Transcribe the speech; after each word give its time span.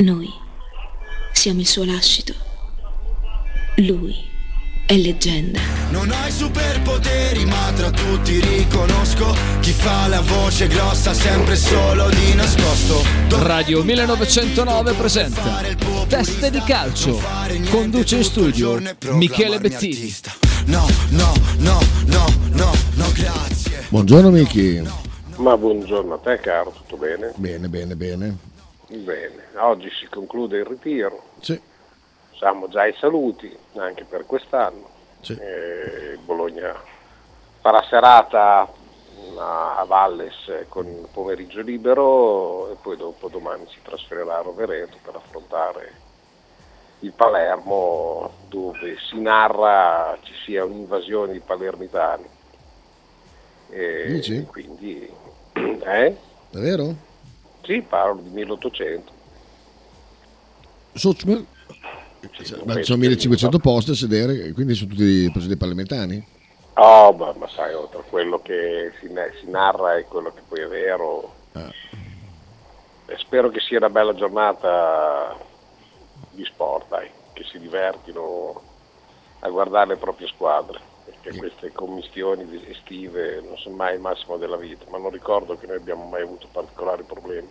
Noi 0.00 0.32
siamo 1.30 1.60
il 1.60 1.66
suo 1.66 1.84
lascito. 1.84 2.32
Lui 3.76 4.16
è 4.86 4.96
leggenda. 4.96 5.60
Non 5.90 6.10
hai 6.10 6.30
superpoteri, 6.32 7.44
ma 7.44 7.70
tra 7.74 7.90
tutti 7.90 8.40
riconosco 8.40 9.34
chi 9.60 9.72
fa 9.72 10.06
la 10.06 10.22
voce 10.22 10.68
grossa 10.68 11.12
sempre 11.12 11.54
solo 11.54 12.08
di 12.08 12.32
nascosto. 12.32 13.02
Radio 13.44 13.84
1909 13.84 14.94
presenta 14.94 15.62
Teste 16.08 16.50
di 16.50 16.62
calcio. 16.62 17.20
Conduce 17.68 18.16
in 18.16 18.24
studio 18.24 18.80
Michele 19.10 19.60
Bettini. 19.60 20.14
No, 20.64 20.86
no, 21.10 21.34
no, 21.58 21.78
no, 22.06 22.24
no, 22.52 22.72
no, 22.94 23.12
grazie. 23.12 23.84
Buongiorno 23.90 24.30
Miki. 24.30 24.82
Ma 25.36 25.58
buongiorno 25.58 26.14
a 26.14 26.18
te 26.18 26.38
caro, 26.40 26.72
tutto 26.74 26.96
bene? 26.96 27.32
Bene, 27.36 27.68
bene, 27.68 27.96
bene. 27.96 28.48
Bene, 28.96 29.44
oggi 29.56 29.88
si 29.90 30.06
conclude 30.06 30.58
il 30.58 30.64
ritiro, 30.64 31.22
Sì, 31.40 31.60
siamo 32.36 32.66
già 32.68 32.82
ai 32.82 32.94
saluti 32.98 33.56
anche 33.76 34.04
per 34.04 34.26
quest'anno. 34.26 34.88
sì. 35.20 35.32
Eh, 35.34 36.18
Bologna 36.24 36.74
farà 37.60 37.82
serata 37.88 38.68
a 39.38 39.84
Valles 39.86 40.66
con 40.68 40.88
il 40.88 41.06
pomeriggio 41.12 41.60
libero 41.60 42.72
e 42.72 42.76
poi 42.82 42.96
dopo 42.96 43.28
domani 43.28 43.64
si 43.68 43.78
trasferirà 43.82 44.38
a 44.38 44.42
Rovereto 44.42 44.96
per 45.04 45.14
affrontare 45.14 45.92
il 47.00 47.12
Palermo 47.12 48.32
dove 48.48 48.96
si 49.08 49.20
narra 49.20 50.18
ci 50.22 50.32
sia 50.44 50.64
un'invasione 50.64 51.32
di 51.32 51.40
palermitani. 51.40 52.28
E 53.70 54.06
Dici? 54.08 54.44
Quindi, 54.46 55.08
eh? 55.54 56.16
È 56.50 56.58
vero? 56.58 57.08
Sì, 57.62 57.82
parlo 57.82 58.20
di 58.22 58.30
1800. 58.30 59.12
Sochmer? 60.94 61.44
Penso 62.20 62.44
sono 62.44 62.74
che- 62.74 62.96
1500 62.96 63.58
posti 63.58 63.90
a 63.92 63.94
sedere, 63.94 64.52
quindi 64.52 64.74
sono 64.74 64.90
tutti 64.90 65.28
presidenti 65.30 65.56
parlamentari? 65.58 66.24
Oh, 66.74 67.12
ma, 67.12 67.32
ma 67.36 67.48
sai, 67.48 67.72
tra 67.90 68.00
quello 68.08 68.40
che 68.42 68.92
si, 69.00 69.08
si 69.40 69.50
narra 69.50 69.96
e 69.96 70.04
quello 70.04 70.32
che 70.32 70.40
poi 70.46 70.60
è 70.60 70.66
vero, 70.68 71.34
Ah. 71.52 71.72
e 73.06 73.16
spero 73.18 73.48
che 73.50 73.60
sia 73.60 73.78
una 73.78 73.90
bella 73.90 74.14
giornata 74.14 75.36
di 76.30 76.44
sport, 76.44 76.88
dai, 76.88 77.10
che 77.32 77.44
si 77.44 77.58
divertino 77.58 78.60
a 79.40 79.48
guardare 79.48 79.88
le 79.88 79.96
proprie 79.96 80.28
squadre, 80.28 80.78
perché 81.22 81.38
queste 81.38 81.72
commistioni 81.72 82.46
di- 82.46 82.64
estive 82.70 83.40
non 83.42 83.56
sono 83.58 83.76
mai 83.76 83.94
il 83.94 84.00
massimo 84.00 84.36
della 84.36 84.56
vita, 84.56 84.84
ma 84.88 84.98
non 84.98 85.10
ricordo 85.10 85.56
che 85.56 85.66
noi 85.66 85.76
abbiamo 85.76 86.04
mai 86.04 86.22
avuto 86.22 86.48
particolari 86.50 87.02
problemi 87.02 87.48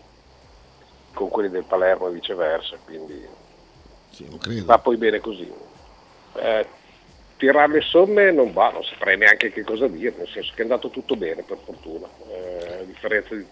con 1.13 1.29
quelli 1.29 1.49
del 1.49 1.63
Palermo 1.65 2.07
e 2.07 2.11
viceversa, 2.11 2.77
quindi 2.83 3.25
Sì, 4.11 4.27
non 4.27 4.37
credo. 4.37 4.65
va 4.65 4.79
poi 4.79 4.97
bene 4.97 5.19
così. 5.19 5.51
Eh, 6.35 6.65
tirare 7.37 7.71
le 7.71 7.81
somme 7.81 8.31
non 8.31 8.53
va, 8.53 8.71
non 8.71 8.83
saprei 8.83 9.17
neanche 9.17 9.51
che 9.51 9.63
cosa 9.63 9.87
dire, 9.87 10.13
nel 10.17 10.27
senso 10.27 10.51
che 10.53 10.59
è 10.59 10.63
andato 10.63 10.89
tutto 10.89 11.15
bene 11.15 11.43
per 11.43 11.57
fortuna, 11.63 12.07
Eh, 12.27 12.73
a 12.81 12.83
differenza 12.83 13.35
di, 13.35 13.45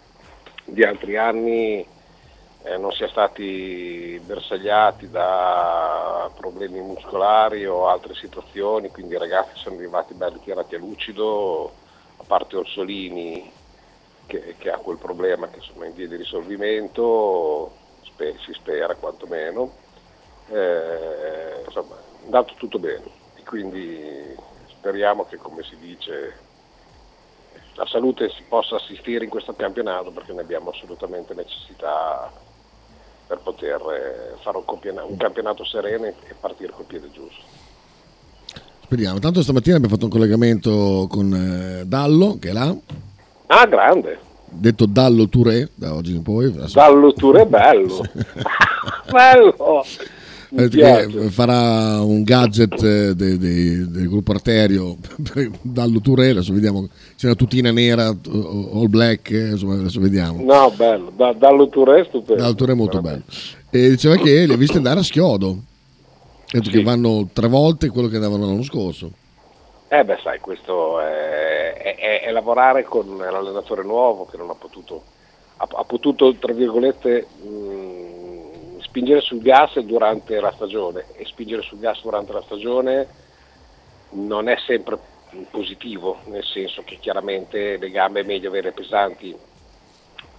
di 0.66 0.84
altri 0.84 1.16
anni 1.18 1.86
eh, 2.68 2.78
non 2.78 2.92
si 2.92 3.04
è 3.04 3.08
stati 3.08 4.20
bersagliati 4.24 5.10
da 5.10 6.30
problemi 6.36 6.82
muscolari 6.82 7.66
o 7.66 7.88
altre 7.88 8.14
situazioni, 8.16 8.92
quindi 8.92 9.16
i 9.16 9.18
ragazzi 9.18 9.52
sono 9.56 9.78
arrivati 9.78 10.14
belli 10.14 10.40
tirati 10.42 10.76
a 10.76 10.80
lucido, 10.80 11.72
a 12.18 12.24
parte 12.26 12.58
Orsolini 12.58 13.52
che, 14.26 14.56
che 14.58 14.70
ha 14.70 14.78
quel 14.80 14.98
problema 14.98 15.48
che 15.50 15.60
è 15.60 15.86
in 15.86 15.94
via 15.94 16.08
di 16.08 16.18
risolvimento, 16.18 17.72
spe- 18.02 18.38
si 18.40 18.52
spera 18.54 18.96
quantomeno. 18.96 19.86
Eh, 20.50 21.64
insomma, 21.66 21.96
è 21.96 22.24
andato 22.26 22.54
tutto 22.56 22.80
bene. 22.80 23.06
E 23.36 23.44
quindi 23.44 24.36
speriamo 24.68 25.26
che 25.26 25.38
come 25.38 25.64
si 25.64 25.78
dice 25.78 26.46
la 27.76 27.86
salute 27.86 28.30
si 28.30 28.44
possa 28.44 28.76
assistere 28.76 29.24
in 29.24 29.30
questo 29.30 29.54
campionato 29.54 30.12
perché 30.12 30.34
ne 30.34 30.42
abbiamo 30.42 30.72
assolutamente 30.72 31.34
necessità 31.34 32.34
per 33.28 33.40
poter 33.44 33.76
eh, 33.76 34.36
fare 34.42 34.58
un, 34.58 34.66
campiona- 34.66 35.04
un 35.04 35.18
campionato 35.18 35.64
sereno 35.66 36.06
e 36.06 36.14
partire 36.40 36.72
col 36.72 36.86
piede 36.86 37.10
giusto. 37.12 37.42
Speriamo. 38.84 39.20
Tanto 39.20 39.42
stamattina 39.44 39.76
abbiamo 39.76 39.94
fatto 39.94 40.06
un 40.06 40.12
collegamento 40.12 41.08
con 41.10 41.34
eh, 41.34 41.86
Dallo, 41.86 42.38
che 42.40 42.50
è 42.50 42.54
là, 42.54 42.74
Ah, 43.48 43.66
grande! 43.66 44.20
detto 44.50 44.86
Dallo 44.86 45.28
Touré, 45.28 45.70
da 45.76 45.94
oggi 45.94 46.16
in 46.16 46.24
poi. 46.24 46.52
Dallo 46.74 47.14
Tour 47.14 47.38
è 47.40 47.46
bello! 47.46 48.02
bello! 49.12 49.84
Eh, 50.56 51.30
farà 51.30 52.02
un 52.02 52.24
gadget 52.24 52.82
eh, 52.82 53.14
de- 53.16 53.38
de- 53.38 53.86
del 53.90 54.08
gruppo 54.08 54.32
arterio 54.32 54.96
dallo 55.62 56.00
Touré, 56.00 56.30
adesso 56.30 56.54
vediamo 56.54 56.88
c'è 57.18 57.26
una 57.26 57.36
tutina 57.36 57.70
nera, 57.72 58.10
o- 58.10 58.70
all 58.80 58.88
black, 58.88 59.30
eh, 59.32 59.50
insomma 59.50 59.74
adesso 59.74 60.00
vediamo. 60.00 60.42
No, 60.44 60.72
bello, 60.72 61.12
da, 61.16 61.34
dallo 61.34 61.68
Tour 61.68 61.90
è 61.96 62.06
stupendo. 62.06 62.42
Dallo 62.42 62.56
Touré 62.56 62.72
è 62.72 62.76
molto 62.76 63.02
bello. 63.02 63.24
E 63.70 63.90
diceva 63.90 64.16
che 64.16 64.46
li 64.46 64.54
ha 64.54 64.58
visti 64.58 64.78
andare 64.78 65.02
a 65.02 65.04
schiodo. 65.04 65.58
Detto 66.50 66.66
Sì. 66.70 66.78
che 66.78 66.84
vanno 66.84 67.28
tre 67.34 67.50
volte 67.50 67.90
quello 67.90 68.08
che 68.08 68.16
andavano 68.16 68.46
l'anno 68.46 68.64
scorso. 68.64 69.12
Eh 69.90 70.04
beh, 70.06 70.20
sai, 70.24 70.40
questo 70.40 71.02
è, 71.02 71.74
è- 71.74 71.96
è- 71.98 72.22
è 72.28 72.32
lavorare 72.32 72.84
con 72.84 73.18
l'allenatore 73.18 73.84
nuovo 73.84 74.26
che 74.32 74.38
non 74.38 74.50
ha 74.50 74.54
potuto, 74.56 75.02
ha, 75.58 75.68
ha 75.70 75.84
potuto 75.84 76.34
tra 76.40 76.54
virgolette, 76.54 77.26
mh, 77.44 77.97
spingere 78.98 79.22
sul 79.22 79.44
gas 79.44 79.78
durante 79.82 80.40
la 80.40 80.52
stagione 80.54 81.06
e 81.14 81.26
spingere 81.26 81.62
sul 81.62 81.78
gas 81.78 82.02
durante 82.02 82.34
la 82.34 82.42
stagione 82.42 83.08
non 84.12 84.50
è 84.50 84.58
sempre 84.66 84.98
positivo, 85.52 86.18
nel 86.26 86.44
senso 86.44 86.82
che 86.84 86.98
chiaramente 87.00 87.78
le 87.78 87.92
gambe 87.92 88.22
è 88.22 88.24
meglio 88.24 88.50
avere 88.50 88.72
pesanti 88.72 89.38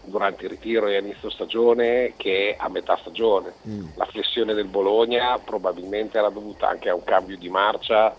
durante 0.02 0.44
il 0.44 0.50
ritiro 0.50 0.88
e 0.88 0.96
a 0.96 0.98
inizio 0.98 1.30
stagione 1.30 2.14
che 2.16 2.56
a 2.58 2.68
metà 2.68 2.96
stagione. 2.96 3.52
La 3.94 4.06
flessione 4.06 4.54
del 4.54 4.66
Bologna 4.66 5.38
probabilmente 5.38 6.18
era 6.18 6.30
dovuta 6.30 6.68
anche 6.68 6.88
a 6.88 6.96
un 6.96 7.04
cambio 7.04 7.36
di 7.36 7.48
marcia 7.48 8.12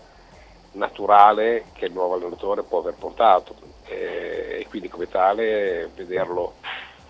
naturale 0.72 1.64
che 1.74 1.86
il 1.86 1.92
nuovo 1.92 2.14
allenatore 2.14 2.62
può 2.62 2.78
aver 2.78 2.94
portato 2.94 3.56
e 3.84 4.64
quindi 4.70 4.88
come 4.88 5.08
tale 5.08 5.90
vederlo 5.94 6.54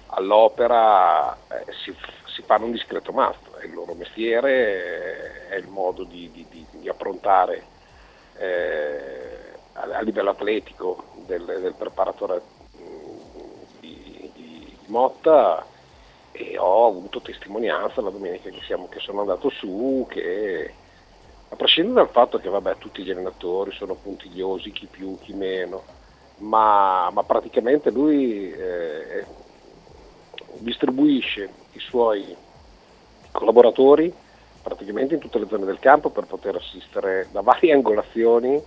all'opera 0.07 1.37
eh, 1.49 1.65
si, 1.85 1.95
si 2.31 2.43
fanno 2.43 2.67
un 2.67 2.73
discreto 2.73 3.13
mastro, 3.13 3.57
è 3.57 3.65
il 3.67 3.73
loro 3.73 3.95
mestiere, 3.95 5.47
è 5.49 5.57
il 5.57 5.69
modo 5.69 6.05
di, 6.05 6.31
di- 6.31 6.49
di- 6.49 6.69
di 6.71 6.89
approntare 6.89 7.71
eh, 8.35 9.61
a, 9.73 9.83
a 9.83 10.01
livello 10.03 10.31
atletico 10.31 11.11
del, 11.27 11.45
del 11.45 11.75
preparatore 11.77 12.43
mh, 12.73 13.65
di, 13.79 14.31
di 14.35 14.79
Motta 14.87 15.69
e 16.33 16.57
ho 16.59 16.87
avuto 16.87 17.21
testimonianza 17.23 18.01
la 18.01 18.11
domenica 18.11 18.51
che, 18.51 18.61
siamo- 18.63 18.89
che 18.89 19.01
sono 19.01 19.21
andato 19.21 19.51
su 19.51 20.07
che 20.09 20.77
a 21.49 21.57
prescindere 21.57 21.95
dal 22.05 22.11
fatto 22.13 22.39
che 22.39 22.49
vabbè, 22.49 22.79
tutti 22.79 23.03
gli 23.03 23.11
allenatori 23.11 23.73
sono 23.73 23.97
puntigliosi, 23.97 24.71
chi 24.71 24.87
più, 24.87 25.19
chi 25.19 25.33
meno, 25.33 25.89
ma, 26.37 27.11
ma 27.11 27.25
praticamente 27.25 27.91
lui 27.91 28.51
eh, 28.53 29.27
distribuisce 30.61 31.60
i 31.73 31.79
suoi 31.79 32.37
collaboratori 33.33 34.13
praticamente 34.63 35.15
in 35.15 35.21
tutte 35.21 35.39
le 35.39 35.47
zone 35.49 35.65
del 35.65 35.79
campo 35.79 36.11
per 36.11 36.27
poter 36.27 36.57
assistere 36.57 37.29
da 37.31 37.41
varie 37.41 37.73
angolazioni 37.75 38.63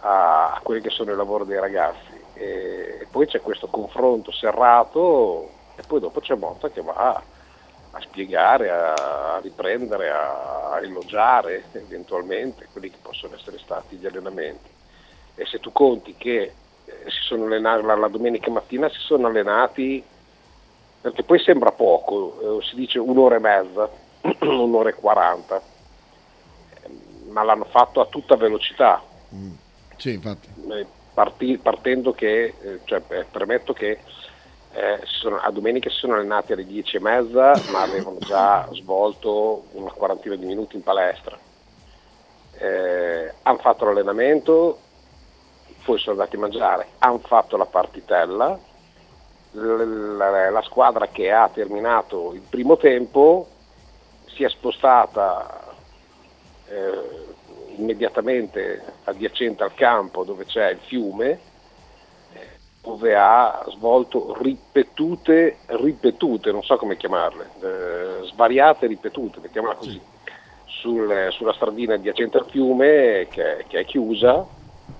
a, 0.00 0.52
a 0.52 0.60
quelli 0.62 0.80
che 0.80 0.90
sono 0.90 1.12
i 1.12 1.16
lavori 1.16 1.46
dei 1.46 1.60
ragazzi. 1.60 2.24
E, 2.34 2.98
e 3.00 3.06
poi 3.10 3.26
c'è 3.26 3.40
questo 3.40 3.66
confronto 3.68 4.30
serrato 4.30 5.50
e 5.76 5.82
poi 5.86 6.00
dopo 6.00 6.20
c'è 6.20 6.34
Motta 6.34 6.68
che 6.70 6.82
va 6.82 7.22
a 7.90 8.00
spiegare, 8.00 8.70
a, 8.70 9.38
riprendere, 9.40 10.10
a, 10.10 10.78
elogiare 10.82 11.64
eventualmente 11.72 12.68
quelli 12.70 12.90
che 12.90 12.98
possono 13.00 13.34
essere 13.34 13.58
stati 13.58 13.96
gli 13.96 14.06
allenamenti. 14.06 14.70
E 15.34 15.46
se 15.46 15.58
tu 15.60 15.72
conti 15.72 16.14
che 16.16 16.52
eh, 16.84 17.60
la, 17.60 17.76
la 17.82 18.08
domenica 18.08 18.50
mattina 18.50 18.88
si 18.88 18.98
sono 19.00 19.26
allenati 19.26 20.02
perché 21.06 21.22
poi 21.22 21.38
sembra 21.38 21.70
poco, 21.70 22.58
eh, 22.58 22.64
si 22.64 22.74
dice 22.74 22.98
un'ora 22.98 23.36
e 23.36 23.38
mezza, 23.38 23.88
un'ora 24.40 24.88
e 24.88 24.94
quaranta, 24.94 25.62
ma 27.28 27.44
l'hanno 27.44 27.66
fatto 27.66 28.00
a 28.00 28.06
tutta 28.06 28.34
velocità, 28.34 29.00
Sì, 29.96 30.14
infatti. 30.14 30.48
eh, 30.68 30.86
parti- 31.14 31.58
partendo 31.58 32.12
che, 32.12 32.56
eh, 32.60 32.80
cioè, 32.86 33.02
eh, 33.08 33.24
premetto 33.24 33.72
che 33.72 34.00
eh, 34.72 34.98
sono- 35.04 35.38
a 35.38 35.50
domenica 35.52 35.88
si 35.88 35.96
sono 35.96 36.14
allenati 36.16 36.52
alle 36.52 36.66
10 36.66 36.96
e 36.96 37.00
mezza, 37.00 37.62
ma 37.68 37.80
avevano 37.82 38.18
già 38.20 38.68
svolto 38.72 39.62
una 39.72 39.90
quarantina 39.92 40.34
di 40.34 40.44
minuti 40.44 40.76
in 40.76 40.82
palestra. 40.82 41.38
Eh, 42.58 43.32
hanno 43.42 43.58
fatto 43.58 43.84
l'allenamento, 43.86 44.80
poi 45.82 45.98
sono 45.98 46.12
andati 46.18 46.36
a 46.36 46.40
mangiare, 46.40 46.88
hanno 46.98 47.20
fatto 47.20 47.56
la 47.56 47.64
partitella, 47.64 48.58
la, 49.56 50.50
la 50.50 50.62
squadra 50.62 51.08
che 51.08 51.32
ha 51.32 51.48
terminato 51.48 52.32
il 52.34 52.42
primo 52.48 52.76
tempo 52.76 53.48
si 54.26 54.44
è 54.44 54.48
spostata 54.48 55.74
eh, 56.68 57.24
immediatamente 57.76 58.82
adiacente 59.04 59.62
al 59.62 59.74
campo 59.74 60.24
dove 60.24 60.44
c'è 60.44 60.70
il 60.70 60.78
fiume, 60.86 61.38
dove 62.82 63.16
ha 63.16 63.64
svolto 63.70 64.36
ripetute, 64.40 65.58
ripetute, 65.66 66.52
non 66.52 66.62
so 66.62 66.76
come 66.76 66.96
chiamarle, 66.96 67.50
eh, 67.60 68.26
svariate 68.26 68.86
ripetute, 68.86 69.40
mettiamola 69.40 69.74
così, 69.74 70.00
sul, 70.66 71.28
sulla 71.30 71.52
stradina 71.54 71.94
adiacente 71.94 72.38
al 72.38 72.46
fiume 72.48 73.26
che, 73.30 73.64
che 73.66 73.80
è 73.80 73.84
chiusa, 73.84 74.46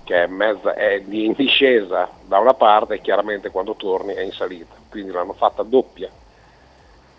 che 0.07 0.23
è, 0.23 0.27
mezza, 0.29 0.73
è 0.75 1.03
in 1.05 1.33
discesa 1.33 2.09
da 2.27 2.39
una 2.39 2.55
parte 2.55 2.95
e 2.95 3.01
chiaramente 3.01 3.51
quando 3.51 3.75
torni 3.75 4.15
è 4.15 4.21
in 4.21 4.31
salita, 4.31 4.77
quindi 4.89 5.11
l'hanno 5.11 5.33
fatta 5.33 5.65
doppia 5.65 6.09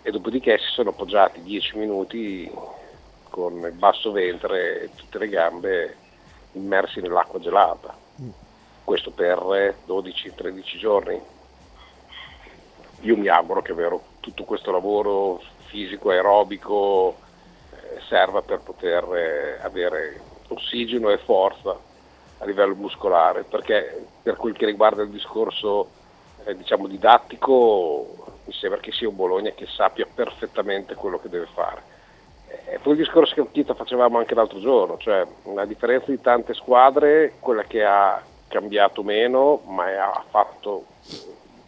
e 0.00 0.10
dopodiché 0.10 0.56
si 0.56 0.72
sono 0.72 0.88
appoggiati 0.88 1.42
10 1.42 1.76
minuti 1.76 2.50
con 3.28 3.58
il 3.58 3.72
basso 3.72 4.10
ventre 4.10 4.84
e 4.84 4.90
tutte 4.94 5.18
le 5.18 5.28
gambe 5.28 5.96
immersi 6.52 7.02
nell'acqua 7.02 7.38
gelata. 7.38 7.94
Questo 8.84 9.10
per 9.10 9.36
12-13 9.86 10.78
giorni. 10.78 11.20
Io 13.02 13.16
mi 13.18 13.28
auguro 13.28 13.60
che 13.60 13.74
vero, 13.74 14.02
tutto 14.20 14.44
questo 14.44 14.70
lavoro 14.70 15.42
fisico, 15.66 16.08
aerobico 16.08 17.18
eh, 17.70 18.00
serva 18.08 18.40
per 18.40 18.60
poter 18.60 19.04
eh, 19.14 19.58
avere 19.62 20.20
ossigeno 20.48 21.10
e 21.10 21.18
forza 21.18 21.87
a 22.38 22.44
livello 22.44 22.74
muscolare, 22.74 23.44
perché 23.44 24.06
per 24.22 24.36
quel 24.36 24.54
che 24.54 24.66
riguarda 24.66 25.02
il 25.02 25.10
discorso 25.10 25.90
eh, 26.44 26.56
diciamo 26.56 26.86
didattico 26.86 28.26
mi 28.44 28.52
sembra 28.52 28.80
che 28.80 28.92
sia 28.92 29.08
un 29.08 29.16
Bologna 29.16 29.50
che 29.50 29.66
sappia 29.66 30.06
perfettamente 30.12 30.94
quello 30.94 31.18
che 31.18 31.28
deve 31.28 31.46
fare. 31.52 31.96
E 32.64 32.78
poi 32.78 32.92
il 32.92 32.98
discorso 32.98 33.34
che 33.34 33.46
Chita 33.52 33.74
facevamo 33.74 34.18
anche 34.18 34.34
l'altro 34.34 34.58
giorno, 34.58 34.96
cioè 34.96 35.26
a 35.56 35.64
differenza 35.66 36.10
di 36.10 36.20
tante 36.20 36.54
squadre, 36.54 37.34
quella 37.40 37.64
che 37.64 37.84
ha 37.84 38.22
cambiato 38.48 39.02
meno 39.02 39.60
ma 39.66 39.84
ha 39.84 40.24
fatto 40.30 40.86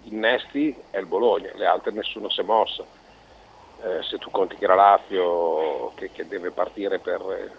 innesti 0.04 0.74
è 0.90 0.98
il 0.98 1.06
Bologna, 1.06 1.50
le 1.54 1.66
altre 1.66 1.92
nessuno 1.92 2.30
si 2.30 2.40
è 2.40 2.44
mossa. 2.44 2.82
Eh, 3.82 4.02
se 4.02 4.18
tu 4.18 4.30
conti 4.30 4.56
che 4.56 4.64
era 4.64 4.74
Lazio 4.74 5.92
che, 5.94 6.10
che 6.12 6.26
deve 6.26 6.50
partire 6.50 6.98
per 6.98 7.20
eh, 7.20 7.50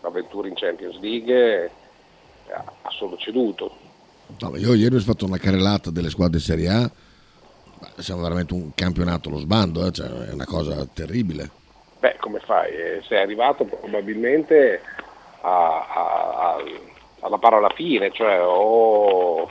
l'avventura 0.00 0.48
in 0.48 0.54
Champions 0.54 0.98
League, 1.00 1.64
eh, 1.64 1.70
ha 2.52 2.90
solo 2.90 3.16
ceduto. 3.16 3.76
No, 4.40 4.56
io 4.56 4.74
ieri 4.74 4.96
ho 4.96 5.00
fatto 5.00 5.24
una 5.24 5.38
carrellata 5.38 5.90
delle 5.90 6.10
squadre 6.10 6.40
Serie 6.40 6.68
A, 6.68 6.90
siamo 7.98 8.22
veramente 8.22 8.54
un 8.54 8.72
campionato 8.74 9.28
allo 9.28 9.38
sbando, 9.38 9.86
eh? 9.86 9.92
cioè, 9.92 10.08
è 10.08 10.32
una 10.32 10.44
cosa 10.44 10.86
terribile. 10.92 11.50
Beh, 11.98 12.16
come 12.20 12.40
fai? 12.40 12.72
Eh, 12.72 13.02
sei 13.06 13.22
arrivato 13.22 13.64
probabilmente 13.64 14.82
a, 15.40 15.86
a, 15.88 16.54
a, 16.54 16.64
alla 17.20 17.38
parola 17.38 17.68
fine, 17.70 18.10
cioè 18.12 18.40
o, 18.42 19.48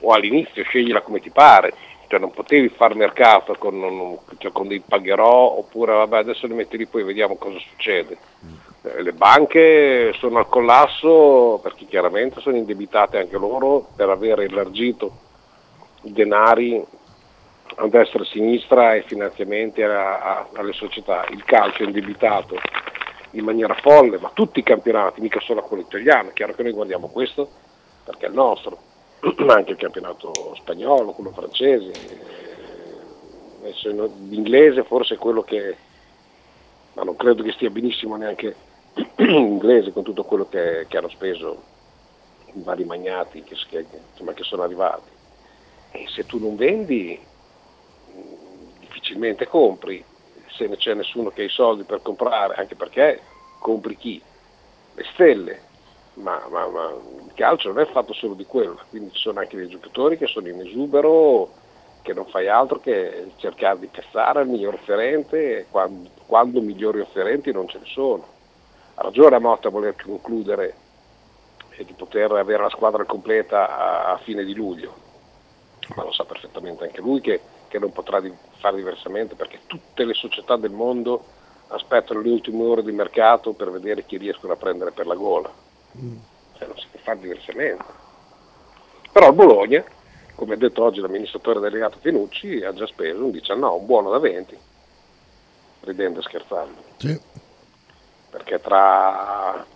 o, 0.00 0.12
all'inizio, 0.12 0.62
sceglila 0.62 1.02
come 1.02 1.20
ti 1.20 1.30
pare, 1.30 1.74
cioè 2.08 2.20
non 2.20 2.30
potevi 2.30 2.68
fare 2.68 2.94
mercato 2.94 3.54
con, 3.58 4.18
cioè, 4.38 4.52
con 4.52 4.68
dei 4.68 4.80
pagherò 4.80 5.58
oppure 5.58 5.92
vabbè 5.92 6.18
adesso 6.18 6.46
li 6.46 6.54
metti 6.54 6.76
lì 6.76 6.86
poi 6.86 7.02
vediamo 7.02 7.36
cosa 7.36 7.58
succede. 7.58 8.14
Eh, 8.14 8.69
le 8.82 9.12
banche 9.12 10.12
sono 10.14 10.38
al 10.38 10.48
collasso 10.48 11.60
perché 11.62 11.84
chiaramente 11.84 12.40
sono 12.40 12.56
indebitate 12.56 13.18
anche 13.18 13.36
loro 13.36 13.88
per 13.94 14.08
aver 14.08 14.40
elargito 14.40 15.28
i 16.02 16.12
denari 16.12 16.82
a 17.76 17.86
destra 17.88 18.20
e 18.20 18.22
a 18.22 18.26
sinistra 18.26 18.94
e 18.94 19.02
finanziamenti 19.02 19.82
a, 19.82 20.18
a, 20.20 20.48
alle 20.54 20.72
società. 20.72 21.26
Il 21.30 21.44
calcio 21.44 21.82
è 21.82 21.86
indebitato 21.86 22.56
in 23.32 23.44
maniera 23.44 23.74
folle, 23.74 24.18
ma 24.18 24.30
tutti 24.32 24.60
i 24.60 24.64
campionati, 24.64 25.20
mica 25.20 25.40
solo 25.40 25.60
quello 25.62 25.82
italiano, 25.82 26.30
è 26.30 26.32
chiaro 26.32 26.54
che 26.54 26.62
noi 26.62 26.72
guardiamo 26.72 27.08
questo 27.08 27.48
perché 28.02 28.26
è 28.26 28.28
il 28.28 28.34
nostro, 28.34 28.78
ma 29.44 29.54
anche 29.54 29.72
il 29.72 29.76
campionato 29.76 30.54
spagnolo, 30.56 31.12
quello 31.12 31.30
francese, 31.32 31.92
l'inglese 34.28 34.84
forse 34.84 35.14
è 35.14 35.18
quello 35.18 35.42
che, 35.42 35.76
ma 36.94 37.02
non 37.02 37.14
credo 37.14 37.42
che 37.42 37.52
stia 37.52 37.68
benissimo 37.68 38.16
neanche 38.16 38.68
l'inglese 39.16 39.92
con 39.92 40.02
tutto 40.02 40.24
quello 40.24 40.48
che, 40.48 40.86
che 40.88 40.96
hanno 40.96 41.08
speso 41.08 41.62
i 42.54 42.62
vari 42.62 42.84
magnati 42.84 43.42
che, 43.42 43.54
che, 43.68 43.86
insomma, 44.12 44.32
che 44.32 44.42
sono 44.42 44.62
arrivati. 44.62 45.08
E 45.92 46.06
se 46.08 46.24
tu 46.26 46.38
non 46.38 46.56
vendi 46.56 47.18
difficilmente 48.78 49.46
compri, 49.46 50.04
se 50.48 50.66
non 50.66 50.76
c'è 50.76 50.94
nessuno 50.94 51.30
che 51.30 51.42
ha 51.42 51.44
i 51.44 51.50
soldi 51.50 51.84
per 51.84 52.02
comprare, 52.02 52.54
anche 52.54 52.74
perché 52.74 53.20
compri 53.58 53.96
chi? 53.96 54.22
Le 54.94 55.04
stelle, 55.12 55.62
ma, 56.14 56.42
ma, 56.50 56.66
ma, 56.66 56.92
il 57.24 57.32
calcio 57.34 57.68
non 57.68 57.80
è 57.80 57.86
fatto 57.86 58.12
solo 58.12 58.34
di 58.34 58.44
quello, 58.44 58.78
quindi 58.90 59.12
ci 59.12 59.20
sono 59.20 59.40
anche 59.40 59.56
dei 59.56 59.68
giocatori 59.68 60.16
che 60.16 60.26
sono 60.26 60.48
in 60.48 60.60
esubero, 60.60 61.52
che 62.02 62.12
non 62.12 62.26
fai 62.26 62.48
altro 62.48 62.80
che 62.80 63.32
cercare 63.36 63.78
di 63.78 63.90
cassare 63.90 64.42
il 64.42 64.48
miglior 64.48 64.74
offerente 64.74 65.66
quando, 65.70 66.10
quando 66.26 66.60
migliori 66.60 67.00
offerenti 67.00 67.52
non 67.52 67.68
ce 67.68 67.78
ne 67.78 67.86
sono. 67.86 68.38
Ha 69.00 69.04
ragione 69.04 69.38
Motta 69.38 69.68
a 69.68 69.70
voler 69.70 69.94
concludere 69.96 70.74
e 71.70 71.84
di 71.84 71.94
poter 71.94 72.32
avere 72.32 72.62
la 72.62 72.68
squadra 72.68 73.04
completa 73.04 73.68
a, 73.76 74.12
a 74.12 74.18
fine 74.18 74.44
di 74.44 74.54
luglio, 74.54 74.94
ma 75.94 76.04
lo 76.04 76.12
sa 76.12 76.24
perfettamente 76.24 76.84
anche 76.84 77.00
lui 77.00 77.20
che 77.20 77.40
che 77.70 77.78
non 77.78 77.92
potrà 77.92 78.20
fare 78.58 78.76
diversamente 78.76 79.36
perché 79.36 79.60
tutte 79.66 80.04
le 80.04 80.12
società 80.12 80.56
del 80.56 80.72
mondo 80.72 81.24
aspettano 81.68 82.20
le 82.20 82.30
ultime 82.30 82.64
ore 82.64 82.82
di 82.82 82.90
mercato 82.90 83.52
per 83.52 83.70
vedere 83.70 84.04
chi 84.04 84.16
riescono 84.18 84.52
a 84.52 84.56
prendere 84.56 84.90
per 84.90 85.06
la 85.06 85.14
gola. 85.14 85.50
Mm. 85.96 86.16
Cioè, 86.58 86.66
non 86.66 86.76
si 86.76 86.86
può 86.90 87.00
fare 87.00 87.20
diversamente. 87.20 87.84
Però 89.12 89.28
il 89.28 89.34
Bologna, 89.34 89.84
come 90.34 90.54
ha 90.54 90.56
detto 90.56 90.82
oggi 90.82 91.00
l'amministratore 91.00 91.60
delegato 91.60 91.98
Finucci, 92.00 92.64
ha 92.64 92.74
già 92.74 92.86
speso 92.88 93.24
un 93.24 93.30
19, 93.30 93.76
un 93.76 93.86
buono 93.86 94.10
da 94.10 94.18
20, 94.18 94.58
ridendo 95.82 96.18
e 96.18 96.22
scherzando. 96.22 96.82
Sì. 96.96 97.20
Perché 98.30 98.60
tra, 98.60 99.66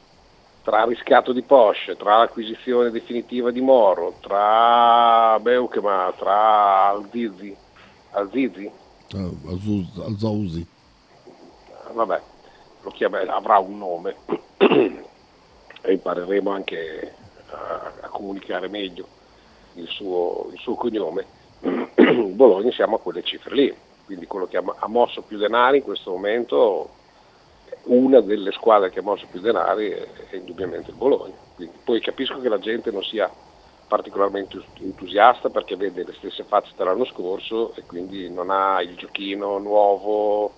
tra 0.63 0.85
riscatto 0.85 1.33
di 1.33 1.43
Porsche, 1.43 1.97
tra 1.97 2.19
l'acquisizione 2.19 2.91
definitiva 2.91 3.51
di 3.51 3.61
Moro, 3.61 4.15
tra 4.21 5.39
Beukema, 5.41 6.13
tra 6.17 6.87
Alzizi, 6.89 7.57
Azizi? 8.13 8.71
Uh, 9.13 9.85
Al-Zawzi. 10.05 10.67
Vabbè, 11.93 12.21
lo 12.83 12.91
chiama, 12.91 13.21
avrà 13.21 13.59
un 13.59 13.79
nome 13.79 14.17
e 14.57 15.93
impareremo 15.93 16.51
anche 16.51 17.15
a, 17.51 17.93
a 18.01 18.09
comunicare 18.09 18.69
meglio 18.69 19.07
il 19.75 19.89
suo, 19.89 20.49
il 20.53 20.59
suo 20.59 20.75
cognome. 20.75 21.27
Bologna 21.61 22.71
siamo 22.73 22.97
a 22.97 23.01
quelle 23.01 23.23
cifre 23.23 23.55
lì, 23.55 23.75
quindi 24.05 24.27
quello 24.27 24.47
che 24.47 24.59
ha, 24.59 24.63
ha 24.79 24.87
mosso 24.87 25.23
più 25.23 25.39
denari 25.39 25.79
in 25.79 25.83
questo 25.83 26.11
momento, 26.11 26.91
una 27.85 28.21
delle 28.21 28.53
squadre 28.53 28.91
che 28.91 29.01
ha 29.01 29.03
mosso 29.03 29.27
più 29.31 29.41
denari 29.41 29.91
è, 29.91 30.07
è 30.31 30.37
indubbiamente 30.37 30.91
il 30.91 30.97
Bologna. 30.97 31.35
Quindi, 31.55 31.79
poi 31.85 32.01
capisco 32.01 32.41
che 32.41 32.49
la 32.49 32.59
gente 32.59 32.91
non 32.91 33.03
sia 33.03 33.31
particolarmente 33.87 34.63
entusiasta 34.81 35.51
perché 35.51 35.77
vede 35.77 36.05
le 36.05 36.15
stesse 36.15 36.45
facce 36.45 36.73
dell'anno 36.77 37.05
scorso 37.05 37.75
e 37.75 37.83
quindi 37.83 38.31
non 38.31 38.51
ha 38.51 38.81
il 38.81 38.97
giochino 38.97 39.59
nuovo 39.59 40.53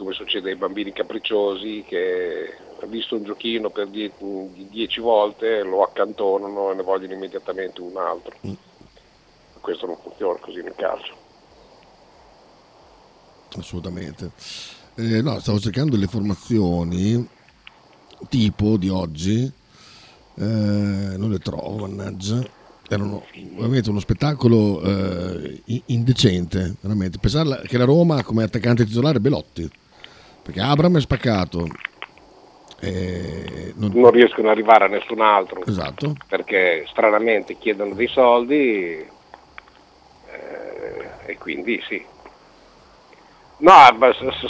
come 0.00 0.12
succede 0.14 0.50
ai 0.50 0.56
bambini 0.56 0.92
capricciosi 0.92 1.84
che 1.86 2.56
ha 2.80 2.86
visto 2.86 3.16
un 3.16 3.24
giochino 3.24 3.68
per 3.68 3.88
die- 3.88 4.12
dieci 4.70 4.98
volte, 4.98 5.62
lo 5.62 5.82
accantonano 5.82 6.70
e 6.70 6.74
ne 6.74 6.82
vogliono 6.82 7.12
immediatamente 7.12 7.82
un 7.82 7.96
altro. 7.98 8.34
Mm. 8.46 8.52
Questo 9.60 9.84
non 9.84 9.98
funziona 9.98 10.38
così 10.38 10.62
nel 10.62 10.74
calcio. 10.74 11.14
Assolutamente. 13.58 14.30
Eh, 14.96 15.22
no, 15.22 15.38
stavo 15.40 15.58
cercando 15.58 15.96
le 15.96 16.06
formazioni 16.06 17.26
tipo 18.28 18.76
di 18.76 18.88
oggi 18.88 19.50
eh, 20.40 21.16
non 21.16 21.30
le 21.30 21.38
trovo, 21.38 21.86
mannaggia. 21.86 22.42
Erano 22.88 23.24
veramente 23.56 23.90
uno 23.90 24.00
spettacolo 24.00 24.82
eh, 24.82 25.62
indecente, 25.86 26.74
veramente. 26.80 27.18
Pensare 27.18 27.62
che 27.66 27.78
la 27.78 27.84
Roma 27.84 28.24
come 28.24 28.42
attaccante 28.42 28.84
titolare 28.84 29.20
Belotti, 29.20 29.70
perché 30.42 30.60
Abram 30.60 30.96
è 30.96 31.00
spaccato. 31.00 31.66
Eh, 32.80 33.74
non... 33.76 33.92
non... 33.94 34.10
riescono 34.10 34.48
ad 34.48 34.54
arrivare 34.54 34.86
a 34.86 34.88
nessun 34.88 35.20
altro 35.20 35.62
esatto. 35.66 36.14
perché 36.26 36.86
stranamente 36.88 37.58
chiedono 37.58 37.92
dei 37.92 38.06
soldi 38.06 38.54
eh, 38.54 39.06
e 41.26 41.36
quindi 41.36 41.78
sì 41.86 42.02
no 43.60 43.72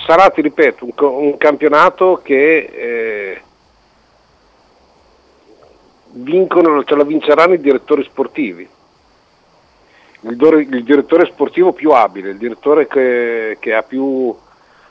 sarà 0.07 0.31
ti 0.31 0.41
ripeto 0.41 0.85
un, 0.85 0.93
un 0.97 1.37
campionato 1.37 2.21
che 2.23 2.59
eh, 2.59 3.43
vincono, 6.13 6.83
ce 6.85 6.97
la 6.97 7.05
vinceranno 7.05 7.55
i 7.55 7.61
direttori 7.61 8.03
sportivi. 8.05 8.69
Il, 10.23 10.67
il 10.71 10.85
direttore 10.85 11.27
sportivo 11.27 11.73
più 11.73 11.93
abile, 11.93 12.31
il 12.31 12.37
direttore 12.37 12.87
che, 12.87 13.57
che 13.59 13.75
ha 13.75 13.83
più 13.83 14.37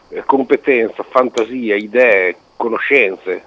eh, 0.09 0.23
competenza, 0.25 1.03
fantasia, 1.03 1.75
idee, 1.75 2.35
conoscenze 2.55 3.43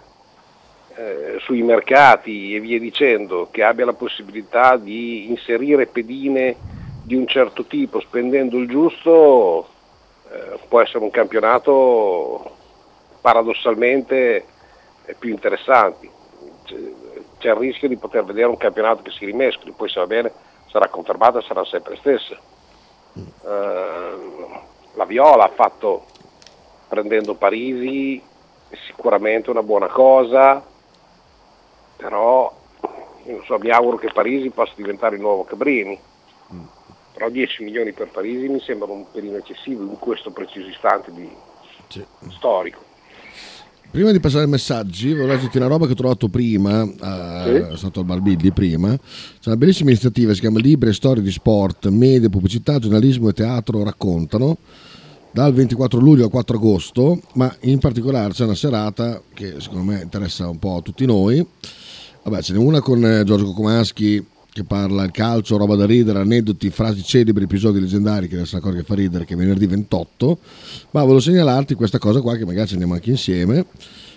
eh, 0.94 1.36
sui 1.40 1.62
mercati 1.62 2.54
e 2.54 2.60
via 2.60 2.78
dicendo, 2.78 3.48
che 3.50 3.64
abbia 3.64 3.84
la 3.84 3.94
possibilità 3.94 4.76
di 4.76 5.28
inserire 5.28 5.86
pedine 5.86 6.56
di 7.04 7.16
un 7.16 7.26
certo 7.26 7.64
tipo 7.64 8.00
spendendo 8.00 8.58
il 8.58 8.68
giusto, 8.68 9.68
eh, 10.32 10.58
può 10.68 10.80
essere 10.80 10.98
un 11.04 11.10
campionato 11.10 12.56
paradossalmente 13.20 14.46
più 15.18 15.30
interessante. 15.30 16.08
C'è, 17.38 17.50
il 17.50 17.56
rischio 17.56 17.88
di 17.88 17.96
poter 17.96 18.24
vedere 18.24 18.48
un 18.48 18.56
campionato 18.56 19.02
che 19.02 19.10
si 19.10 19.24
rimescoli, 19.24 19.72
poi 19.72 19.88
se 19.88 20.00
va 20.00 20.06
bene 20.06 20.32
sarà 20.70 20.88
confermata 20.88 21.38
e 21.38 21.42
sarà 21.42 21.64
sempre 21.64 21.96
stessa. 21.96 22.38
Uh, 23.12 24.60
la 24.94 25.04
Viola 25.04 25.44
ha 25.44 25.52
fatto 25.54 26.06
prendendo 26.88 27.34
Parisi 27.34 28.22
sicuramente 28.86 29.50
una 29.50 29.62
buona 29.62 29.88
cosa, 29.88 30.64
però 31.96 32.50
so, 33.44 33.58
mi 33.58 33.70
auguro 33.70 33.98
che 33.98 34.12
Parisi 34.12 34.50
possa 34.50 34.72
diventare 34.76 35.16
il 35.16 35.20
nuovo 35.20 35.44
Cabrini. 35.44 35.98
Mm. 36.52 36.64
Però 37.22 37.32
10 37.32 37.62
milioni 37.62 37.92
per 37.92 38.08
Parisi 38.08 38.48
mi 38.48 38.60
sembra 38.66 38.90
un 38.90 39.04
pelino 39.12 39.36
eccessivo 39.36 39.84
in 39.84 39.96
questo 39.96 40.32
preciso 40.32 40.66
istante 40.66 41.12
di 41.12 41.28
sì. 41.86 42.04
storico. 42.30 42.82
Prima 43.92 44.10
di 44.10 44.18
passare 44.18 44.42
ai 44.42 44.50
messaggi, 44.50 45.14
vorrei 45.14 45.38
dirti 45.38 45.58
una 45.58 45.68
roba 45.68 45.86
che 45.86 45.92
ho 45.92 45.94
trovato 45.94 46.26
prima, 46.26 46.82
eh, 46.82 47.68
sì? 47.70 47.76
stato 47.76 48.00
al 48.00 48.06
Barbilli 48.06 48.50
prima. 48.50 48.96
C'è 48.96 49.46
una 49.46 49.56
bellissima 49.56 49.90
iniziativa, 49.90 50.34
si 50.34 50.40
chiama 50.40 50.58
Libri 50.58 50.88
e 50.88 50.92
Storie 50.94 51.22
di 51.22 51.30
Sport, 51.30 51.86
Media, 51.90 52.28
Pubblicità, 52.28 52.80
Giornalismo 52.80 53.28
e 53.28 53.34
Teatro 53.34 53.84
raccontano, 53.84 54.56
dal 55.30 55.52
24 55.52 56.00
luglio 56.00 56.24
al 56.24 56.30
4 56.30 56.56
agosto, 56.56 57.20
ma 57.34 57.54
in 57.60 57.78
particolare 57.78 58.32
c'è 58.32 58.42
una 58.42 58.56
serata 58.56 59.22
che 59.32 59.60
secondo 59.60 59.92
me 59.92 60.00
interessa 60.02 60.48
un 60.48 60.58
po' 60.58 60.78
a 60.78 60.80
tutti 60.80 61.06
noi. 61.06 61.46
Vabbè, 62.24 62.42
ce 62.42 62.52
n'è 62.52 62.58
una 62.58 62.80
con 62.80 63.04
eh, 63.04 63.22
Giorgio 63.22 63.44
Cocomaschi 63.44 64.26
che 64.52 64.64
parla 64.64 65.04
il 65.04 65.10
calcio, 65.12 65.56
roba 65.56 65.76
da 65.76 65.86
ridere, 65.86 66.18
aneddoti, 66.18 66.70
frasi 66.70 67.02
celebri, 67.02 67.44
episodi 67.44 67.80
leggendari, 67.80 68.28
che 68.28 68.36
è 68.36 68.38
una 68.38 68.60
cosa 68.60 68.76
che 68.76 68.82
fa 68.82 68.94
ridere, 68.94 69.24
che 69.24 69.34
è 69.34 69.36
venerdì 69.36 69.66
28. 69.66 70.38
Ma 70.90 71.00
volevo 71.00 71.20
segnalarti 71.20 71.74
questa 71.74 71.98
cosa 71.98 72.20
qua, 72.20 72.36
che 72.36 72.44
magari 72.44 72.66
ce 72.66 72.74
andiamo 72.74 72.94
anche 72.94 73.10
insieme. 73.10 73.64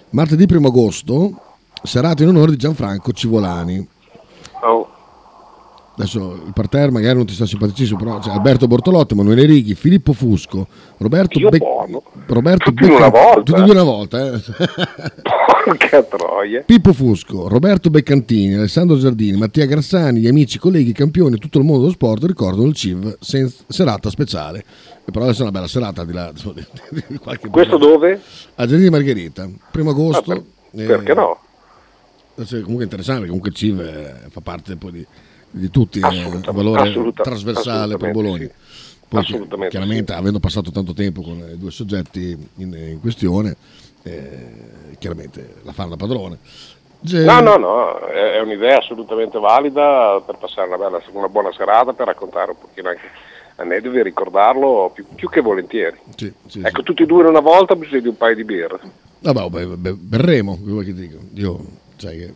Martedì 0.10 0.46
1 0.54 0.68
agosto, 0.68 1.42
serata 1.84 2.24
in 2.24 2.30
onore 2.30 2.51
di 2.51 2.58
Gianfranco 2.58 3.12
Civolani. 3.12 3.88
Oh 4.62 4.95
adesso 5.98 6.44
il 6.46 6.54
parterre 6.54 6.92
magari 6.92 7.16
non 7.16 7.25
ti 7.25 7.34
sta 7.34 7.46
simpaticissimo, 7.46 7.98
però 7.98 8.20
c'è 8.20 8.32
Alberto 8.32 8.68
Bortolotti, 8.68 9.14
Emanuele 9.14 9.46
Righi, 9.46 9.75
Filippo 9.75 10.14
Fusco, 10.14 10.68
Roberto, 10.98 11.40
Be- 11.50 11.60
Roberto 12.28 12.72
tutti 12.72 12.86
Becca- 12.86 12.96
una 12.96 13.10
volta. 13.10 13.42
Tutti 13.42 13.64
di 13.64 13.70
una 13.70 13.84
volta, 13.84 14.34
eh. 14.34 14.42
Porca 15.66 16.04
troia. 16.04 16.62
Pippo 16.62 16.94
Fusco, 16.94 17.48
Roberto 17.48 17.90
Beccantini, 17.90 18.54
Alessandro 18.54 18.98
Giardini, 18.98 19.38
Mattia 19.38 19.66
Grassani, 19.66 20.20
gli 20.20 20.28
amici, 20.28 20.60
colleghi, 20.60 20.92
campioni, 20.92 21.38
tutto 21.38 21.58
il 21.58 21.64
mondo 21.64 21.82
dello 21.82 21.94
sport 21.94 22.24
ricordano 22.25 22.68
il 22.68 22.75
CIV 22.75 23.18
senza 23.20 23.64
serata 23.68 24.10
speciale. 24.10 24.64
E 25.06 25.12
però 25.12 25.25
adesso 25.25 25.40
è 25.40 25.42
una 25.44 25.52
bella 25.52 25.68
serata 25.68 26.04
di 26.04 26.14
là. 26.14 26.32
Di 27.08 27.18
qualche 27.18 27.50
Questo 27.50 27.78
dove? 27.78 28.22
A 28.56 28.68
Giardini 28.68 28.90
Margherita, 28.90 29.50
primo 29.72 29.90
agosto. 29.90 30.32
Ah, 30.32 30.42
per, 30.72 30.86
perché 30.86 31.12
eh, 31.12 31.16
no? 31.16 31.40
Comunque 32.36 32.84
interessante, 32.84 33.25
comunque 33.25 33.50
il 33.50 33.56
CIV 33.56 33.80
eh, 33.80 34.14
fa 34.30 34.42
parte 34.42 34.75
poi 34.75 34.92
di 34.92 35.08
di 35.55 35.69
tutti, 35.69 36.00
è 36.00 36.25
un 36.25 36.41
valore 36.51 37.12
trasversale 37.13 37.97
per 37.97 38.12
Bologna. 38.12 38.50
Poi, 39.07 39.24
chiaramente, 39.69 40.13
sì. 40.13 40.19
avendo 40.19 40.39
passato 40.39 40.71
tanto 40.71 40.93
tempo 40.93 41.21
con 41.21 41.38
i 41.53 41.57
due 41.57 41.71
soggetti 41.71 42.38
in, 42.57 42.74
in 42.74 43.00
questione, 43.00 43.55
eh, 44.03 44.95
chiaramente 44.97 45.55
la 45.63 45.71
fanno 45.71 45.89
da 45.89 45.95
padrone. 45.95 46.39
Ge- 47.00 47.24
no, 47.24 47.39
no, 47.39 47.55
no, 47.57 47.97
è, 48.00 48.33
è, 48.33 48.41
un'idea 48.41 48.79
assolutamente 48.79 49.38
valida 49.38 50.21
per 50.25 50.38
passare 50.38 50.67
una, 50.67 50.77
bella, 50.77 51.01
una, 51.12 51.29
buona 51.29 51.51
serata, 51.53 51.93
per 51.93 52.07
raccontare 52.07 52.51
un 52.51 52.57
pochino 52.59 52.89
anche 52.89 53.09
aneddoti 53.57 53.97
e 53.97 54.03
ricordarlo 54.03 54.91
più, 54.93 55.05
più, 55.13 55.29
che 55.29 55.41
volentieri. 55.41 55.97
Sì, 56.15 56.33
sì, 56.47 56.62
ecco, 56.63 56.81
tutti 56.81 57.03
e 57.03 57.05
due 57.05 57.21
in 57.21 57.29
una 57.29 57.41
volta 57.41 57.75
bisogna 57.75 58.01
di 58.01 58.07
un 58.07 58.17
paio 58.17 58.35
di 58.35 58.43
birre. 58.43 58.79
Vabbè, 59.19 59.65
beh, 59.65 59.93
berremo, 59.93 60.59
che 60.83 60.93
dico. 60.93 61.19
Io, 61.35 61.59
sai 61.97 62.17
che 62.17 62.33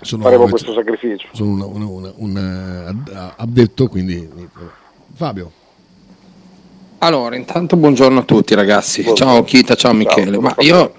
sono, 0.00 0.22
faremo 0.22 0.48
questo 0.48 0.72
sacrificio. 0.72 1.28
Sono 1.32 1.50
un, 1.50 1.82
un, 1.82 1.82
un, 1.82 2.12
un 2.16 3.32
addetto, 3.36 3.88
quindi 3.88 4.28
Fabio. 5.14 5.52
Allora, 7.00 7.36
intanto 7.36 7.76
buongiorno 7.76 8.20
a 8.20 8.22
tutti 8.22 8.54
ragazzi, 8.54 9.02
buongiorno. 9.02 9.34
ciao 9.34 9.44
Chita, 9.44 9.74
ciao 9.76 9.92
Michele, 9.92 10.32
ciao, 10.32 10.40
ma 10.40 10.54
io 10.58 10.94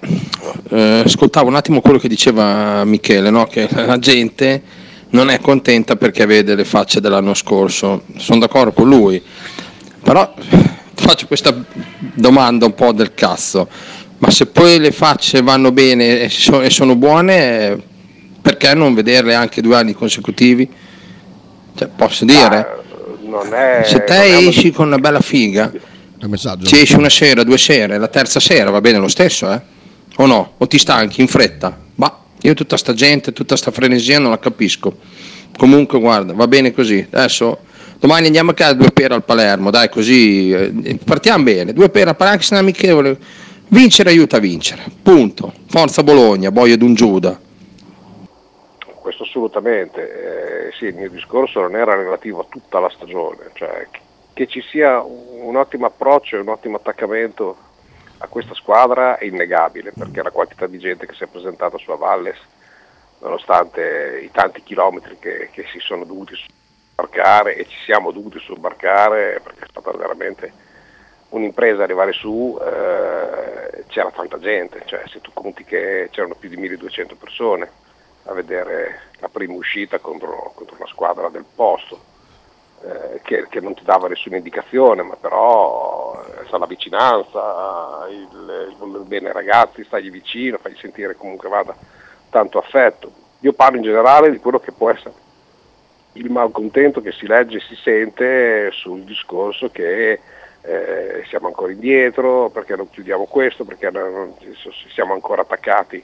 eh, 0.70 1.02
ascoltavo 1.04 1.46
un 1.46 1.56
attimo 1.56 1.82
quello 1.82 1.98
che 1.98 2.08
diceva 2.08 2.82
Michele, 2.84 3.28
no? 3.28 3.44
che 3.44 3.68
la 3.84 3.98
gente 3.98 4.62
non 5.10 5.28
è 5.28 5.40
contenta 5.40 5.96
perché 5.96 6.24
vede 6.24 6.54
le 6.54 6.64
facce 6.64 7.02
dell'anno 7.02 7.34
scorso, 7.34 8.04
sono 8.16 8.38
d'accordo 8.38 8.72
con 8.72 8.88
lui, 8.88 9.22
però 10.02 10.32
faccio 10.94 11.26
questa 11.26 11.54
domanda 12.14 12.64
un 12.64 12.74
po' 12.74 12.92
del 12.92 13.12
cazzo, 13.12 13.68
ma 14.18 14.30
se 14.30 14.46
poi 14.46 14.78
le 14.78 14.92
facce 14.92 15.42
vanno 15.42 15.70
bene 15.70 16.22
e 16.22 16.70
sono 16.70 16.96
buone, 16.96 17.88
perché 18.40 18.74
non 18.74 18.94
vederle 18.94 19.34
anche 19.34 19.60
due 19.60 19.76
anni 19.76 19.92
consecutivi? 19.92 20.68
Cioè, 21.74 21.88
posso 21.88 22.24
dire? 22.24 22.78
È, 23.50 23.82
Se 23.84 24.04
te 24.04 24.38
esci 24.38 24.68
un... 24.68 24.72
con 24.72 24.86
una 24.88 24.98
bella 24.98 25.20
figa, 25.20 25.70
ci 26.62 26.80
esci 26.80 26.94
una 26.96 27.08
sera, 27.08 27.44
due 27.44 27.58
sere, 27.58 27.98
la 27.98 28.08
terza 28.08 28.40
sera 28.40 28.70
va 28.70 28.80
bene 28.80 28.98
lo 28.98 29.08
stesso, 29.08 29.52
eh? 29.52 29.60
O 30.16 30.26
no? 30.26 30.54
O 30.58 30.66
ti 30.66 30.78
stanchi 30.78 31.20
in 31.20 31.28
fretta? 31.28 31.78
Ma 31.94 32.18
io 32.40 32.54
tutta 32.54 32.76
sta 32.76 32.92
gente, 32.92 33.32
tutta 33.32 33.56
sta 33.56 33.70
frenesia 33.70 34.18
non 34.18 34.30
la 34.30 34.38
capisco. 34.38 34.96
Comunque 35.56 35.98
guarda, 35.98 36.32
va 36.32 36.46
bene 36.46 36.72
così. 36.72 37.06
Adesso 37.08 37.58
domani 37.98 38.26
andiamo 38.26 38.50
a 38.50 38.54
casa 38.54 38.74
due 38.74 38.90
pere 38.90 39.14
al 39.14 39.24
Palermo, 39.24 39.70
dai 39.70 39.88
così 39.88 40.50
eh, 40.50 40.98
partiamo 41.04 41.44
bene. 41.44 41.72
Due 41.72 41.88
pere 41.88 42.10
al 42.10 42.16
Palermo, 42.16 42.38
anche 42.38 42.46
se 42.46 42.54
non 42.54 42.64
è 42.64 42.66
amichevole. 42.66 43.18
Vincere 43.68 44.10
aiuta 44.10 44.38
a 44.38 44.40
vincere. 44.40 44.82
Punto. 45.00 45.52
Forza 45.68 46.02
Bologna, 46.02 46.50
boia 46.50 46.76
d'un 46.76 46.94
Giuda 46.94 47.48
assolutamente. 49.30 50.66
Eh, 50.66 50.72
sì, 50.72 50.86
il 50.86 50.96
mio 50.96 51.08
discorso 51.08 51.60
non 51.60 51.76
era 51.76 51.94
relativo 51.94 52.40
a 52.40 52.46
tutta 52.48 52.80
la 52.80 52.90
stagione, 52.90 53.50
cioè 53.54 53.86
che 54.32 54.46
ci 54.46 54.60
sia 54.60 55.00
un 55.02 55.56
ottimo 55.56 55.86
approccio 55.86 56.36
e 56.36 56.40
un 56.40 56.48
ottimo 56.48 56.76
attaccamento 56.76 57.56
a 58.18 58.26
questa 58.26 58.54
squadra 58.54 59.16
è 59.18 59.24
innegabile, 59.24 59.92
perché 59.96 60.22
la 60.22 60.30
quantità 60.30 60.66
di 60.66 60.78
gente 60.78 61.06
che 61.06 61.14
si 61.14 61.24
è 61.24 61.26
presentata 61.26 61.78
su 61.78 61.94
Valles, 61.96 62.38
nonostante 63.20 64.20
i 64.22 64.30
tanti 64.30 64.62
chilometri 64.62 65.18
che, 65.18 65.48
che 65.52 65.64
si 65.72 65.78
sono 65.78 66.04
dovuti 66.04 66.34
sobbarcare 66.36 67.56
e 67.56 67.66
ci 67.66 67.76
siamo 67.84 68.10
dovuti 68.10 68.38
sobbarcare, 68.40 69.40
perché 69.42 69.64
è 69.64 69.68
stata 69.68 69.90
veramente 69.92 70.52
un'impresa 71.30 71.82
arrivare 71.82 72.12
su, 72.12 72.58
eh, 72.60 73.84
c'era 73.86 74.10
tanta 74.10 74.38
gente, 74.38 74.82
cioè 74.86 75.02
se 75.06 75.20
tu 75.20 75.30
conti 75.32 75.64
che 75.64 76.08
c'erano 76.10 76.34
più 76.34 76.48
di 76.48 76.56
1200 76.56 77.14
persone 77.16 77.79
a 78.24 78.32
vedere 78.32 79.08
la 79.18 79.28
prima 79.28 79.54
uscita 79.54 79.98
contro, 79.98 80.52
contro 80.54 80.76
una 80.76 80.86
squadra 80.86 81.28
del 81.28 81.44
posto. 81.54 82.08
Eh, 82.82 83.20
che, 83.22 83.46
che, 83.50 83.60
non 83.60 83.74
ti 83.74 83.84
dava 83.84 84.08
nessuna 84.08 84.36
indicazione, 84.36 85.02
ma 85.02 85.14
però 85.14 86.24
eh, 86.38 86.58
la 86.58 86.64
vicinanza, 86.64 88.06
il, 88.08 88.74
il 88.80 89.04
bene 89.04 89.28
ai 89.28 89.34
ragazzi, 89.34 89.84
stagli 89.84 90.10
vicino, 90.10 90.56
fagli 90.56 90.76
sentire 90.76 91.14
comunque 91.14 91.50
vada 91.50 91.76
tanto 92.30 92.56
affetto. 92.56 93.12
Io 93.40 93.52
parlo 93.52 93.76
in 93.76 93.82
generale 93.82 94.30
di 94.30 94.38
quello 94.38 94.58
che 94.58 94.72
può 94.72 94.88
essere 94.90 95.12
il 96.14 96.30
malcontento 96.30 97.02
che 97.02 97.12
si 97.12 97.26
legge 97.26 97.58
e 97.58 97.60
si 97.60 97.76
sente 97.76 98.70
sul 98.72 99.02
discorso 99.02 99.70
che 99.70 100.18
eh, 100.62 101.24
siamo 101.28 101.46
ancora 101.48 101.72
indietro, 101.72 102.50
perché 102.50 102.76
non 102.76 102.90
chiudiamo 102.90 103.26
questo, 103.26 103.64
perché 103.64 103.90
non, 103.90 104.34
siamo 104.92 105.12
ancora 105.12 105.42
attaccati 105.42 106.02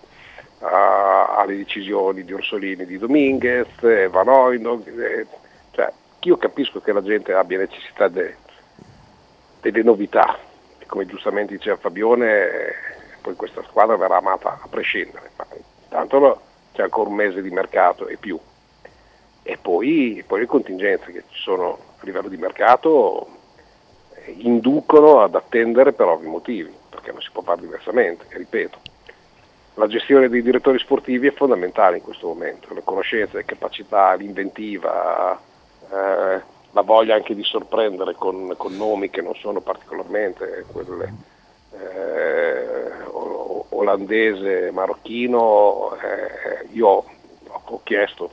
a, 0.60 1.36
alle 1.36 1.56
decisioni 1.56 2.25
di 2.25 2.32
Orsolini 2.32 2.86
di 2.86 2.98
Dominguez, 2.98 4.08
Van 4.08 4.28
Oinog, 4.28 4.86
eh, 4.98 5.26
cioè, 5.72 5.92
io 6.20 6.36
capisco 6.36 6.80
che 6.80 6.92
la 6.92 7.02
gente 7.02 7.32
abbia 7.32 7.58
necessità 7.58 8.08
de, 8.08 8.36
delle 9.60 9.82
novità, 9.82 10.38
e 10.78 10.86
come 10.86 11.06
giustamente 11.06 11.54
diceva 11.54 11.76
Fabione, 11.76 12.26
eh, 12.26 12.75
poi 13.20 13.34
questa 13.34 13.62
squadra 13.64 13.96
verrà 13.96 14.16
amata 14.16 14.60
a 14.62 14.68
prescindere, 14.68 15.30
ma 15.36 15.46
intanto 15.82 16.18
no, 16.18 16.40
c'è 16.72 16.82
ancora 16.82 17.08
un 17.08 17.16
mese 17.16 17.42
di 17.42 17.50
mercato 17.50 18.06
e 18.06 18.16
più. 18.16 18.38
E 19.42 19.58
poi, 19.58 20.25
poi 20.26 20.40
le 20.40 20.46
contingenze 20.46 21.12
che 21.12 21.22
ci 21.28 21.40
sono 21.40 21.78
a 21.98 22.04
livello 22.04 22.28
di 22.28 22.36
mercato 22.36 23.28
eh, 24.14 24.34
inducono 24.38 25.20
ad 25.20 25.36
attendere 25.36 25.92
per 25.92 26.06
ovvi 26.06 26.26
motivi, 26.26 26.72
perché 26.90 27.12
non 27.12 27.20
si 27.20 27.30
può 27.30 27.42
fare 27.42 27.60
diversamente, 27.60 28.26
ripeto 28.30 28.85
la 29.76 29.87
gestione 29.87 30.28
dei 30.28 30.42
direttori 30.42 30.78
sportivi 30.78 31.26
è 31.28 31.33
fondamentale 31.33 31.99
in 31.99 32.02
questo 32.02 32.28
momento, 32.28 32.73
le 32.73 32.83
conoscenze, 32.83 33.37
le 33.37 33.45
capacità, 33.45 34.14
l'inventiva, 34.14 35.38
eh, 35.90 36.42
la 36.71 36.80
voglia 36.83 37.14
anche 37.14 37.35
di 37.35 37.45
sorprendere 37.45 38.14
con, 38.14 38.54
con, 38.56 38.75
nomi 38.75 39.11
che 39.11 39.21
non 39.21 39.35
sono 39.35 39.61
particolarmente 39.61 40.64
quelle 40.73 41.12
eh, 41.73 43.04
olandese, 43.71 44.71
marocchino, 44.73 45.95
eh, 45.97 46.68
io 46.73 47.04
ho, 47.47 47.80
chiesto, 47.83 48.30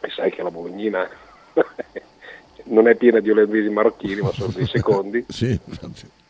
e 0.00 0.10
sai 0.10 0.32
che 0.32 0.42
la 0.42 0.50
Bolognina 0.50 1.08
non 2.64 2.88
è 2.88 2.96
piena 2.96 3.20
di 3.20 3.30
olandesi 3.30 3.68
marocchini, 3.68 4.20
ma 4.20 4.32
sono 4.32 4.50
dei 4.52 4.66
secondi. 4.70 5.24
sì, 5.28 5.58
infatti. 5.64 6.24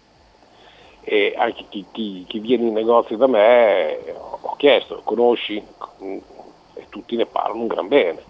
E 1.08 1.34
anche 1.36 1.66
chi, 1.68 1.84
chi, 1.92 2.24
chi, 2.26 2.40
viene 2.40 2.66
in 2.66 2.72
negozio 2.72 3.16
da 3.16 3.28
me 3.28 3.96
ho 4.40 4.56
chiesto, 4.56 5.02
conosci? 5.04 5.64
E 6.74 6.86
tutti 6.88 7.14
ne 7.14 7.26
parlano 7.26 7.60
un 7.60 7.66
gran 7.68 7.86
bene. 7.86 8.24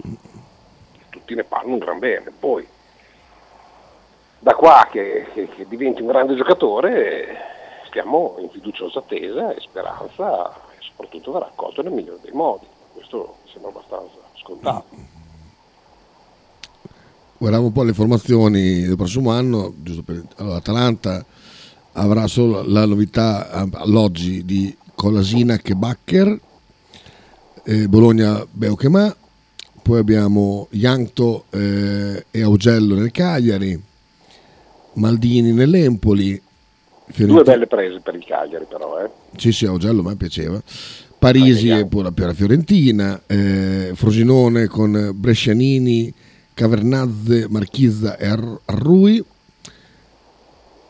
Tutti 1.09 1.35
ne 1.35 1.45
parlano 1.45 1.73
un 1.73 1.79
gran 1.79 1.99
bene. 1.99 2.31
Poi, 2.39 2.67
da 4.41 4.55
qua 4.55 4.87
che, 4.91 5.27
che, 5.33 5.49
che 5.49 5.67
diventi 5.67 6.03
un 6.03 6.09
grande 6.09 6.35
giocatore, 6.35 7.39
stiamo 7.87 8.37
in 8.41 8.51
fiduciosa 8.51 8.99
attesa 8.99 9.55
e 9.55 9.61
speranza 9.61 10.53
e 10.73 10.77
soprattutto 10.81 11.33
verrà 11.33 11.47
accolto 11.47 11.81
nel 11.81 11.93
migliore 11.93 12.21
dei 12.21 12.33
modi. 12.33 12.67
Questo 12.93 13.37
mi 13.43 13.51
sembra 13.51 13.71
abbastanza 13.71 14.19
scontato 14.35 15.15
guardiamo 17.39 17.67
un 17.67 17.73
po' 17.73 17.83
le 17.83 17.93
formazioni 17.93 18.83
del 18.83 18.97
prossimo 18.97 19.31
anno, 19.31 19.75
giusto 19.83 20.03
per, 20.03 20.23
allora, 20.37 20.57
Atalanta 20.57 21.25
avrà 21.97 22.27
solo 22.27 22.63
la 22.63 22.85
novità 22.87 23.51
all'oggi 23.51 24.45
di 24.45 24.75
Colasina 24.95 25.59
che 25.59 25.75
Bacher, 25.75 26.39
eh, 27.65 27.89
Bologna 27.89 28.47
Beuchema, 28.51 29.15
poi 29.83 29.99
abbiamo 29.99 30.69
Ianto 30.71 31.45
eh, 31.51 32.27
e 32.31 32.43
Augello 32.43 32.95
nel 32.95 33.11
Cagliari, 33.11 33.81
Maldini 34.95 35.53
nell'Empoli. 35.53 36.43
Fiorentina. 37.09 37.43
Due 37.43 37.53
belle 37.53 37.67
prese 37.67 38.01
per 38.01 38.15
il 38.17 38.25
Cagliari 38.25 38.65
però. 38.69 39.01
Eh. 39.01 39.11
Sì, 39.37 39.53
sì, 39.53 39.67
Augello 39.67 40.01
a 40.01 40.05
me 40.05 40.17
piaceva. 40.17 40.61
Parisi 41.19 41.71
e 41.71 41.87
poi 41.87 42.03
la 42.03 42.35
Fiorentina, 42.35 43.23
eh, 43.27 43.93
Frosinone 43.95 44.67
con 44.67 45.13
Brescianini 45.15 46.13
Cavernazze, 46.53 47.47
Marchizza 47.49 48.17
e 48.17 48.27
Arrui, 48.27 49.23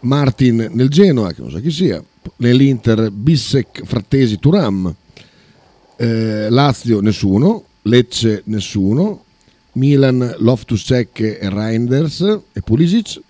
Martin 0.06 0.70
nel 0.72 0.88
Genoa, 0.88 1.32
che 1.32 1.40
non 1.42 1.50
so 1.50 1.60
chi 1.60 1.70
sia, 1.70 2.02
nell'Inter 2.36 3.10
Bissec, 3.10 3.84
Frattesi, 3.84 4.38
Turam, 4.38 4.94
eh, 5.96 6.48
Lazio 6.48 7.00
nessuno, 7.00 7.64
Lecce 7.82 8.42
nessuno, 8.46 9.24
Milan, 9.72 10.36
Loftus 10.38 10.82
Check 10.84 11.20
e 11.20 11.48
Reinders 11.48 12.20
e 12.52 12.62
Pulisic, 12.62 13.20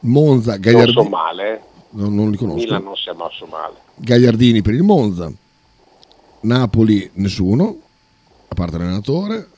Monza, 0.00 0.56
Gagliardini. 0.56 0.94
Non 0.94 1.04
so 1.04 1.10
male. 1.10 1.62
Non, 1.90 2.14
non 2.14 2.30
li 2.30 2.36
conosco. 2.36 2.58
Milan 2.58 2.82
non 2.82 2.96
si 2.96 3.08
è 3.08 3.12
mosso 3.12 3.46
male. 3.46 3.74
Gagliardini 3.96 4.62
per 4.62 4.74
il 4.74 4.82
Monza, 4.82 5.32
Napoli 6.40 7.10
nessuno, 7.14 7.78
a 8.48 8.54
parte 8.54 8.78
l'allenatore, 8.78 9.48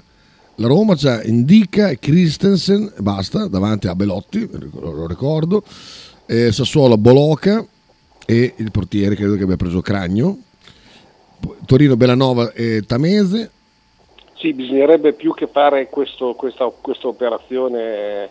la 0.56 0.66
Roma 0.68 0.94
c'ha 0.96 1.22
Indica 1.22 1.88
e 1.88 1.98
Christensen, 1.98 2.92
basta, 2.98 3.46
davanti 3.46 3.88
a 3.88 3.94
Belotti, 3.94 4.48
lo 4.72 5.06
ricordo, 5.06 5.62
eh, 6.26 6.52
Sassuolo 6.52 6.96
Boloca 6.96 7.64
e 8.26 8.54
il 8.56 8.70
portiere 8.70 9.14
credo 9.14 9.36
che 9.36 9.44
abbia 9.44 9.56
preso 9.56 9.80
Cragno, 9.80 10.38
Torino 11.64 11.96
Bellanova 11.96 12.52
e 12.52 12.82
Tamese. 12.86 13.50
Sì, 14.34 14.52
bisognerebbe 14.52 15.12
più 15.12 15.32
che 15.32 15.46
fare 15.46 15.88
questo, 15.88 16.34
questa, 16.34 16.70
questa 16.80 17.08
operazione 17.08 18.28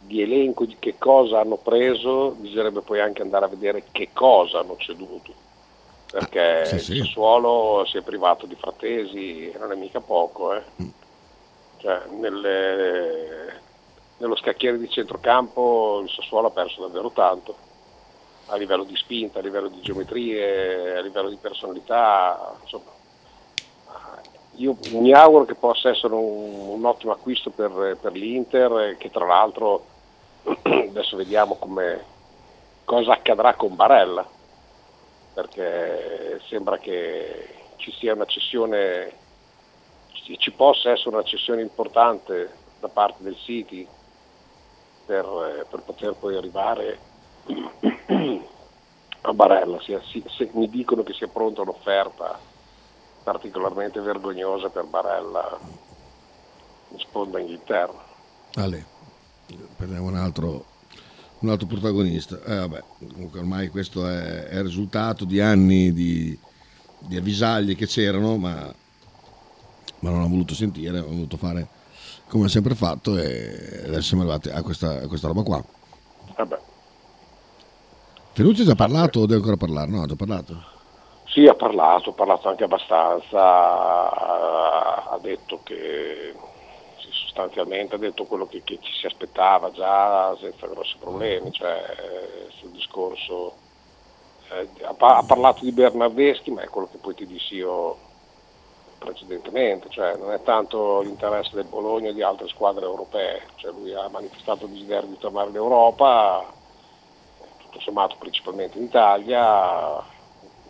di 0.00 0.20
elenco 0.22 0.64
di 0.64 0.76
che 0.78 0.96
cosa 0.98 1.40
hanno 1.40 1.56
preso, 1.56 2.36
bisognerebbe 2.38 2.82
poi 2.82 3.00
anche 3.00 3.22
andare 3.22 3.46
a 3.46 3.48
vedere 3.48 3.84
che 3.90 4.10
cosa 4.12 4.60
hanno 4.60 4.76
ceduto 4.78 5.44
perché 6.10 6.60
ah, 6.60 6.64
sì, 6.64 6.78
sì. 6.78 6.92
il 6.92 7.04
Sassuolo 7.04 7.84
si 7.86 7.98
è 7.98 8.02
privato 8.02 8.46
di 8.46 8.54
Frattesi, 8.54 9.52
non 9.58 9.72
è 9.72 9.74
mica 9.74 10.00
poco. 10.00 10.54
Eh. 10.54 10.62
Mm. 10.82 10.88
Cioè, 11.78 12.02
nelle, 12.18 13.60
nello 14.18 14.36
scacchiere 14.36 14.78
di 14.78 14.88
centrocampo 14.88 16.00
il 16.02 16.10
Sassuolo 16.10 16.48
ha 16.48 16.50
perso 16.50 16.80
davvero 16.80 17.10
tanto, 17.10 17.56
a 18.46 18.56
livello 18.56 18.84
di 18.84 18.96
spinta, 18.96 19.38
a 19.38 19.42
livello 19.42 19.68
di 19.68 19.80
geometrie, 19.80 20.96
a 20.96 21.00
livello 21.00 21.28
di 21.28 21.36
personalità, 21.36 22.56
insomma. 22.62 22.94
Io 24.58 24.74
mi 24.92 25.12
auguro 25.12 25.44
che 25.44 25.54
possa 25.54 25.90
essere 25.90 26.14
un, 26.14 26.68
un 26.68 26.84
ottimo 26.86 27.12
acquisto 27.12 27.50
per, 27.50 27.98
per, 28.00 28.12
l'Inter, 28.12 28.96
che 28.96 29.10
tra 29.10 29.26
l'altro 29.26 29.84
adesso 30.62 31.16
vediamo 31.16 31.58
cosa 32.84 33.12
accadrà 33.12 33.52
con 33.54 33.74
Barella, 33.74 34.26
perché 35.34 36.40
sembra 36.48 36.78
che 36.78 37.48
ci 37.76 37.92
sia 37.92 38.14
una 38.14 38.24
cessione 38.24 39.24
ci 40.38 40.50
possa 40.50 40.90
essere 40.90 41.10
una 41.10 41.22
cessione 41.22 41.60
importante 41.60 42.50
da 42.80 42.88
parte 42.88 43.22
del 43.22 43.36
City 43.36 43.86
per, 45.06 45.24
eh, 45.24 45.64
per 45.70 45.80
poter 45.80 46.14
poi 46.14 46.36
arrivare 46.36 46.98
a 49.22 49.32
Barella. 49.32 49.80
Se, 49.80 50.00
se 50.02 50.50
mi 50.52 50.68
dicono 50.68 51.02
che 51.02 51.12
sia 51.12 51.28
pronta 51.28 51.62
un'offerta 51.62 52.38
particolarmente 53.22 54.00
vergognosa 54.00 54.68
per 54.68 54.84
Barella 54.84 55.58
in 56.90 56.98
sponda 56.98 57.38
Inghilterra. 57.38 58.04
Ale, 58.54 58.84
prendiamo 59.76 60.08
un 60.08 60.16
altro, 60.16 60.64
un 61.40 61.48
altro 61.48 61.66
protagonista. 61.66 62.40
Eh, 62.44 62.56
vabbè, 62.56 62.82
ormai 63.34 63.68
questo 63.68 64.06
è, 64.06 64.44
è 64.44 64.56
il 64.56 64.64
risultato 64.64 65.24
di 65.24 65.40
anni 65.40 65.92
di, 65.92 66.38
di 66.98 67.16
avvisaglie 67.16 67.74
che 67.74 67.86
c'erano, 67.86 68.36
ma 68.36 68.74
ma 70.00 70.10
non 70.10 70.22
ho 70.22 70.28
voluto 70.28 70.54
sentire, 70.54 70.98
ho 70.98 71.06
voluto 71.06 71.36
fare 71.36 71.66
come 72.28 72.46
ha 72.46 72.48
sempre 72.48 72.74
fatto 72.74 73.16
e 73.16 73.82
adesso 73.86 74.02
siamo 74.02 74.22
arrivati 74.22 74.48
a 74.50 74.62
questa, 74.62 75.02
a 75.02 75.06
questa 75.08 75.28
roba 75.28 75.42
qua. 75.42 75.62
Vabbè. 76.36 76.58
Felucci 78.32 78.62
ha 78.62 78.66
già 78.66 78.74
parlato 78.74 79.20
o 79.20 79.26
deve 79.26 79.36
ancora 79.36 79.56
parlare? 79.56 79.90
No, 79.90 80.02
ha 80.02 80.06
già 80.06 80.16
parlato. 80.16 80.74
Sì, 81.24 81.46
ha 81.46 81.54
parlato, 81.54 82.10
ha 82.10 82.12
parlato 82.14 82.48
anche 82.48 82.64
abbastanza, 82.64 83.40
ha 85.10 85.18
detto 85.20 85.60
che 85.62 86.34
sostanzialmente 87.10 87.94
ha 87.94 87.98
detto 87.98 88.24
quello 88.24 88.46
che, 88.46 88.62
che, 88.64 88.78
ci 88.80 88.92
si 88.92 89.06
aspettava 89.06 89.70
già 89.70 90.34
senza 90.40 90.66
grossi 90.66 90.96
problemi, 90.98 91.52
cioè 91.52 92.48
sul 92.58 92.70
discorso 92.70 93.54
eh, 94.50 94.68
ha, 94.84 94.94
ha, 94.98 95.22
parlato 95.22 95.64
di 95.64 95.72
Bernardeschi, 95.72 96.50
ma 96.50 96.62
è 96.62 96.68
quello 96.68 96.88
che 96.90 96.98
poi 96.98 97.14
ti 97.14 97.26
dissi 97.26 97.56
io 97.56 97.98
precedentemente, 98.98 99.88
cioè 99.90 100.16
non 100.16 100.32
è 100.32 100.42
tanto 100.42 101.00
l'interesse 101.00 101.54
del 101.54 101.66
Bologna 101.66 102.10
e 102.10 102.14
di 102.14 102.22
altre 102.22 102.48
squadre 102.48 102.84
europee, 102.84 103.42
cioè 103.56 103.72
lui 103.72 103.94
ha 103.94 104.08
manifestato 104.08 104.64
il 104.64 104.72
desiderio 104.72 105.08
di 105.08 105.18
tornare 105.18 105.50
in 105.50 105.56
Europa, 105.56 106.44
tutto 107.58 107.80
sommato 107.80 108.16
principalmente 108.18 108.78
in 108.78 108.84
Italia, 108.84 110.02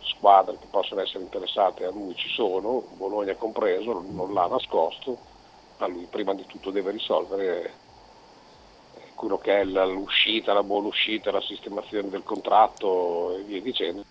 squadre 0.01 0.57
che 0.59 0.67
possono 0.69 1.01
essere 1.01 1.23
interessate 1.23 1.85
a 1.85 1.91
lui 1.91 2.15
ci 2.15 2.29
sono, 2.29 2.83
Bologna 2.95 3.35
compreso, 3.35 4.03
non 4.09 4.33
l'ha 4.33 4.47
nascosto, 4.47 5.17
ma 5.77 5.87
lui 5.87 6.07
prima 6.09 6.33
di 6.33 6.45
tutto 6.45 6.71
deve 6.71 6.91
risolvere 6.91 7.85
quello 9.15 9.37
che 9.37 9.59
è 9.59 9.63
l'uscita, 9.63 10.53
la 10.53 10.63
buona 10.63 10.87
uscita, 10.87 11.31
la 11.31 11.41
sistemazione 11.41 12.09
del 12.09 12.23
contratto 12.23 13.35
e 13.35 13.41
via 13.41 13.61
dicendo. 13.61 14.03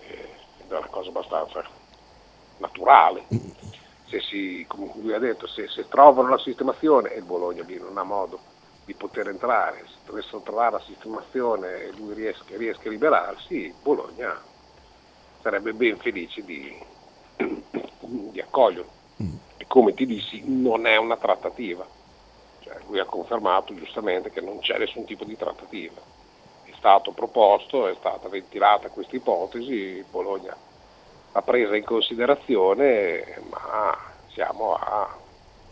Ed 0.00 0.70
è 0.70 0.76
una 0.76 0.86
cosa 0.88 1.08
abbastanza 1.08 1.86
naturale. 2.58 3.24
Se 4.08 4.20
si, 4.20 4.64
come 4.66 4.90
lui 4.96 5.12
ha 5.12 5.18
detto, 5.18 5.46
se, 5.46 5.68
se 5.68 5.86
trovano 5.88 6.28
la 6.28 6.38
sistemazione 6.38 7.12
e 7.12 7.18
il 7.18 7.24
Bologna 7.24 7.62
lì 7.64 7.78
non 7.78 7.98
ha 7.98 8.02
modo 8.02 8.38
di 8.84 8.94
poter 8.94 9.28
entrare, 9.28 9.84
se 9.86 9.96
dovessero 10.06 10.40
trovare 10.40 10.72
la 10.72 10.80
sistemazione 10.80 11.82
e 11.82 11.92
lui 11.92 12.14
riesca, 12.14 12.56
riesca 12.56 12.88
a 12.88 12.90
liberarsi, 12.90 13.74
Bologna 13.82 14.40
sarebbe 15.42 15.74
ben 15.74 15.98
felice 15.98 16.42
di, 16.42 16.74
di 17.36 18.40
accoglierlo. 18.40 18.96
E 19.58 19.66
come 19.66 19.92
ti 19.92 20.06
dissi, 20.06 20.42
non 20.46 20.86
è 20.86 20.96
una 20.96 21.16
trattativa. 21.16 21.86
Cioè, 22.60 22.78
lui 22.86 22.98
ha 22.98 23.04
confermato 23.04 23.74
giustamente 23.74 24.30
che 24.30 24.40
non 24.40 24.60
c'è 24.60 24.78
nessun 24.78 25.04
tipo 25.04 25.24
di 25.24 25.36
trattativa. 25.36 26.00
È 26.64 26.72
stato 26.78 27.10
proposto, 27.12 27.88
è 27.88 27.94
stata 27.98 28.28
ventilata 28.28 28.88
questa 28.88 29.16
ipotesi, 29.16 30.02
Bologna 30.10 30.67
presa 31.42 31.76
in 31.76 31.84
considerazione, 31.84 33.40
ma 33.50 33.96
siamo 34.32 34.74
a, 34.74 35.16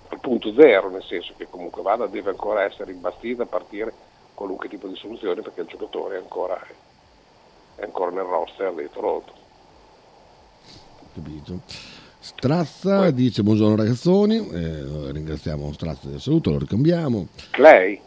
al 0.08 0.20
punto 0.20 0.52
zero, 0.54 0.90
nel 0.90 1.04
senso 1.04 1.34
che 1.36 1.46
comunque 1.48 1.82
vada 1.82 2.06
deve 2.06 2.30
ancora 2.30 2.62
essere 2.62 2.92
imbastita 2.92 3.44
a 3.44 3.46
partire 3.46 3.92
qualunque 4.34 4.68
tipo 4.68 4.86
di 4.86 4.96
soluzione 4.96 5.40
perché 5.42 5.62
il 5.62 5.66
giocatore 5.66 6.16
è 6.16 6.20
ancora, 6.20 6.60
è 7.76 7.82
ancora 7.82 8.10
nel 8.10 8.24
roster 8.24 8.72
di 8.74 8.88
Toronto. 8.92 9.32
Capito. 11.14 11.60
Strazza 12.18 12.98
Poi. 12.98 13.14
dice 13.14 13.42
buongiorno 13.42 13.76
ragazzoni, 13.76 14.36
eh, 14.36 15.12
ringraziamo 15.12 15.72
Strazza 15.72 16.08
del 16.08 16.20
saluto, 16.20 16.50
lo 16.50 16.58
ricambiamo. 16.58 17.28
Lei? 17.56 18.00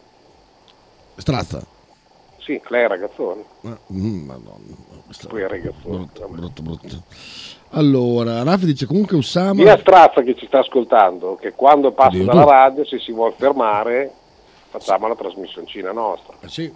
Strazza. 1.16 1.69
Sì, 2.50 2.60
lei 2.68 2.84
è 2.84 2.88
ragazzone. 2.88 3.44
Ah, 3.62 3.78
mm, 3.92 4.24
madonna, 4.26 4.74
questa- 5.04 5.28
Poi 5.28 5.42
è 5.42 5.48
ragazzone. 5.48 5.96
brutto, 5.96 6.28
brutto, 6.28 6.62
brutto. 6.62 7.02
Allora, 7.72 8.42
Raffi 8.42 8.66
dice 8.66 8.86
comunque 8.86 9.16
Usama... 9.16 9.52
Mia 9.62 9.78
strazza 9.78 10.22
che 10.22 10.34
ci 10.34 10.46
sta 10.46 10.58
ascoltando, 10.58 11.36
che 11.36 11.52
quando 11.52 11.92
passa 11.92 12.08
Oddio, 12.08 12.24
dalla 12.24 12.42
tu. 12.42 12.48
radio, 12.48 12.84
se 12.84 12.98
si 12.98 13.12
vuole 13.12 13.34
fermare, 13.36 14.10
facciamo 14.70 15.06
la 15.06 15.14
trasmissioncina 15.14 15.92
nostra. 15.92 16.34
Eh, 16.40 16.48
sì, 16.48 16.72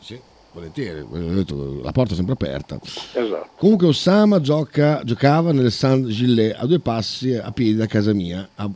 sì, 0.00 0.20
volentieri, 0.50 1.06
detto, 1.08 1.80
la 1.80 1.92
porta 1.92 2.14
è 2.14 2.16
sempre 2.16 2.32
aperta. 2.34 2.80
Esatto. 2.82 3.48
Comunque 3.56 3.86
Osama 3.86 4.40
gioca, 4.40 5.02
giocava 5.04 5.52
nel 5.52 5.70
San 5.70 6.08
Gillet 6.08 6.56
a 6.58 6.66
due 6.66 6.80
passi 6.80 7.32
a 7.36 7.52
piedi 7.52 7.76
da 7.76 7.86
casa 7.86 8.12
mia, 8.12 8.48
a, 8.56 8.68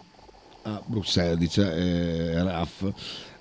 a 0.62 0.82
Bruxelles, 0.84 1.38
dice 1.38 1.74
eh, 1.74 2.42
Raff. 2.44 2.84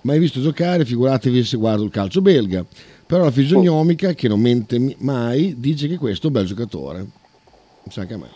Mai 0.08 0.20
visto 0.20 0.40
giocare, 0.40 0.86
figuratevi 0.86 1.44
se 1.44 1.58
guardo 1.58 1.84
il 1.84 1.92
calcio 1.92 2.22
belga. 2.22 2.64
Però 3.06 3.26
la 3.26 3.32
fisionomica, 3.32 4.14
che 4.14 4.30
non 4.30 4.40
mente 4.40 4.96
mai, 5.00 5.60
dice 5.60 5.90
che 5.90 5.98
questo 5.98 6.28
è 6.28 6.30
un 6.30 6.34
bel 6.38 6.46
giocatore. 6.46 7.00
Mi 7.00 7.92
sa 7.92 8.06
che 8.06 8.14
a 8.14 8.18
me. 8.18 8.30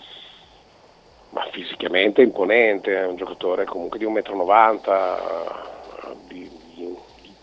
Ma 1.30 1.48
fisicamente 1.50 2.22
è 2.22 2.26
imponente, 2.26 2.94
è 2.94 3.08
un 3.08 3.16
giocatore 3.16 3.64
comunque 3.64 3.98
di 3.98 4.06
1,90 4.06 4.12
m, 6.10 6.28
di, 6.28 6.50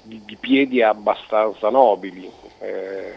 di- 0.03 0.23
di 0.27 0.37
piedi 0.37 0.83
abbastanza 0.83 1.71
nobili. 1.71 2.31
eh, 2.59 3.13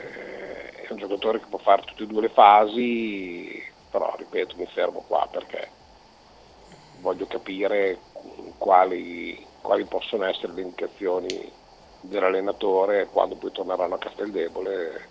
è 0.87 0.91
un 0.91 0.97
giocatore 0.97 1.39
che 1.39 1.45
può 1.49 1.59
fare 1.59 1.81
tutte 1.83 2.03
e 2.03 2.07
due 2.07 2.21
le 2.21 2.29
fasi, 2.29 3.61
però 3.89 4.15
ripeto, 4.17 4.55
mi 4.57 4.65
fermo 4.65 5.03
qua 5.05 5.27
perché 5.29 5.67
voglio 7.01 7.25
capire 7.25 7.97
quali, 8.57 9.45
quali 9.61 9.85
possono 9.85 10.25
essere 10.25 10.53
le 10.53 10.61
indicazioni 10.61 11.51
dell'allenatore 12.01 13.07
quando 13.07 13.35
poi 13.35 13.51
torneranno 13.51 13.95
a 13.95 13.99
Casteldebole 13.99 15.07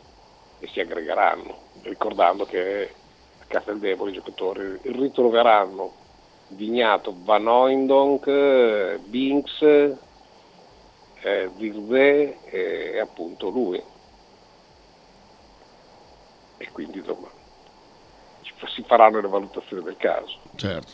e 0.58 0.68
si 0.68 0.80
aggregheranno, 0.80 1.56
ricordando 1.82 2.44
che 2.44 2.92
a 3.40 3.44
Casteldebole 3.46 4.10
i 4.10 4.14
giocatori 4.14 4.78
ritroveranno 4.82 5.92
Vignato, 6.48 7.14
Van 7.22 7.46
Oindonk, 7.46 8.98
Binks, 9.06 9.62
eh, 11.22 11.50
Virze 11.56 12.38
e 12.44 12.98
appunto 12.98 13.48
lui. 13.48 13.82
E 16.58 16.70
quindi 16.72 16.98
insomma 16.98 17.28
si 18.74 18.82
faranno 18.86 19.20
le 19.20 19.28
valutazioni 19.28 19.82
del 19.82 19.96
caso. 19.96 20.38
Certo. 20.56 20.92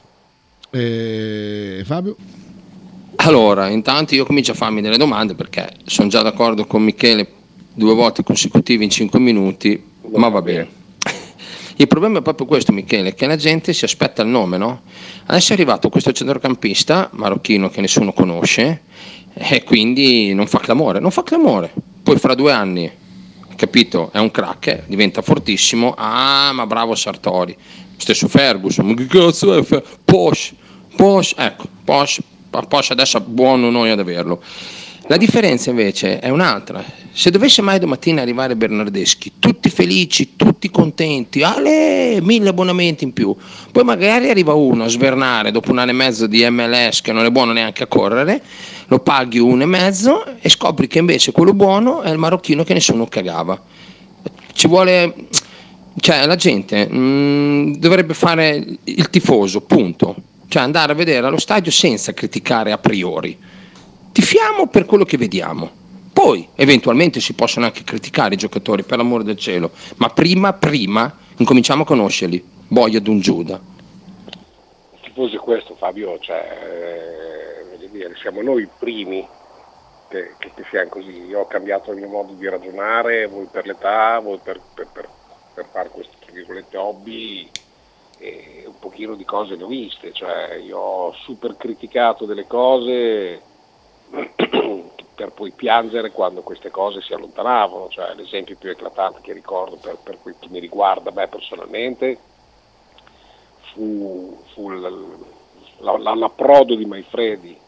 E 0.71 1.83
Fabio? 1.85 2.17
Allora, 3.27 3.69
intanto 3.71 4.15
io 4.15 4.25
comincio 4.25 4.53
a 4.53 4.55
farmi 4.55 4.81
delle 4.81 4.97
domande 4.97 5.35
perché 5.35 5.79
sono 5.85 6.07
già 6.07 6.23
d'accordo 6.23 6.65
con 6.65 6.85
Michele 6.85 7.27
due 7.75 7.93
volte 7.93 8.23
consecutive 8.23 8.85
in 8.85 8.91
5 8.91 9.19
minuti, 9.19 9.83
ma 10.15 10.29
va 10.29 10.41
bene. 10.41 10.69
Il 11.75 11.89
problema 11.89 12.21
è 12.21 12.23
proprio 12.23 12.47
questo, 12.47 12.71
Michele, 12.71 13.15
che 13.15 13.27
la 13.27 13.35
gente 13.35 13.73
si 13.73 13.85
aspetta 13.85 14.23
il 14.23 14.29
nome, 14.29 14.59
no? 14.59 14.83
Adesso 15.27 15.51
è 15.51 15.55
arrivato 15.57 15.89
questo 15.89 16.13
centrocampista 16.13 17.11
marocchino 17.15 17.69
che 17.69 17.81
nessuno 17.81 18.13
conosce 18.13 18.83
e 19.35 19.65
quindi 19.65 20.33
non 20.33 20.47
fa 20.47 20.61
clamore, 20.61 21.01
non 21.01 21.11
fa 21.11 21.25
clamore. 21.25 21.73
Poi 22.05 22.19
fra 22.19 22.37
due 22.37 22.53
anni, 22.53 22.89
capito, 23.57 24.11
è 24.13 24.19
un 24.19 24.31
crack, 24.31 24.67
eh, 24.69 24.83
diventa 24.87 25.21
fortissimo, 25.21 25.95
ah 25.97 26.53
ma 26.53 26.65
bravo 26.65 26.95
Sartori, 26.95 27.57
stesso 27.97 28.29
Ferguson, 28.29 28.87
ma 28.87 28.95
che 28.95 29.07
cazzo 29.07 29.53
è 29.53 29.65
Fer- 29.65 29.85
Posh, 30.05 30.55
Posh, 30.95 31.35
ecco, 31.37 31.65
Posh, 31.85 32.21
Posh 32.51 32.91
adesso 32.91 33.19
è 33.19 33.21
buono 33.21 33.71
noi 33.71 33.91
ad 33.91 33.99
averlo. 33.99 34.43
La 35.09 35.17
differenza 35.17 35.71
invece 35.71 36.19
è 36.19 36.31
un'altra. 36.31 36.83
Se 37.13 37.31
dovesse 37.31 37.63
mai 37.63 37.79
domattina 37.79 38.23
arrivare 38.23 38.57
Bernardeschi, 38.57 39.35
tutti 39.39 39.71
felici, 39.71 40.35
tutti 40.35 40.69
contenti, 40.69 41.45
ale, 41.45 42.19
mille 42.21 42.49
abbonamenti 42.49 43.05
in 43.05 43.13
più, 43.13 43.35
poi 43.71 43.85
magari 43.85 44.29
arriva 44.29 44.55
uno 44.55 44.83
a 44.83 44.89
svernare 44.89 45.53
dopo 45.53 45.71
un 45.71 45.79
anno 45.79 45.93
e 45.93 45.95
mezzo 45.95 46.27
di 46.27 46.45
MLS 46.51 47.03
che 47.03 47.13
non 47.13 47.25
è 47.25 47.31
buono 47.31 47.53
neanche 47.53 47.85
a 47.85 47.87
correre, 47.87 48.43
lo 48.89 48.99
paghi 48.99 49.39
un 49.39 49.63
e 49.63 49.67
mezzo 49.67 50.25
e 50.41 50.49
scopri 50.49 50.89
che 50.89 50.99
invece 50.99 51.31
quello 51.31 51.55
buono 51.55 52.03
è 52.03 52.11
il 52.11 52.19
marocchino 52.19 52.65
che 52.65 52.75
nessuno 52.75 53.07
cagava. 53.07 53.63
Ci 54.53 54.67
vuole, 54.67 55.15
cioè 56.01 56.27
la 56.27 56.37
gente 56.37 56.89
mm, 56.93 57.75
dovrebbe 57.75 58.15
fare 58.15 58.61
il 58.83 59.09
tifoso, 59.09 59.61
punto. 59.61 60.17
Cioè 60.49 60.63
andare 60.63 60.93
a 60.93 60.95
vedere 60.95 61.27
allo 61.27 61.39
stadio 61.39 61.71
senza 61.71 62.13
criticare 62.13 62.73
a 62.73 62.79
priori 62.79 63.39
tifiamo 64.13 64.67
per 64.69 64.87
quello 64.87 65.05
che 65.05 65.19
vediamo. 65.19 65.71
Poi 66.13 66.49
eventualmente 66.55 67.21
si 67.21 67.35
possono 67.35 67.67
anche 67.67 67.85
criticare 67.85 68.33
i 68.33 68.39
giocatori, 68.39 68.83
per 68.83 68.97
l'amore 68.97 69.25
del 69.25 69.37
cielo, 69.37 69.71
ma 69.97 70.09
prima, 70.09 70.55
prima 70.55 71.15
incominciamo 71.37 71.83
a 71.83 71.85
conoscerli. 71.87 72.43
Boia 72.69 72.99
d'un 73.01 73.21
Giuda. 73.21 73.61
Il 74.95 75.01
tifoso 75.03 75.37
è 75.37 75.39
questo 75.39 75.75
Fabio, 75.75 76.19
cioè, 76.19 77.77
eh, 77.83 77.89
dire, 77.91 78.15
siamo 78.21 78.41
noi 78.41 78.63
i 78.63 78.69
primi 78.79 79.27
che, 80.09 80.33
che- 80.39 80.53
che 80.55 80.65
siamo 80.71 80.89
così. 80.89 81.11
Io 81.29 81.41
ho 81.41 81.47
cambiato 81.47 81.93
il 81.93 81.99
mio 81.99 82.09
modo 82.09 82.33
di 82.33 82.49
ragionare, 82.49 83.27
voi 83.27 83.47
per 83.53 83.67
l'età, 83.67 84.19
voi 84.21 84.39
per, 84.43 84.59
per- 84.75 84.89
per- 84.91 85.09
per 85.55 85.67
fare 85.71 85.91
questo 85.91 86.13
tra 86.21 86.33
virgolette 86.33 86.77
hobby 86.79 87.49
e 88.19 88.65
un 88.67 88.79
pochino 88.79 89.15
di 89.15 89.25
cose 89.25 89.57
le 89.57 89.65
ho 89.65 89.67
viste, 89.67 90.13
cioè 90.13 90.55
io 90.55 90.79
ho 90.79 91.13
super 91.25 91.57
criticato 91.57 92.25
delle 92.25 92.47
cose 92.47 93.43
per 95.15 95.33
poi 95.33 95.51
piangere 95.53 96.11
quando 96.13 96.43
queste 96.43 96.71
cose 96.71 97.01
si 97.03 97.13
allontanavano, 97.13 97.89
cioè 97.89 98.15
l'esempio 98.15 98.57
più 98.57 98.71
eclatante 98.71 99.21
che 99.21 99.33
ricordo 99.33 99.77
per, 99.77 99.99
per 100.03 100.19
quel 100.21 100.37
che 100.39 100.49
mi 100.49 100.61
riguarda 100.61 101.11
me 101.11 101.29
personalmente 101.29 102.19
fu, 103.73 104.43
fu 104.55 104.71
l'approdo 105.79 106.75
di 106.75 106.87
Maifredi 106.87 107.59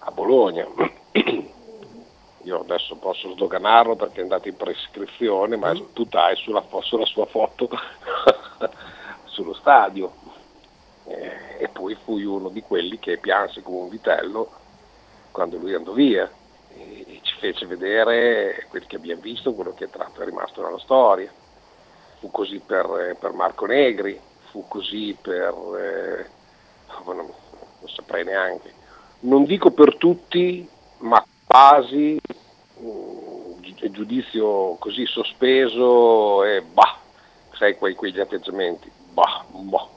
a 0.00 0.10
Bologna. 0.10 0.66
Io 2.44 2.60
adesso 2.60 2.94
posso 2.96 3.32
sdoganarlo 3.32 3.96
perché 3.96 4.20
è 4.20 4.22
andato 4.22 4.46
in 4.48 4.56
prescrizione, 4.56 5.56
ma 5.56 5.74
sputai 5.74 6.36
sulla, 6.36 6.62
fo- 6.62 6.80
sulla 6.82 7.06
sua 7.06 7.26
foto 7.26 7.68
sullo 9.36 9.54
stadio. 9.54 10.12
Eh, 11.04 11.58
e 11.58 11.68
poi 11.68 11.94
fui 12.02 12.24
uno 12.24 12.48
di 12.48 12.62
quelli 12.62 12.98
che 12.98 13.18
pianse 13.18 13.62
come 13.62 13.78
un 13.78 13.88
vitello 13.88 14.50
quando 15.30 15.56
lui 15.56 15.72
andò 15.72 15.92
via 15.92 16.28
e, 16.74 17.20
ci 17.22 17.36
fece 17.38 17.64
vedere 17.66 18.66
quel 18.68 18.86
che 18.86 18.96
abbiamo 18.96 19.20
visto, 19.20 19.52
quello 19.52 19.72
che 19.74 19.88
tra 19.88 20.04
l'altro 20.04 20.22
è 20.22 20.26
rimasto 20.26 20.62
nella 20.62 20.78
storia. 20.78 21.30
Fu 22.18 22.30
così 22.30 22.60
per, 22.64 22.86
eh, 23.10 23.14
per 23.14 23.32
Marco 23.32 23.66
Negri, 23.66 24.18
fu 24.50 24.64
così 24.66 25.16
per... 25.20 25.54
eh, 25.78 26.26
non, 27.04 27.16
non 27.16 27.88
saprei 27.94 28.24
neanche. 28.24 28.72
Non 29.20 29.44
dico 29.44 29.70
per 29.70 29.96
tutti, 29.96 30.68
ma 30.98 31.24
quasi 31.46 32.18
mm, 32.80 33.60
gi- 33.60 33.90
giudizio 33.90 34.76
così 34.76 35.06
sospeso 35.06 36.42
e 36.44 36.62
bah, 36.62 36.98
sai 37.56 37.76
quei, 37.76 37.94
quegli 37.94 38.20
atteggiamenti, 38.20 38.90
bah, 39.16 39.44
boh, 39.48 39.88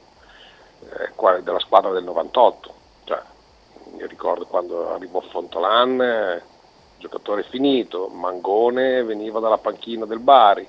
eh, 0.94 1.42
della 1.42 1.58
squadra 1.58 1.90
del 1.90 2.04
98. 2.04 2.74
Cioè, 3.04 3.20
io 3.98 4.06
ricordo 4.06 4.46
quando 4.46 4.94
arrivò 4.94 5.20
Fontolan, 5.20 6.42
giocatore 6.96 7.42
finito, 7.42 8.08
Mangone 8.08 9.02
veniva 9.02 9.38
dalla 9.38 9.58
panchina 9.58 10.06
del 10.06 10.20
Bari, 10.20 10.66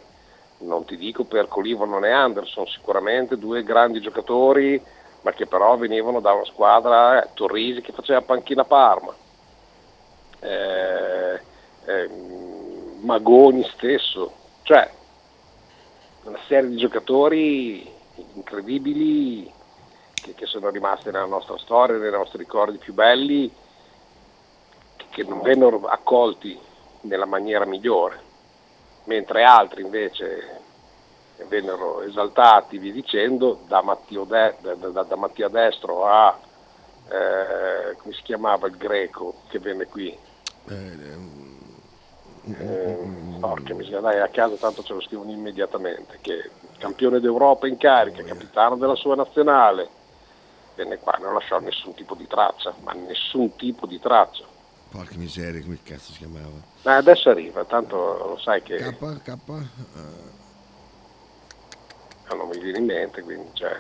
non 0.60 0.84
ti 0.84 0.98
dico 0.98 1.24
per 1.24 1.48
Colivano 1.48 2.04
e 2.04 2.12
Anderson, 2.12 2.68
sicuramente 2.68 3.38
due 3.38 3.64
grandi 3.64 4.02
giocatori, 4.02 4.82
ma 5.22 5.32
che 5.32 5.48
però 5.48 5.78
venivano 5.78 6.20
da 6.20 6.34
una 6.34 6.46
squadra, 6.46 7.24
eh, 7.24 7.30
Torrisi 7.34 7.80
che 7.80 7.94
faceva 7.94 8.22
panchina 8.22 8.66
Parma, 8.66 9.14
eh, 10.40 11.40
eh, 11.86 12.10
Magoni 13.00 13.64
stesso, 13.76 14.34
cioè 14.64 14.90
una 16.24 16.40
serie 16.48 16.70
di 16.70 16.76
giocatori 16.76 18.00
incredibili 18.34 19.52
che, 20.22 20.34
che 20.34 20.46
sono 20.46 20.70
rimasti 20.70 21.06
nella 21.12 21.26
nostra 21.26 21.58
storia, 21.58 21.98
nei 21.98 22.12
nostri 22.12 22.40
ricordi 22.40 22.78
più 22.78 22.94
belli, 22.94 23.52
che, 25.10 25.24
non 25.24 25.42
vennero 25.42 25.82
accolti 25.88 26.58
nella 27.02 27.26
maniera 27.26 27.66
migliore, 27.66 28.20
mentre 29.06 29.44
altri 29.44 29.82
invece 29.82 30.60
vennero 31.48 32.02
esaltati, 32.02 32.78
via 32.78 32.92
dicendo, 32.92 33.60
da, 33.68 33.82
Matteo 33.82 34.26
De- 34.26 34.56
da, 34.62 34.76
da- 34.76 35.04
da 35.04 35.16
Mattia 35.16 35.48
Destro 35.48 36.06
a, 36.06 36.38
eh, 37.10 37.96
come 37.98 38.14
si 38.14 38.22
chiamava 38.22 38.68
il 38.68 38.78
greco 38.78 39.42
che 39.50 39.60
venne 39.60 39.88
qui? 39.88 40.16
Eh, 40.70 41.51
porca 43.40 43.74
miseria, 43.76 44.00
dai, 44.00 44.20
a 44.20 44.28
casa 44.30 44.56
tanto 44.56 44.84
ce 44.84 44.94
lo 44.94 45.02
scrivono 45.02 45.32
immediatamente, 45.32 46.18
che 46.22 46.50
campione 46.78 47.20
d'Europa 47.20 47.68
in 47.68 47.78
carica, 47.78 48.24
capitano 48.24 48.76
della 48.78 48.96
sua 48.96 49.16
nazionale, 49.16 49.88
venne 50.76 50.98
qua, 50.98 51.18
non 51.22 51.34
lasciò 51.34 51.60
nessun 51.60 51.94
tipo 51.94 52.16
di 52.16 52.26
traccia, 52.26 52.74
ma 52.82 52.94
nessun 52.94 53.56
tipo 53.56 53.86
di 53.86 54.00
traccia. 54.00 54.46
Porca 54.90 55.16
miseria, 55.16 55.62
come 55.62 55.78
cazzo 55.84 56.12
si 56.12 56.18
chiamava? 56.18 56.50
Ma 56.84 56.96
adesso 56.96 57.30
arriva, 57.30 57.64
tanto 57.66 57.96
lo 57.96 58.38
sai 58.40 58.62
che... 58.64 58.78
K, 58.78 59.22
K, 59.22 59.38
uh... 59.46 59.68
non 62.36 62.48
mi 62.50 62.60
viene 62.60 62.80
in 62.80 62.86
mente, 62.86 63.22
quindi 63.22 63.50
cioè... 63.54 63.80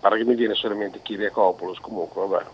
Pare 0.00 0.18
che 0.18 0.24
mi 0.24 0.34
viene 0.34 0.54
solamente 0.54 1.00
Kiriakopoulos, 1.00 1.78
comunque 1.78 2.26
vabbè. 2.26 2.46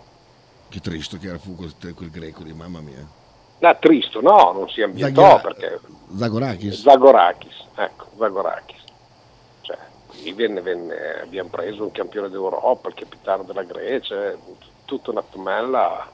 Che 0.69 0.79
tristo 0.79 1.17
che 1.19 1.27
era 1.27 1.39
fu 1.39 1.57
quel, 1.57 1.75
quel 1.95 2.11
greco 2.11 2.45
di 2.45 2.53
mamma 2.53 2.81
mia. 2.81 3.19
No, 3.61 3.77
tristo, 3.79 4.21
no, 4.23 4.53
non 4.53 4.69
si 4.71 4.81
ambientò 4.81 5.23
Zagra- 5.23 5.41
perché... 5.41 5.81
Zagorakis? 6.17 6.81
Zagorakis, 6.81 7.65
ecco, 7.77 8.07
Zagorakis. 8.19 8.83
Cioè, 9.61 9.77
qui 10.07 10.33
venne, 10.33 10.63
venne, 10.63 11.21
abbiamo 11.21 11.51
preso 11.51 11.83
un 11.83 11.93
campione 11.93 12.31
d'Europa, 12.31 12.89
il 12.89 12.95
capitano 12.95 13.43
della 13.43 13.63
Grecia, 13.63 14.35
tutta 14.87 15.11
una 15.11 15.23
tumella 15.29 16.09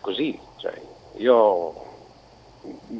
così. 0.00 0.38
Cioè, 0.58 0.80
io, 1.16 1.74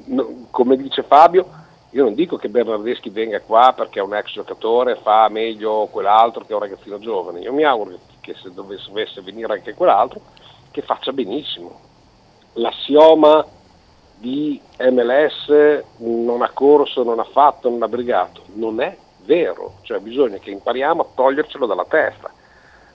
no, 0.06 0.46
come 0.50 0.76
dice 0.76 1.04
Fabio, 1.04 1.48
io 1.90 2.02
non 2.02 2.14
dico 2.14 2.37
che 2.37 2.48
Bernardeschi 2.48 3.11
venga 3.11 3.40
qua 3.40 3.72
perché 3.74 4.00
è 4.00 4.02
un 4.02 4.14
ex 4.14 4.33
giocatore, 4.33 4.96
fa 4.96 5.28
meglio 5.28 5.87
quell'altro 5.92 6.44
che 6.44 6.50
è 6.50 6.54
un 6.54 6.61
ragazzino 6.61 6.98
giovane. 6.98 7.38
Io 7.38 7.52
mi 7.52 7.62
auguro 7.62 7.98
che 8.20 8.35
se 8.35 8.52
dovesse 8.52 9.20
venire 9.22 9.52
anche 9.52 9.74
quell'altro, 9.74 10.20
che 10.72 10.83
faccia 10.83 11.12
benissimo. 11.12 11.80
L'assioma 12.54 13.46
di 14.20 14.61
MLS 14.78 15.83
non 15.98 16.42
ha 16.42 16.50
corso, 16.50 17.02
non 17.02 17.18
ha 17.18 17.24
fatto, 17.24 17.70
non 17.70 17.83
ha 17.83 17.88
brigato. 17.88 18.42
Non 18.54 18.80
è 18.80 18.96
vero, 19.24 19.78
cioè 19.83 19.98
bisogna 19.98 20.37
che 20.37 20.50
impariamo 20.50 21.02
a 21.02 21.06
togliercelo 21.14 21.66
dalla 21.66 21.87
testa. 21.87 22.30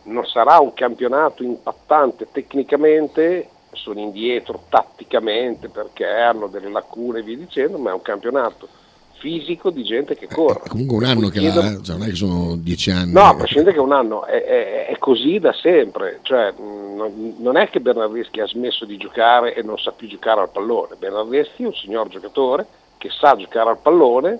Non 0.04 0.26
sarà 0.26 0.60
un 0.60 0.74
campionato 0.74 1.42
impattante 1.44 2.28
tecnicamente, 2.32 3.50
sono 3.72 4.00
indietro 4.00 4.62
tatticamente 4.70 5.70
perché 5.70 6.06
hanno 6.06 6.48
delle 6.48 6.70
lacune 6.70 7.20
e 7.20 7.24
via 7.24 7.38
dicendo, 7.38 7.80
ma 7.80 7.90
è 7.90 7.94
un 7.94 8.04
campionato 8.04 8.68
fisico 9.17 9.69
di 9.69 9.84
gente 9.84 10.15
che 10.15 10.28
corre. 10.28 10.62
Eh, 10.65 10.69
comunque 10.69 10.97
un 10.97 11.04
anno 11.04 11.30
che 11.30 11.39
chiedono... 11.39 11.69
l'ha, 11.69 11.82
cioè 11.82 11.97
non 11.97 12.08
è 12.08 12.10
che 12.10 12.15
sono 12.15 12.56
dieci 12.58 12.91
anni. 12.91 13.12
No, 13.12 13.23
a 13.23 13.36
prescindere 13.36 13.73
che 13.73 13.80
un 13.80 13.91
anno 13.91 14.25
è, 14.25 14.43
è, 14.43 14.86
è 14.88 14.97
così 14.97 15.39
da 15.39 15.54
sempre, 15.54 16.19
cioè, 16.23 16.51
mh, 16.51 17.36
non 17.38 17.58
è 17.58 17.69
che 17.69 17.80
Bernardeschi 17.80 18.39
ha 18.39 18.47
smesso 18.47 18.86
di 18.86 18.97
giocare 18.97 19.56
e 19.56 19.62
non 19.63 19.78
sa 19.78 19.91
più 19.91 20.08
giocare 20.08 20.41
al 20.41 20.49
pallone, 20.49 20.95
Bernardeschi 20.97 21.63
è 21.63 21.67
un 21.67 21.73
signor 21.73 22.08
giocatore 22.10 22.65
che 22.97 23.10
sa 23.10 23.36
giocare 23.36 23.69
al 23.69 23.80
pallone 23.80 24.39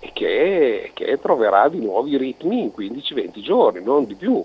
e 0.00 0.10
che, 0.12 0.90
che 0.94 1.18
troverà 1.20 1.68
di 1.68 1.80
nuovi 1.80 2.16
ritmi 2.16 2.62
in 2.62 2.72
15-20 2.76 3.40
giorni, 3.40 3.82
non 3.82 4.04
di 4.04 4.14
più. 4.14 4.44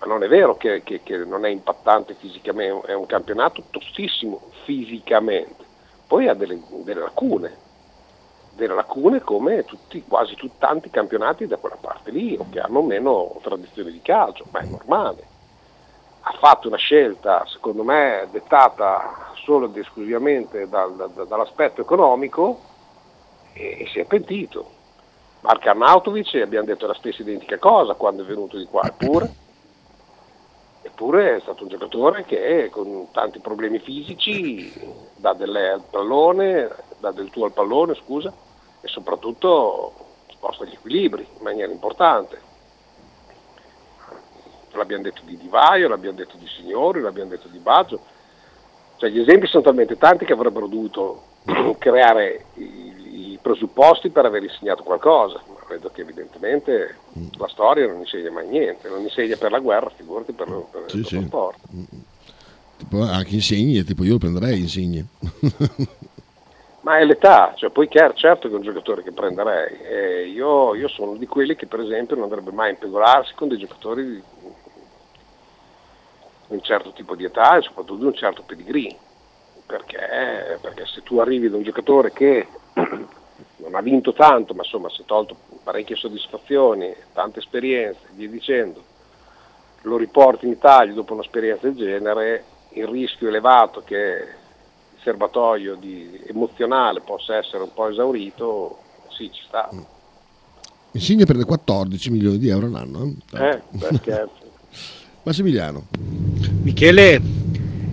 Ma 0.00 0.06
non 0.06 0.22
è 0.22 0.28
vero 0.28 0.56
che, 0.56 0.82
che, 0.84 1.00
che 1.02 1.16
non 1.16 1.44
è 1.44 1.48
impattante 1.48 2.14
fisicamente, 2.18 2.86
è 2.86 2.94
un 2.94 3.06
campionato 3.06 3.64
tostissimo 3.70 4.50
fisicamente, 4.64 5.64
poi 6.06 6.28
ha 6.28 6.34
delle, 6.34 6.60
delle 6.84 7.00
lacune 7.00 7.66
delle 8.58 8.74
lacune 8.74 9.20
come 9.20 9.64
tutti, 9.64 10.04
quasi 10.06 10.34
tutti 10.34 10.56
tanti 10.58 10.90
campionati 10.90 11.46
da 11.46 11.56
quella 11.56 11.78
parte 11.80 12.10
lì 12.10 12.36
o 12.36 12.46
che 12.50 12.58
hanno 12.58 12.82
meno 12.82 13.38
tradizione 13.40 13.92
di 13.92 14.02
calcio, 14.02 14.44
ma 14.50 14.58
è 14.58 14.64
normale. 14.64 15.26
Ha 16.22 16.32
fatto 16.38 16.66
una 16.66 16.76
scelta, 16.76 17.46
secondo 17.46 17.84
me, 17.84 18.26
dettata 18.32 19.30
solo 19.44 19.66
ed 19.66 19.76
esclusivamente 19.76 20.68
dal, 20.68 20.94
da, 20.94 21.24
dall'aspetto 21.24 21.80
economico 21.80 22.60
e, 23.52 23.78
e, 23.80 23.88
si 23.92 24.00
è 24.00 24.04
pentito. 24.04 24.76
Mark 25.40 25.64
Arnautovic 25.64 26.34
abbiamo 26.42 26.66
detto 26.66 26.88
la 26.88 26.94
stessa 26.94 27.22
identica 27.22 27.58
cosa 27.58 27.94
quando 27.94 28.24
è 28.24 28.26
venuto 28.26 28.58
di 28.58 28.64
qua, 28.64 28.82
eppure, 28.82 29.32
eppure 30.82 31.36
è 31.36 31.40
stato 31.40 31.62
un 31.62 31.68
giocatore 31.68 32.24
che 32.24 32.68
con 32.72 33.06
tanti 33.12 33.38
problemi 33.38 33.78
fisici 33.78 34.72
dà 35.14 35.32
del 35.32 35.80
pallone, 35.88 36.68
dà 36.98 37.12
del 37.12 37.30
tuo 37.30 37.44
al 37.44 37.52
pallone, 37.52 37.94
scusa, 37.94 38.32
e 38.80 38.88
soprattutto 38.88 39.92
sposta 40.28 40.64
gli 40.64 40.72
equilibri 40.72 41.22
in 41.22 41.42
maniera 41.42 41.72
importante. 41.72 42.46
L'abbiamo 44.72 45.02
detto 45.02 45.22
di 45.24 45.36
Divaio, 45.36 45.88
l'abbiamo 45.88 46.16
detto 46.16 46.36
di 46.36 46.46
Signori, 46.46 47.00
l'abbiamo 47.00 47.30
detto 47.30 47.48
di 47.48 47.58
Baggio. 47.58 48.00
Cioè, 48.96 49.10
gli 49.10 49.20
esempi 49.20 49.46
sono 49.46 49.62
talmente 49.62 49.96
tanti 49.96 50.24
che 50.24 50.32
avrebbero 50.32 50.66
dovuto 50.66 51.22
creare 51.78 52.46
i, 52.54 53.32
i 53.32 53.38
presupposti 53.40 54.10
per 54.10 54.26
aver 54.26 54.44
insegnato 54.44 54.82
qualcosa. 54.82 55.40
Ma 55.48 55.60
credo 55.66 55.90
che 55.90 56.02
evidentemente 56.02 56.96
la 57.36 57.48
storia 57.48 57.86
non 57.86 58.00
insegna 58.00 58.30
mai 58.30 58.46
niente, 58.48 58.88
non 58.88 59.02
insegna 59.02 59.36
per 59.36 59.50
la 59.50 59.58
guerra, 59.58 59.90
figurati 59.90 60.32
per, 60.32 60.46
per, 60.70 60.84
sì, 60.86 60.98
per 60.98 61.06
sì. 61.06 61.14
lo 61.16 61.22
sport. 61.22 61.58
Tipo 62.76 63.02
anche 63.02 63.34
insegne, 63.34 63.82
tipo 63.82 64.04
io 64.04 64.12
lo 64.12 64.18
prenderei 64.18 64.60
insegne. 64.60 65.06
Ma 66.88 66.96
è 66.96 67.04
l'età, 67.04 67.52
cioè 67.54 67.68
poi 67.68 67.86
certo 67.90 68.48
che 68.48 68.54
è 68.54 68.56
un 68.56 68.62
giocatore 68.62 69.02
che 69.02 69.12
prenderei. 69.12 69.78
Eh, 69.82 70.26
io, 70.28 70.74
io, 70.74 70.88
sono 70.88 71.16
di 71.16 71.26
quelli 71.26 71.54
che 71.54 71.66
per 71.66 71.80
esempio 71.80 72.16
non 72.16 72.24
andrebbe 72.24 72.50
mai 72.50 72.68
a 72.68 72.72
impegorarsi 72.72 73.34
con 73.34 73.48
dei 73.48 73.58
giocatori 73.58 74.04
di 74.04 74.22
un 76.46 76.62
certo 76.62 76.92
tipo 76.92 77.14
di 77.14 77.24
età 77.24 77.58
e 77.58 77.60
soprattutto 77.60 77.98
di 77.98 78.06
un 78.06 78.14
certo 78.14 78.42
pedigree. 78.42 78.96
Perché, 79.66 80.58
perché 80.62 80.86
se 80.86 81.02
tu 81.02 81.18
arrivi 81.18 81.50
da 81.50 81.58
un 81.58 81.62
giocatore 81.62 82.10
che 82.10 82.48
non 82.72 83.74
ha 83.74 83.82
vinto 83.82 84.14
tanto, 84.14 84.54
ma 84.54 84.62
insomma 84.62 84.88
si 84.88 85.02
è 85.02 85.04
tolto 85.04 85.36
parecchie 85.62 85.94
soddisfazioni, 85.94 86.96
tante 87.12 87.40
esperienze, 87.40 88.00
via 88.12 88.30
dicendo, 88.30 88.82
lo 89.82 89.98
riporti 89.98 90.46
in 90.46 90.52
Italia 90.52 90.94
dopo 90.94 91.12
un'esperienza 91.12 91.66
del 91.66 91.76
genere, 91.76 92.44
il 92.70 92.86
rischio 92.86 93.28
elevato 93.28 93.82
che 93.84 94.46
serbatoio 95.08 95.76
di, 95.76 96.20
emozionale 96.26 97.00
possa 97.00 97.36
essere 97.36 97.62
un 97.62 97.72
po' 97.72 97.88
esaurito, 97.88 98.78
sì, 99.08 99.30
ci 99.32 99.42
sta. 99.46 99.70
Insigne 100.92 101.24
prende 101.24 101.44
14 101.44 102.10
milioni 102.10 102.38
di 102.38 102.48
euro 102.48 102.66
all'anno. 102.66 103.14
Eh, 103.32 103.62
perché... 103.78 104.28
Massimiliano. 105.24 105.86
Michele, 106.62 107.20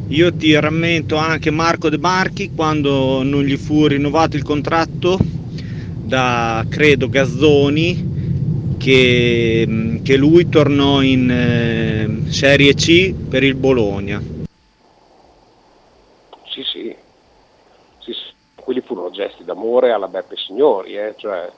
io 0.07 0.33
ti 0.33 0.57
rammento 0.59 1.15
anche 1.15 1.51
Marco 1.51 1.89
De 1.89 1.97
Marchi 1.97 2.51
quando 2.53 3.23
non 3.23 3.43
gli 3.43 3.57
fu 3.57 3.87
rinnovato 3.87 4.35
il 4.35 4.43
contratto 4.43 5.17
da, 5.19 6.65
credo, 6.69 7.09
Gazzoni, 7.09 8.75
che, 8.77 9.99
che 10.03 10.17
lui 10.17 10.49
tornò 10.49 11.01
in 11.01 11.29
eh, 11.29 12.31
Serie 12.31 12.73
C 12.73 13.13
per 13.13 13.43
il 13.43 13.55
Bologna. 13.55 14.35
Sì, 16.55 16.63
sì, 16.63 16.95
sì, 17.99 18.13
sì. 18.13 18.33
quelli 18.55 18.79
furono 18.79 19.11
gesti 19.11 19.34
d'amore 19.45 19.91
alla 19.91 20.07
Beppe 20.07 20.35
Signori, 20.35 20.97
eh? 20.97 21.15
cioè 21.17 21.49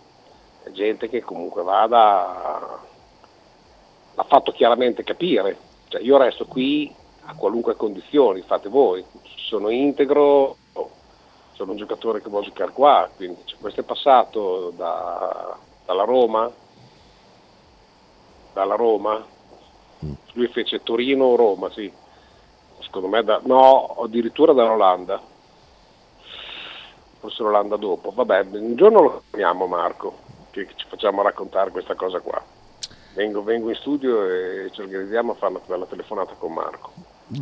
è 0.63 0.71
gente 0.71 1.09
che 1.09 1.21
comunque 1.21 1.63
vada, 1.63 2.79
l'ha 4.13 4.23
fatto 4.23 4.51
chiaramente 4.51 5.03
capire, 5.03 5.57
cioè, 5.87 6.01
io 6.01 6.17
resto 6.17 6.45
qui 6.45 6.93
a 7.25 7.35
qualunque 7.35 7.75
condizioni, 7.75 8.41
fate 8.41 8.69
voi, 8.69 9.03
sono 9.47 9.69
integro, 9.69 10.57
sono 11.53 11.71
un 11.71 11.77
giocatore 11.77 12.21
che 12.21 12.29
vuole 12.29 12.45
giocare 12.45 12.71
qua, 12.71 13.09
quindi 13.15 13.41
cioè, 13.45 13.59
questo 13.59 13.81
è 13.81 13.83
passato 13.83 14.71
da, 14.75 15.57
dalla 15.85 16.03
Roma, 16.03 16.51
dalla 18.53 18.75
Roma, 18.75 19.25
lui 20.33 20.47
fece 20.47 20.83
Torino-Roma, 20.83 21.71
sì, 21.71 21.91
secondo 22.79 23.07
me, 23.07 23.23
da, 23.23 23.39
no, 23.43 23.95
addirittura 24.01 24.53
dall'Olanda, 24.53 25.21
forse 27.19 27.43
l'Olanda 27.43 27.75
dopo, 27.75 28.11
vabbè, 28.11 28.45
un 28.51 28.75
giorno 28.75 29.01
lo 29.01 29.23
chiamiamo 29.29 29.67
Marco, 29.67 30.17
che 30.51 30.67
ci 30.75 30.85
facciamo 30.87 31.21
raccontare 31.21 31.71
questa 31.71 31.95
cosa 31.95 32.19
qua. 32.19 32.43
Vengo, 33.13 33.43
vengo 33.43 33.69
in 33.69 33.75
studio 33.75 34.23
e 34.23 34.69
ci 34.71 34.81
organizziamo 34.81 35.31
a 35.31 35.35
fare 35.35 35.53
una 35.53 35.61
bella 35.65 35.85
telefonata 35.85 36.33
con 36.33 36.53
Marco. 36.53 36.91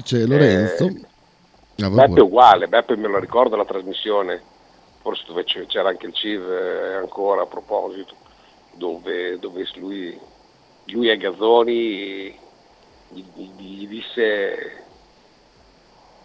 C'è 0.03 0.25
Lorenzo. 0.25 0.85
Eh, 0.85 1.83
ah, 1.83 1.89
Beppe 1.89 2.19
è 2.19 2.21
uguale, 2.21 2.67
Beppe 2.67 2.95
me 2.95 3.07
lo 3.07 3.19
ricordo 3.19 3.55
la 3.55 3.65
trasmissione, 3.65 4.41
forse 5.01 5.23
dove 5.27 5.43
c'era 5.43 5.89
anche 5.89 6.05
il 6.07 6.13
CIV 6.13 6.49
eh, 6.49 6.93
ancora 6.95 7.41
a 7.41 7.45
proposito, 7.45 8.15
dove, 8.73 9.37
dove 9.39 9.67
lui, 9.75 10.17
lui 10.85 11.09
e 11.09 11.17
Gazzoni 11.17 12.39
gli, 13.09 13.23
gli, 13.33 13.49
gli 13.57 13.87
disse 13.87 14.83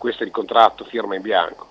questo 0.00 0.22
è 0.22 0.26
il 0.26 0.32
contratto, 0.32 0.84
firma 0.84 1.14
in 1.14 1.20
bianco. 1.20 1.68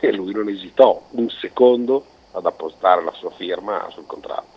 E 0.00 0.12
lui 0.12 0.32
non 0.32 0.48
esitò 0.48 1.02
un 1.12 1.28
secondo 1.30 2.04
ad 2.32 2.46
appostare 2.46 3.02
la 3.02 3.12
sua 3.12 3.30
firma 3.30 3.86
sul 3.90 4.06
contratto. 4.06 4.52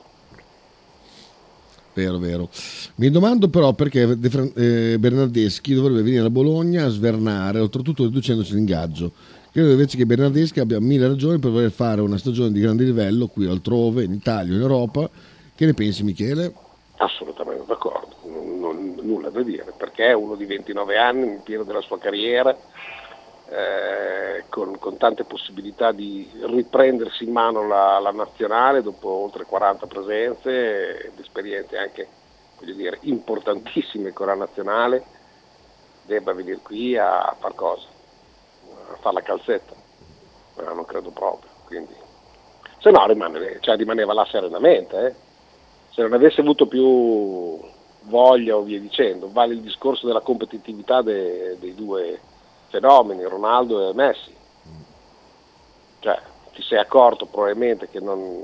Vero, 1.94 2.20
vero. 2.20 2.50
Mi 2.96 3.10
domando 3.10 3.50
però 3.50 3.74
perché 3.74 4.02
eh, 4.02 4.98
Bernardeschi 5.00 5.74
dovrebbe 5.74 6.04
venire 6.04 6.26
a 6.26 6.30
Bologna 6.30 6.86
a 6.86 6.90
svernare, 6.90 7.60
oltretutto 7.60 8.04
riducendosi 8.04 8.54
l'ingaggio. 8.54 9.12
Credo 9.52 9.72
invece 9.72 9.98
che 9.98 10.06
Bernardeschi 10.06 10.60
abbia 10.60 10.80
mille 10.80 11.08
ragioni 11.08 11.40
per 11.40 11.50
voler 11.50 11.72
fare 11.72 12.02
una 12.02 12.20
stagione 12.20 12.52
di 12.52 12.60
grande 12.60 12.84
livello 12.84 13.26
qui 13.26 13.48
altrove, 13.48 14.04
in 14.04 14.12
Italia, 14.12 14.54
in 14.54 14.62
Europa. 14.62 15.10
Che 15.56 15.66
ne 15.66 15.74
pensi 15.74 16.04
Michele? 16.04 16.54
Assolutamente 16.98 17.64
d'accordo. 17.66 18.16
Non, 18.26 18.60
non, 18.60 18.96
nulla 19.02 19.30
da 19.30 19.42
dire, 19.42 19.74
perché 19.76 20.10
è 20.10 20.14
uno 20.14 20.36
di 20.36 20.46
29 20.46 20.98
anni, 20.98 21.26
nel 21.26 21.42
pieno 21.44 21.64
della 21.64 21.82
sua 21.82 21.98
carriera, 21.98 22.56
eh, 23.50 24.44
con, 24.50 24.78
con, 24.78 24.98
tante 24.98 25.24
possibilità 25.24 25.92
di 25.92 26.30
riprendersi 26.42 27.24
in 27.24 27.32
mano 27.32 27.66
la, 27.66 28.00
la, 28.00 28.12
nazionale 28.12 28.82
dopo 28.82 29.10
oltre 29.10 29.46
40 29.46 29.88
presenze 29.88 31.06
ed 31.06 31.20
esperienze 31.20 31.78
anche 31.78 32.08
dire, 32.60 32.98
importantissime 33.02 34.14
con 34.14 34.28
la 34.28 34.36
nazionale, 34.36 35.04
debba 36.06 36.34
venire 36.34 36.60
qui 36.62 36.98
a 36.98 37.36
far 37.40 37.54
cosa? 37.54 37.88
A 38.92 38.96
fare 38.98 39.16
la 39.16 39.22
calzetta? 39.22 39.74
No, 40.58 40.74
non 40.74 40.86
credo 40.86 41.12
proprio. 41.12 41.50
Quindi. 41.66 41.94
Se 42.80 42.90
no 42.90 43.06
rimane, 43.06 43.60
cioè, 43.62 43.76
rimaneva 43.76 44.14
là 44.14 44.26
serenamente. 44.30 45.06
Eh? 45.06 45.16
Se 45.92 46.02
non 46.02 46.14
avesse 46.14 46.42
avuto 46.42 46.68
più 46.68 47.60
voglia 48.02 48.56
o 48.56 48.62
via 48.62 48.80
dicendo, 48.80 49.30
vale 49.32 49.54
il 49.54 49.62
discorso 49.62 50.08
della 50.08 50.22
competitività 50.22 51.02
de, 51.02 51.58
dei 51.60 51.76
due 51.76 52.20
fenomeni, 52.70 53.24
Ronaldo 53.24 53.90
e 53.90 53.94
Messi. 53.94 54.36
Cioè, 56.00 56.22
ti 56.54 56.62
sei 56.62 56.80
accorto 56.80 57.26
probabilmente 57.26 57.90
che 57.90 58.00
non, 58.00 58.44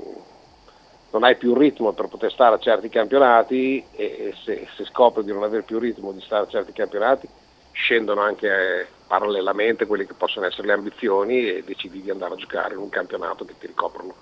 non 1.10 1.24
hai 1.24 1.36
più 1.36 1.54
ritmo 1.54 1.92
per 1.92 2.08
poter 2.08 2.30
stare 2.30 2.56
a 2.56 2.58
certi 2.58 2.88
campionati 2.88 3.84
e, 3.92 4.04
e 4.04 4.34
se, 4.44 4.68
se, 4.76 4.84
scopri 4.84 5.24
di 5.24 5.32
non 5.32 5.42
avere 5.42 5.62
più 5.62 5.78
ritmo 5.78 6.12
di 6.12 6.20
stare 6.20 6.44
a 6.44 6.48
certi 6.48 6.72
campionati 6.72 7.28
scendono 7.72 8.20
anche 8.20 8.46
eh, 8.46 8.86
parallelamente 9.06 9.86
quelle 9.86 10.06
che 10.06 10.14
possono 10.14 10.46
essere 10.46 10.68
le 10.68 10.72
ambizioni 10.74 11.48
e 11.48 11.64
decidi 11.64 12.02
di 12.02 12.10
andare 12.10 12.34
a 12.34 12.36
giocare 12.36 12.74
in 12.74 12.80
un 12.80 12.88
campionato 12.88 13.44
che 13.44 13.58
ti 13.58 13.66
ricoprono 13.66 14.14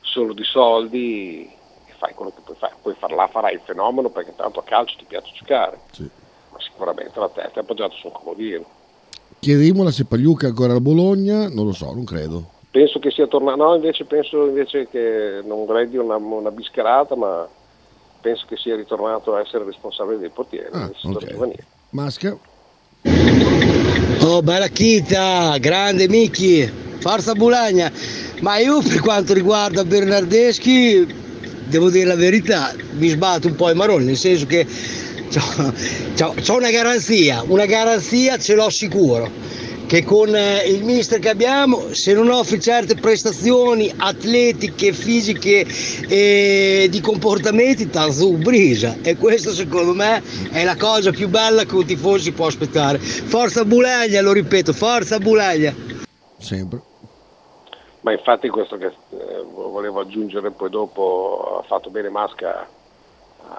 solo 0.00 0.32
di 0.32 0.44
soldi 0.44 1.50
e 1.86 1.92
fai 1.98 2.14
quello 2.14 2.32
che 2.32 2.42
puoi 2.44 2.56
fare. 2.56 2.74
Poi 2.80 2.94
farla 2.94 3.26
farai 3.26 3.54
il 3.54 3.62
fenomeno 3.64 4.08
perché 4.08 4.34
tanto 4.36 4.60
a 4.60 4.64
calcio 4.64 4.96
ti 4.98 5.04
piace 5.04 5.32
giocare. 5.34 5.80
Sì. 5.90 6.08
Ma 6.50 6.60
sicuramente 6.60 7.18
la 7.18 7.28
testa 7.28 7.60
è 7.60 7.62
appoggiata 7.62 7.94
su 7.94 8.06
un 8.06 8.12
comodino. 8.12 8.80
Chiedemmola 9.42 9.90
se 9.90 10.04
Pagliuca 10.04 10.46
è 10.46 10.50
ancora 10.50 10.74
a 10.74 10.80
Bologna, 10.80 11.48
non 11.48 11.66
lo 11.66 11.72
so, 11.72 11.92
non 11.92 12.04
credo. 12.04 12.48
Penso 12.70 13.00
che 13.00 13.10
sia 13.10 13.26
tornato, 13.26 13.56
no 13.56 13.74
invece 13.74 14.04
penso 14.04 14.46
invece 14.46 14.86
che 14.88 15.40
non 15.44 15.66
dire 15.88 16.00
una, 16.00 16.14
una 16.14 16.52
bischerata, 16.52 17.16
ma 17.16 17.48
penso 18.20 18.44
che 18.48 18.56
sia 18.56 18.76
ritornato 18.76 19.34
a 19.34 19.40
essere 19.40 19.64
responsabile 19.64 20.20
dei 20.20 20.28
portieri. 20.28 20.68
Ah, 20.70 20.88
okay. 21.02 21.54
Masca? 21.90 22.38
Oh, 24.20 24.42
bella 24.42 24.68
chita, 24.68 25.56
grande 25.58 26.06
Micchi, 26.06 26.64
forza 27.00 27.32
Bulagna. 27.32 27.90
Ma 28.42 28.58
io 28.58 28.80
per 28.80 29.00
quanto 29.00 29.34
riguarda 29.34 29.84
Bernardeschi, 29.84 31.04
devo 31.66 31.90
dire 31.90 32.06
la 32.06 32.14
verità, 32.14 32.72
mi 32.92 33.08
sbatto 33.08 33.48
un 33.48 33.56
po' 33.56 33.70
i 33.70 33.74
maroni, 33.74 34.04
nel 34.04 34.16
senso 34.16 34.46
che 34.46 34.64
ho 35.40 36.56
una 36.56 36.70
garanzia, 36.70 37.42
una 37.46 37.66
garanzia 37.66 38.36
ce 38.38 38.54
l'ho 38.54 38.68
sicuro, 38.68 39.30
che 39.86 40.04
con 40.04 40.34
eh, 40.34 40.64
il 40.66 40.84
mister 40.84 41.18
che 41.18 41.28
abbiamo, 41.28 41.92
se 41.94 42.12
non 42.12 42.30
offri 42.30 42.60
certe 42.60 42.94
prestazioni 42.94 43.92
atletiche, 43.96 44.92
fisiche 44.92 45.66
e 46.08 46.88
di 46.90 47.00
comportamenti, 47.00 47.88
t'azzu 47.88 48.36
brisa. 48.38 48.96
E 49.02 49.16
questo 49.16 49.52
secondo 49.52 49.94
me 49.94 50.22
è 50.50 50.64
la 50.64 50.76
cosa 50.76 51.10
più 51.10 51.28
bella 51.28 51.64
che 51.64 51.74
un 51.74 51.84
tifoso 51.84 52.24
si 52.24 52.32
può 52.32 52.46
aspettare. 52.46 52.98
Forza 52.98 53.64
Buleglia, 53.64 54.20
lo 54.20 54.32
ripeto, 54.32 54.72
forza 54.72 55.18
Buleglia. 55.18 55.74
Sempre. 56.38 56.80
Ma 58.00 58.12
infatti 58.12 58.48
questo 58.48 58.76
che 58.76 58.86
eh, 58.86 59.44
volevo 59.54 60.00
aggiungere 60.00 60.50
poi 60.50 60.70
dopo 60.70 61.60
ha 61.62 61.66
fatto 61.66 61.88
bene 61.88 62.08
Masca 62.08 62.66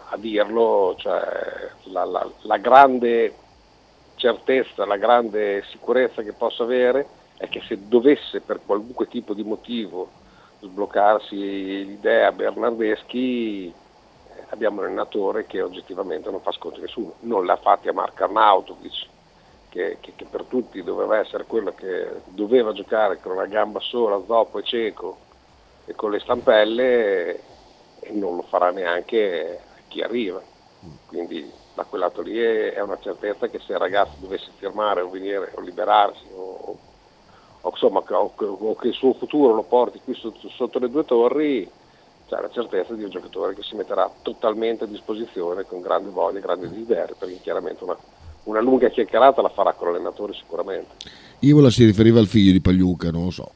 a 0.09 0.17
dirlo, 0.17 0.95
cioè 0.97 1.69
la, 1.85 2.03
la, 2.05 2.29
la 2.41 2.57
grande 2.57 3.33
certezza, 4.15 4.85
la 4.85 4.97
grande 4.97 5.63
sicurezza 5.69 6.21
che 6.21 6.33
posso 6.33 6.63
avere 6.63 7.07
è 7.37 7.49
che 7.49 7.61
se 7.67 7.87
dovesse 7.87 8.41
per 8.41 8.61
qualunque 8.65 9.07
tipo 9.07 9.33
di 9.33 9.43
motivo 9.43 10.09
sbloccarsi 10.61 11.35
l'idea 11.35 12.31
Bernardeschi 12.31 13.67
eh, 13.67 13.73
abbiamo 14.49 14.79
un 14.79 14.85
allenatore 14.85 15.45
che 15.45 15.61
oggettivamente 15.61 16.29
non 16.29 16.41
fa 16.41 16.51
sconti 16.51 16.79
a 16.79 16.83
nessuno, 16.83 17.15
non 17.21 17.45
l'ha 17.45 17.57
fatti 17.57 17.89
a 17.89 17.93
Marco 17.93 18.23
Arnautovic 18.23 19.07
che, 19.69 19.97
che, 19.99 20.13
che, 20.15 20.25
per 20.25 20.43
tutti 20.43 20.83
doveva 20.83 21.17
essere 21.17 21.45
quello 21.45 21.73
che 21.73 22.21
doveva 22.27 22.71
giocare 22.71 23.19
con 23.19 23.33
una 23.33 23.47
gamba 23.47 23.79
sola, 23.79 24.21
zoppo 24.25 24.59
e 24.59 24.63
cieco 24.63 25.17
e 25.85 25.95
con 25.95 26.11
le 26.11 26.19
stampelle 26.19 27.39
e 27.99 28.11
non 28.11 28.35
lo 28.35 28.43
farà 28.43 28.71
neanche 28.71 29.59
chi 29.93 30.01
arriva. 30.01 30.41
Quindi 31.05 31.49
da 31.75 31.83
quel 31.83 32.01
lato 32.01 32.21
lì 32.21 32.37
è 32.37 32.81
una 32.81 32.97
certezza 32.99 33.47
che 33.47 33.59
se 33.59 33.73
il 33.73 33.77
ragazzo 33.77 34.15
dovesse 34.19 34.49
firmare 34.57 35.01
o 35.01 35.09
venire 35.09 35.51
o 35.53 35.61
liberarsi 35.61 36.23
o, 36.33 36.77
o, 37.61 37.69
insomma, 37.69 38.03
o, 38.05 38.33
o 38.35 38.75
che 38.75 38.87
il 38.89 38.93
suo 38.93 39.13
futuro 39.13 39.53
lo 39.53 39.63
porti 39.63 40.01
qui 40.03 40.13
sotto, 40.13 40.49
sotto 40.49 40.79
le 40.79 40.89
due 40.89 41.05
torri, 41.05 41.69
c'è 42.27 42.41
la 42.41 42.49
certezza 42.49 42.93
di 42.95 43.03
un 43.03 43.11
giocatore 43.11 43.53
che 43.53 43.63
si 43.63 43.75
metterà 43.75 44.11
totalmente 44.21 44.83
a 44.83 44.87
disposizione 44.87 45.63
con 45.63 45.79
grande 45.79 46.09
voglia 46.09 46.39
e 46.39 46.41
grande 46.41 46.67
desiderio, 46.67 47.15
perché 47.17 47.39
chiaramente 47.41 47.83
una, 47.83 47.97
una 48.45 48.59
lunga 48.59 48.89
chiacchierata 48.89 49.41
la 49.41 49.49
farà 49.49 49.73
con 49.73 49.87
l'allenatore 49.91 50.33
sicuramente. 50.33 50.95
Ivola 51.39 51.69
si 51.69 51.85
riferiva 51.85 52.19
al 52.19 52.27
figlio 52.27 52.51
di 52.51 52.61
Pagliuca, 52.61 53.11
non 53.11 53.25
lo 53.25 53.31
so. 53.31 53.51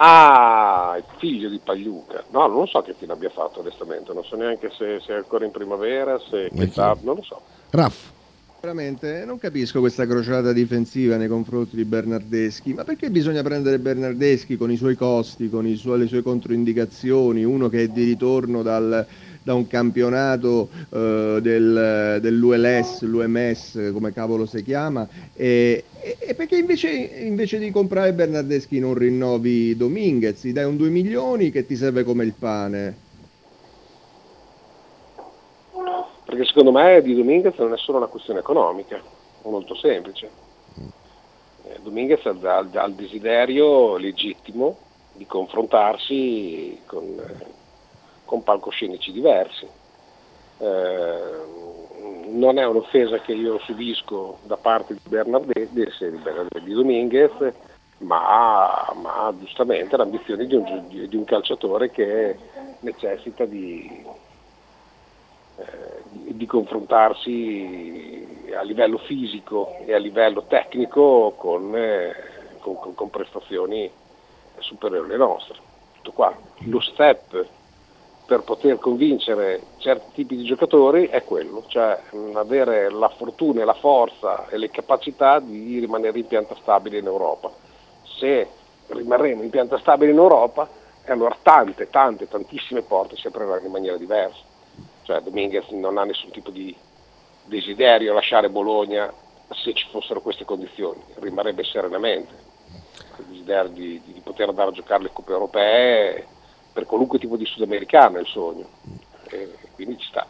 Ah, 0.00 0.94
il 0.96 1.04
figlio 1.16 1.48
di 1.48 1.60
Pagliuca. 1.62 2.24
No, 2.30 2.46
non 2.46 2.68
so 2.68 2.82
che 2.82 2.94
fine 2.96 3.12
abbia 3.12 3.30
fatto 3.30 3.60
onestamente, 3.60 4.12
non 4.12 4.24
so 4.24 4.36
neanche 4.36 4.70
se, 4.70 5.00
se 5.04 5.12
è 5.12 5.16
ancora 5.16 5.44
in 5.44 5.50
primavera, 5.50 6.18
se 6.18 6.50
età, 6.54 6.96
non 7.02 7.16
lo 7.16 7.22
so. 7.22 7.40
Raff. 7.70 8.16
Veramente 8.60 9.24
non 9.24 9.38
capisco 9.38 9.78
questa 9.78 10.04
crociata 10.04 10.52
difensiva 10.52 11.16
nei 11.16 11.28
confronti 11.28 11.76
di 11.76 11.84
Bernardeschi, 11.84 12.74
ma 12.74 12.82
perché 12.82 13.08
bisogna 13.08 13.40
prendere 13.42 13.78
Bernardeschi 13.78 14.56
con 14.56 14.68
i 14.72 14.76
suoi 14.76 14.96
costi, 14.96 15.48
con 15.48 15.64
i 15.64 15.76
suoi, 15.76 16.00
le 16.00 16.06
sue 16.08 16.22
controindicazioni, 16.22 17.44
uno 17.44 17.68
che 17.68 17.84
è 17.84 17.88
di 17.88 18.02
ritorno 18.02 18.62
dal, 18.62 19.06
da 19.44 19.54
un 19.54 19.68
campionato 19.68 20.68
eh, 20.90 21.38
del, 21.40 22.18
dell'ULS, 22.20 23.02
l'UMS, 23.02 23.90
come 23.92 24.12
cavolo 24.12 24.44
si 24.44 24.62
chiama, 24.64 25.06
e, 25.34 25.84
e 26.00 26.34
perché 26.34 26.56
invece, 26.56 26.90
invece, 26.90 27.58
di 27.58 27.70
comprare 27.70 28.12
Bernardeschi 28.12 28.78
non 28.78 28.94
rinnovi 28.94 29.76
Dominguez, 29.76 30.44
gli 30.44 30.52
dai 30.52 30.64
un 30.64 30.76
2 30.76 30.88
milioni 30.90 31.50
che 31.50 31.66
ti 31.66 31.76
serve 31.76 32.04
come 32.04 32.24
il 32.24 32.34
pane? 32.34 33.06
Perché 36.24 36.44
secondo 36.44 36.70
me 36.72 37.02
di 37.02 37.14
Dominguez 37.14 37.56
non 37.56 37.72
è 37.72 37.78
solo 37.78 37.98
una 37.98 38.06
questione 38.06 38.40
economica, 38.40 38.96
è 38.96 39.48
molto 39.48 39.74
semplice. 39.74 40.30
Eh, 41.64 41.78
Dominguez 41.82 42.24
ha, 42.26 42.36
ha 42.72 42.84
il 42.84 42.94
desiderio 42.94 43.96
legittimo 43.96 44.78
di 45.14 45.26
confrontarsi 45.26 46.78
con, 46.86 47.20
con 48.24 48.42
palcoscenici 48.42 49.10
diversi. 49.10 49.66
Eh, 50.58 51.76
non 52.30 52.58
è 52.58 52.66
un'offesa 52.66 53.20
che 53.20 53.32
io 53.32 53.58
subisco 53.60 54.38
da 54.44 54.56
parte 54.56 54.94
di 54.94 55.00
Bernardetti, 55.08 55.86
di 56.62 56.72
Dominguez, 56.72 57.52
ma, 57.98 58.92
ma, 58.94 59.34
giustamente 59.38 59.96
l'ambizione 59.96 60.46
di 60.46 60.54
un, 60.54 60.84
di 60.88 61.16
un, 61.16 61.24
calciatore 61.24 61.90
che 61.90 62.36
necessita 62.80 63.44
di, 63.44 64.04
eh, 65.56 66.02
di, 66.10 66.36
di, 66.36 66.46
confrontarsi 66.46 68.46
a 68.56 68.62
livello 68.62 68.98
fisico 68.98 69.76
e 69.84 69.94
a 69.94 69.98
livello 69.98 70.44
tecnico 70.46 71.34
con, 71.36 71.74
eh, 71.74 72.14
con, 72.60 72.94
con 72.94 73.10
prestazioni 73.10 73.90
superiori 74.58 75.06
alle 75.06 75.16
nostre. 75.16 75.56
Tutto 75.96 76.12
qua. 76.12 76.36
Lo 76.66 76.80
step 76.80 77.46
per 78.28 78.42
poter 78.42 78.78
convincere 78.78 79.62
certi 79.78 80.12
tipi 80.12 80.36
di 80.36 80.44
giocatori 80.44 81.06
è 81.06 81.24
quello, 81.24 81.64
cioè 81.66 81.98
avere 82.34 82.90
la 82.90 83.08
fortuna 83.08 83.62
e 83.62 83.64
la 83.64 83.72
forza 83.72 84.48
e 84.50 84.58
le 84.58 84.68
capacità 84.68 85.40
di 85.40 85.78
rimanere 85.78 86.18
in 86.18 86.26
pianta 86.26 86.54
stabile 86.60 86.98
in 86.98 87.06
Europa. 87.06 87.50
Se 88.18 88.46
rimarremo 88.88 89.42
in 89.42 89.48
pianta 89.48 89.78
stabile 89.78 90.10
in 90.10 90.18
Europa, 90.18 90.68
allora 91.06 91.34
tante, 91.40 91.88
tante, 91.88 92.28
tantissime 92.28 92.82
porte 92.82 93.16
si 93.16 93.28
apriranno 93.28 93.64
in 93.64 93.72
maniera 93.72 93.96
diversa. 93.96 94.42
Cioè 95.04 95.22
Dominguez 95.22 95.66
non 95.70 95.96
ha 95.96 96.04
nessun 96.04 96.30
tipo 96.30 96.50
di 96.50 96.76
desiderio 97.44 98.10
a 98.10 98.16
lasciare 98.16 98.50
Bologna 98.50 99.10
se 99.54 99.72
ci 99.72 99.86
fossero 99.90 100.20
queste 100.20 100.44
condizioni, 100.44 101.00
rimarrebbe 101.14 101.64
serenamente. 101.64 102.34
Il 103.20 103.24
desiderio 103.24 103.70
di, 103.70 104.02
di 104.04 104.20
poter 104.22 104.50
andare 104.50 104.68
a 104.68 104.72
giocare 104.72 105.04
le 105.04 105.12
coppe 105.14 105.32
europee 105.32 106.26
per 106.78 106.86
qualunque 106.86 107.18
tipo 107.18 107.36
di 107.36 107.44
sudamericano 107.44 108.18
è 108.18 108.20
il 108.20 108.26
sogno, 108.28 108.64
e 109.30 109.48
quindi 109.74 109.98
ci 109.98 110.06
sta. 110.08 110.24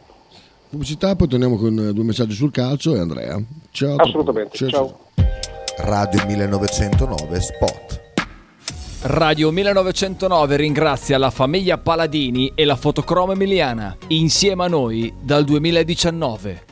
Pubblicità, 0.70 1.14
poi 1.14 1.28
torniamo 1.28 1.58
con 1.58 1.90
due 1.92 2.04
messaggi 2.04 2.32
sul 2.32 2.50
calcio 2.50 2.94
e 2.94 3.00
Andrea. 3.00 3.38
Ciao. 3.70 3.96
Assolutamente, 3.96 4.56
ciao. 4.56 4.70
ciao. 4.70 4.98
Radio 5.76 6.24
1909 6.24 7.40
Spot. 7.40 8.00
Radio 9.02 9.50
1909 9.50 10.56
ringrazia 10.56 11.18
la 11.18 11.30
famiglia 11.30 11.76
Paladini 11.76 12.52
e 12.54 12.64
la 12.64 12.76
fotocromo 12.76 13.32
emiliana, 13.32 13.94
insieme 14.08 14.64
a 14.64 14.68
noi 14.68 15.12
dal 15.20 15.44
2019. 15.44 16.64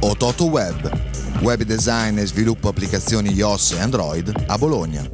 Ototo 0.00 0.44
Web, 0.44 1.40
web 1.40 1.62
design 1.62 2.18
e 2.18 2.26
sviluppo 2.26 2.68
applicazioni 2.68 3.32
iOS 3.32 3.72
e 3.72 3.80
Android 3.80 4.44
a 4.46 4.58
Bologna. 4.58 5.13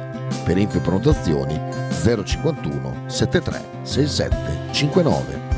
Per 0.43 0.57
info 0.57 0.77
e 0.77 0.81
prenotazioni 0.81 1.59
051 2.23 3.03
73 3.07 3.61
67 3.83 4.73
59. 4.73 5.49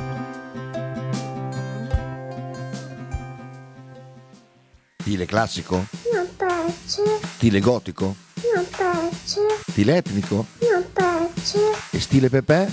Stile 5.01 5.25
classico? 5.25 5.85
Non 6.13 6.27
piace, 6.37 7.01
Stile 7.35 7.59
gotico? 7.59 8.15
non 8.55 8.65
piace, 8.69 9.41
Stile 9.69 9.97
etnico? 9.97 10.45
non 10.71 10.83
piace. 10.93 11.59
E 11.91 11.99
stile 11.99 12.29
Pepe? 12.29 12.71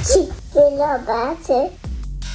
Sì, 0.00 0.28
quello 0.50 1.00
piace. 1.04 1.76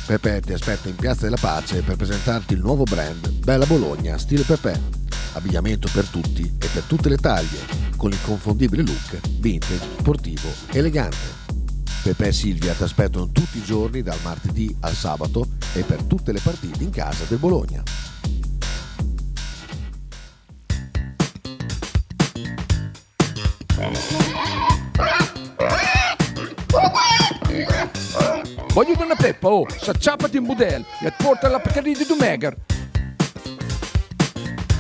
Pepe 0.05 0.41
ti 0.41 0.53
aspetta 0.53 0.89
in 0.89 0.95
Piazza 0.95 1.21
della 1.25 1.37
Pace 1.39 1.81
per 1.83 1.95
presentarti 1.95 2.53
il 2.53 2.59
nuovo 2.61 2.83
brand 2.83 3.29
Bella 3.43 3.65
Bologna 3.65 4.17
Stile 4.17 4.43
Pepe. 4.43 4.98
Abbigliamento 5.33 5.87
per 5.93 6.05
tutti 6.07 6.41
e 6.41 6.67
per 6.73 6.83
tutte 6.83 7.09
le 7.09 7.17
taglie, 7.17 7.59
con 7.95 8.09
l'inconfondibile 8.09 8.83
look 8.83 9.19
vintage, 9.39 9.87
sportivo, 9.99 10.49
elegante. 10.71 11.37
Pepe 12.01 12.27
e 12.27 12.31
Silvia 12.31 12.73
ti 12.73 12.83
aspettano 12.83 13.29
tutti 13.29 13.57
i 13.57 13.63
giorni 13.63 14.01
dal 14.01 14.19
martedì 14.23 14.75
al 14.81 14.93
sabato 14.93 15.47
e 15.73 15.83
per 15.83 16.03
tutte 16.03 16.31
le 16.31 16.39
partite 16.39 16.83
in 16.83 16.89
casa 16.89 17.25
del 17.27 17.37
Bologna. 17.37 17.83
Voglio 28.73 29.03
una 29.03 29.15
peppa, 29.15 29.49
oh, 29.49 29.65
s'acciappati 29.69 30.37
in 30.37 30.45
budel 30.45 30.85
e 31.01 31.11
porta 31.17 31.49
la 31.49 31.59
Pcarì 31.59 31.93
di 31.93 32.05
Dumegar. 32.05 32.55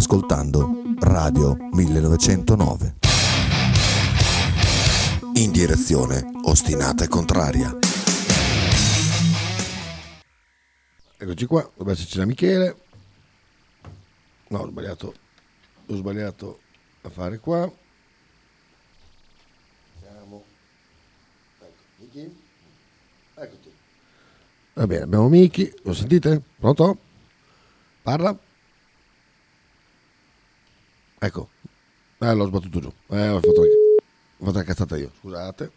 Ascoltando 0.00 0.94
Radio 1.00 1.54
1909. 1.72 2.94
In 5.34 5.50
direzione 5.52 6.24
ostinata 6.44 7.04
e 7.04 7.08
contraria. 7.08 7.76
Eccoci 11.18 11.44
qua, 11.44 11.60
dovrebbe 11.60 11.92
esserci 11.92 12.16
da 12.16 12.24
Michele. 12.24 12.76
No, 14.48 14.60
ho 14.60 14.68
sbagliato, 14.68 15.14
ho 15.86 15.94
sbagliato 15.94 16.60
a 17.02 17.10
fare 17.10 17.38
qua. 17.38 17.70
Siamo. 20.00 20.44
Ecco. 21.58 22.30
Eccoti. 23.34 23.72
Va 24.72 24.86
bene, 24.86 25.02
abbiamo 25.02 25.28
Miki, 25.28 25.70
lo 25.82 25.92
sentite? 25.92 26.40
Pronto? 26.58 26.96
Parla? 28.00 28.48
Ecco, 31.22 31.50
eh, 32.18 32.34
l'ho 32.34 32.46
sbattuto 32.46 32.80
giù, 32.80 32.90
eh, 33.10 33.28
ho 33.28 33.40
fatto, 33.40 33.60
ho 34.38 34.52
la 34.52 34.62
cazzata 34.62 34.96
io, 34.96 35.10
scusate. 35.18 35.70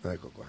Ecco 0.00 0.30
qua. 0.32 0.46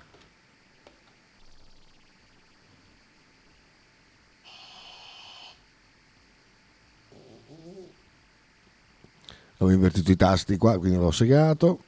Ho 9.58 9.70
invertito 9.70 10.10
i 10.10 10.16
tasti 10.16 10.56
qua, 10.56 10.80
quindi 10.80 10.98
l'ho 10.98 11.12
segato. 11.12 11.80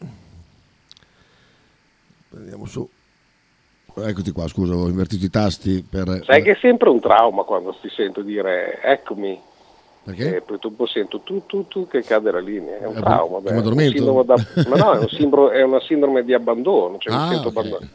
Prendiamo 2.27 2.65
su. 2.65 2.89
Eccoti 3.95 4.31
qua, 4.31 4.45
scusa, 4.49 4.75
ho 4.75 4.89
invertito 4.89 5.23
i 5.23 5.29
tasti 5.29 5.85
per... 5.89 6.23
Sai 6.25 6.43
che 6.43 6.51
è 6.51 6.57
sempre 6.59 6.89
un 6.89 6.99
trauma 6.99 7.43
quando 7.43 7.73
ti 7.81 7.89
sento 7.89 8.21
dire 8.21 8.81
eccomi. 8.81 9.41
Perché? 10.07 10.37
E 10.37 10.41
poi 10.41 10.57
dopo 10.61 10.85
sento 10.85 11.19
tu, 11.19 11.43
tu, 11.47 11.67
tu 11.67 11.85
che 11.85 12.01
cade 12.01 12.31
la 12.31 12.39
linea. 12.39 12.77
È 12.77 12.85
un 12.87 12.95
Eh, 12.95 12.99
trauma. 13.01 13.39
beh, 13.41 13.49
è 13.49 13.57
un 13.57 14.25
da- 14.25 14.35
ma 14.69 14.75
no, 14.77 14.93
è, 14.93 14.99
un 14.99 15.09
sindro- 15.09 15.49
è 15.49 15.61
una 15.63 15.81
sindrome 15.81 16.23
di 16.23 16.33
abbandono. 16.33 16.97
Cioè 16.97 17.13
Ah, 17.13 17.27
mi, 17.27 17.33
sento 17.33 17.47
ok. 17.49 17.57
abbandon- 17.57 17.89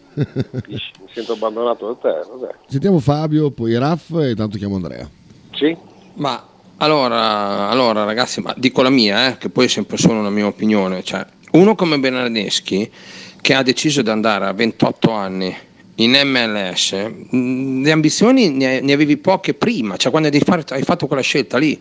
Capisci? 0.52 0.90
mi 1.00 1.08
sento 1.10 1.32
abbandonato 1.32 1.86
da 1.86 1.94
te. 1.94 2.28
Vabbè. 2.28 2.54
Sentiamo 2.66 2.98
Fabio, 2.98 3.50
poi 3.50 3.78
Raff 3.78 4.10
e 4.20 4.34
tanto 4.34 4.58
chiamo 4.58 4.74
Andrea. 4.74 5.08
Sì? 5.54 5.74
Ma 6.16 6.46
allora, 6.76 7.70
allora 7.70 8.04
ragazzi, 8.04 8.42
ma 8.42 8.52
dico 8.58 8.82
la 8.82 8.90
mia, 8.90 9.28
eh, 9.28 9.38
che 9.38 9.48
poi 9.48 9.64
è 9.64 9.68
sempre 9.68 9.96
solo 9.96 10.18
una 10.18 10.28
mia 10.30 10.46
opinione. 10.46 11.02
Cioè, 11.02 11.24
uno 11.52 11.74
come 11.74 11.98
Bernardeschi 11.98 12.92
che 13.40 13.54
ha 13.54 13.62
deciso 13.62 14.02
di 14.02 14.10
andare 14.10 14.44
a 14.44 14.52
28 14.52 15.10
anni 15.12 15.56
in 15.96 16.18
MLS, 16.24 16.92
mh, 17.30 17.82
le 17.82 17.90
ambizioni 17.90 18.50
ne, 18.50 18.78
avevi 18.78 19.16
poche 19.18 19.54
prima, 19.54 19.96
cioè 19.96 20.10
quando 20.10 20.28
hai 20.28 20.82
fatto 20.82 21.06
quella 21.06 21.22
scelta 21.22 21.58
lì. 21.58 21.80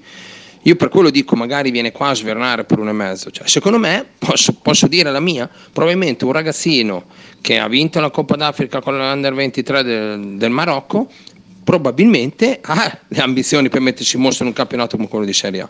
Io 0.66 0.76
per 0.76 0.90
quello 0.90 1.10
dico, 1.10 1.36
magari 1.36 1.72
viene 1.72 1.92
qua 1.92 2.10
a 2.10 2.14
svernare 2.14 2.66
per 2.66 2.78
un 2.78 2.90
e 2.90 2.92
mezzo. 2.92 3.32
Cioè, 3.32 3.48
secondo 3.48 3.80
me, 3.80 4.06
posso, 4.20 4.54
posso 4.62 4.88
dire 4.88 5.10
la 5.10 5.20
mia, 5.20 5.50
probabilmente 5.74 6.24
un 6.24 6.34
ragazzino 6.34 7.06
che 7.42 7.58
ha 7.58 7.68
vinto 7.68 8.00
la 8.00 8.12
Coppa 8.12 8.36
d'Africa 8.36 8.80
con 8.80 8.96
l'Under 8.96 9.34
23 9.34 9.84
del, 9.84 10.20
del 10.38 10.52
Marocco, 10.52 11.10
probabilmente 11.64 12.60
ha 12.62 13.00
le 13.08 13.22
ambizioni 13.22 13.70
per 13.70 13.82
mettersi 13.82 14.18
in 14.18 14.22
mostra 14.22 14.44
in 14.44 14.52
un 14.52 14.56
campionato 14.56 14.98
come 14.98 15.08
quello 15.08 15.26
di 15.26 15.34
Serie 15.34 15.62
A. 15.62 15.70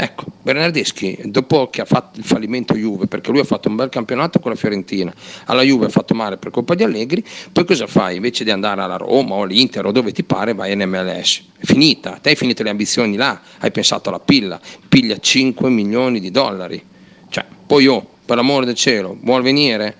Ecco, 0.00 0.26
Bernardeschi, 0.42 1.22
dopo 1.24 1.70
che 1.70 1.80
ha 1.80 1.84
fatto 1.84 2.20
il 2.20 2.24
fallimento 2.24 2.72
Juve, 2.74 3.08
perché 3.08 3.32
lui 3.32 3.40
ha 3.40 3.44
fatto 3.44 3.68
un 3.68 3.74
bel 3.74 3.88
campionato 3.88 4.38
con 4.38 4.52
la 4.52 4.56
Fiorentina, 4.56 5.12
alla 5.46 5.62
Juve 5.62 5.86
ha 5.86 5.88
fatto 5.88 6.14
male 6.14 6.36
per 6.36 6.52
colpa 6.52 6.76
di 6.76 6.84
Allegri, 6.84 7.24
poi 7.50 7.64
cosa 7.64 7.88
fai? 7.88 8.14
Invece 8.14 8.44
di 8.44 8.52
andare 8.52 8.80
alla 8.80 8.94
Roma 8.94 9.34
o 9.34 9.42
all'Inter 9.42 9.84
o 9.86 9.90
dove 9.90 10.12
ti 10.12 10.22
pare, 10.22 10.54
vai 10.54 10.70
in 10.70 10.88
MLS. 10.88 11.42
È 11.58 11.64
finita, 11.64 12.12
te 12.22 12.28
hai 12.28 12.36
finito 12.36 12.62
le 12.62 12.70
ambizioni 12.70 13.16
là, 13.16 13.40
hai 13.58 13.72
pensato 13.72 14.08
alla 14.08 14.20
pilla, 14.20 14.60
piglia 14.88 15.18
5 15.18 15.68
milioni 15.68 16.20
di 16.20 16.30
dollari. 16.30 16.80
Cioè, 17.28 17.44
poi 17.66 17.88
oh, 17.88 18.08
per 18.24 18.36
l'amore 18.36 18.66
del 18.66 18.76
cielo, 18.76 19.18
vuol 19.20 19.42
venire? 19.42 19.96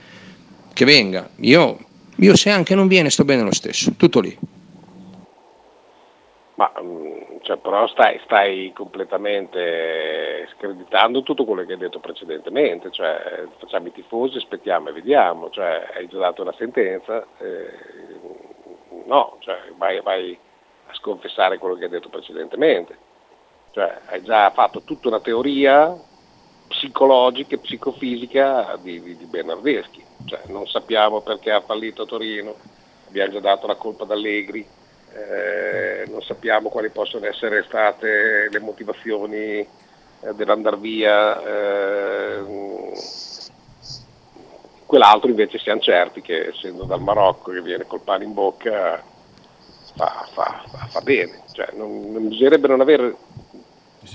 Che 0.75 0.85
venga. 0.85 1.29
Io, 1.41 1.77
io 2.15 2.37
se 2.37 2.51
anche 2.51 2.77
non 2.77 2.87
viene 2.87 3.11
sto 3.11 3.25
bene 3.25 3.43
lo 3.43 3.53
stesso, 3.53 3.93
tutto 3.97 4.21
lì. 4.21 4.39
Ma 6.55 6.73
mh, 6.81 7.28
Cioè, 7.49 7.57
però 7.57 7.87
stai, 7.87 8.21
stai 8.25 8.75
completamente 8.75 10.47
screditando 10.53 11.23
tutto 11.23 11.47
quello 11.47 11.65
che 11.65 11.73
hai 11.73 11.79
detto 11.79 11.99
precedentemente, 11.99 12.91
cioè 12.91 13.47
facciamo 13.57 13.87
i 13.87 13.93
tifosi, 13.93 14.37
aspettiamo 14.37 14.91
e 14.91 14.93
vediamo, 14.93 15.49
cioè 15.49 15.93
hai 15.95 16.09
già 16.09 16.19
dato 16.19 16.43
una 16.43 16.53
sentenza, 16.59 17.27
eh, 17.39 17.73
no, 19.07 19.39
cioè, 19.39 19.63
vai, 19.79 20.03
vai 20.03 20.39
a 20.89 20.95
sconfessare 20.97 21.57
quello 21.57 21.75
che 21.77 21.85
hai 21.85 21.91
detto 21.91 22.11
precedentemente, 22.11 22.99
cioè 23.71 23.99
hai 24.09 24.23
già 24.23 24.51
fatto 24.51 24.83
tutta 24.83 25.09
una 25.09 25.21
teoria 25.21 25.99
psicologica 26.69 27.55
e 27.55 27.61
psicofisica 27.61 28.79
di, 28.83 29.01
di, 29.01 29.17
di 29.17 29.25
Bernardeschi, 29.25 30.05
cioè, 30.27 30.41
non 30.49 30.67
sappiamo 30.67 31.23
perché 31.23 31.51
ha 31.51 31.63
fallito 31.63 32.03
a 32.03 32.07
Torino, 32.07 32.57
abbiamo 33.07 33.33
già 33.33 33.41
dato 33.41 33.67
la 33.67 33.77
colpa 33.77 34.03
ad 34.03 34.11
Allegri, 34.11 34.77
eh, 35.19 36.07
non 36.09 36.23
sappiamo 36.23 36.69
quali 36.69 36.91
possono 36.91 37.27
essere 37.27 37.65
state 37.67 38.49
le 38.51 38.61
motivazioni 38.61 39.59
eh, 39.59 39.67
dell'andar 40.35 40.79
via. 40.79 41.43
Eh, 41.43 42.43
quell'altro 44.87 45.29
invece 45.29 45.59
siamo 45.59 45.81
certi 45.81 46.23
che 46.23 46.49
essendo 46.49 46.85
dal 46.85 47.03
Marocco 47.03 47.53
che 47.53 47.61
viene 47.61 47.85
col 47.87 48.01
pane 48.01 48.25
in 48.25 48.33
bocca 48.33 49.03
fa, 49.95 50.27
fa, 50.33 50.65
fa, 50.67 50.87
fa 50.87 51.01
bene, 51.01 51.43
cioè, 51.53 51.69
non, 51.75 52.11
non 52.13 52.29
bisognerebbe 52.29 52.69
non 52.69 52.81
avere 52.81 53.17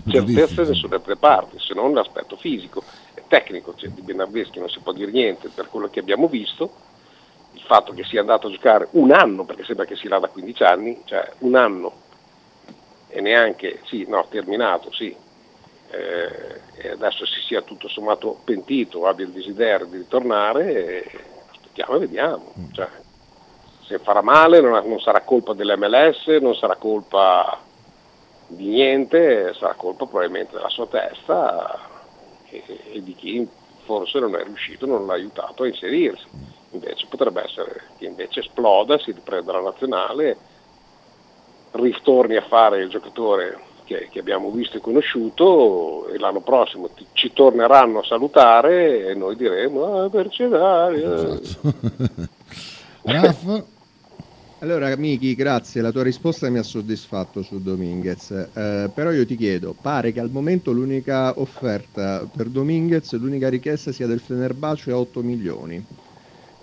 certezze 0.08 0.56
da 0.56 0.70
nessuna 0.70 0.98
delle 0.98 1.18
parti, 1.18 1.60
se 1.60 1.74
non 1.74 1.94
l'aspetto 1.94 2.36
fisico 2.38 2.84
e 3.14 3.24
tecnico, 3.28 3.76
cioè, 3.76 3.90
di 3.90 4.02
Benaveschi 4.02 4.60
non 4.60 4.70
si 4.70 4.80
può 4.80 4.94
dire 4.94 5.12
niente 5.12 5.50
per 5.50 5.68
quello 5.68 5.90
che 5.90 6.00
abbiamo 6.00 6.28
visto, 6.28 6.72
il 7.54 7.62
fatto 7.62 7.94
che 7.94 8.04
sia 8.04 8.20
andato 8.20 8.48
a 8.48 8.52
giocare 8.52 8.88
un 8.92 9.12
anno, 9.12 9.46
perché 9.46 9.64
sembra 9.64 9.86
che 9.86 9.96
sia 9.96 10.10
là 10.10 10.20
da 10.20 10.28
15 10.28 10.64
anni, 10.64 11.02
cioè 11.06 11.30
un 11.40 11.56
anno 11.56 12.02
e 13.08 13.22
neanche, 13.22 13.80
sì, 13.86 14.06
no, 14.08 14.26
terminato, 14.28 14.92
sì, 14.92 15.16
eh, 15.92 16.62
e 16.76 16.90
adesso 16.90 17.26
si 17.26 17.40
sia 17.42 17.62
tutto 17.62 17.88
sommato 17.88 18.40
pentito 18.44 19.06
abbia 19.06 19.26
il 19.26 19.32
desiderio 19.32 19.86
di 19.86 19.98
ritornare, 19.98 21.04
eh, 21.04 21.20
aspettiamo 21.52 21.96
e 21.96 22.00
vediamo. 22.00 22.54
Cioè, 22.72 22.90
se 23.86 24.00
farà 24.00 24.22
male 24.22 24.60
non, 24.60 24.72
non 24.88 25.00
sarà 25.00 25.22
colpa 25.22 25.54
dell'MLS, 25.54 26.28
non 26.42 26.56
sarà 26.56 26.76
colpa 26.76 27.60
di 28.48 28.70
niente, 28.70 29.54
sarà 29.54 29.74
colpa 29.76 30.06
probabilmente 30.06 30.56
della 30.56 30.70
sua 30.70 30.88
testa 30.88 31.80
e, 32.50 32.64
e 32.94 33.04
di 33.04 33.14
chi 33.14 33.48
forse 33.84 34.20
non 34.20 34.36
è 34.36 34.44
riuscito, 34.44 34.88
non 34.88 35.06
l'ha 35.06 35.14
aiutato 35.14 35.64
a 35.64 35.68
inserirsi. 35.68 36.26
Invece 36.74 37.06
potrebbe 37.08 37.44
essere 37.44 37.82
che 37.98 38.06
invece 38.06 38.42
esploda, 38.42 38.98
si 38.98 39.12
riprenda 39.12 39.54
la 39.54 39.62
nazionale, 39.62 40.38
ritorni 41.72 42.36
a 42.36 42.42
fare 42.42 42.82
il 42.82 42.90
giocatore 42.90 43.60
che, 43.84 44.10
che 44.12 44.20
abbiamo 44.20 44.50
visto 44.50 44.78
e 44.78 44.82
conosciuto 44.82 46.08
e 46.08 46.18
l'anno 46.18 46.42
prossimo 46.42 46.90
ti, 46.90 47.06
ci 47.14 47.32
torneranno 47.34 48.00
a 48.00 48.04
salutare 48.06 49.08
e 49.08 49.14
noi 49.14 49.36
diremo 49.36 49.86
ah, 49.86 50.10
mercenario. 50.12 51.40
Raff? 53.04 53.64
Allora, 54.60 54.96
Miki, 54.96 55.36
grazie, 55.36 55.82
la 55.82 55.92
tua 55.92 56.04
risposta 56.04 56.50
mi 56.50 56.58
ha 56.58 56.64
soddisfatto 56.64 57.44
su 57.44 57.62
Dominguez, 57.62 58.32
eh, 58.32 58.90
però 58.94 59.12
io 59.12 59.26
ti 59.26 59.36
chiedo, 59.36 59.76
pare 59.80 60.14
che 60.14 60.22
al 60.22 60.30
momento 60.30 60.72
l'unica 60.72 61.38
offerta 61.38 62.26
per 62.34 62.48
Dominguez, 62.48 63.12
l'unica 63.16 63.50
richiesta 63.50 63.92
sia 63.92 64.08
del 64.08 64.22
Fenerbahce 64.22 64.92
a 64.92 64.98
8 64.98 65.22
milioni. 65.22 65.86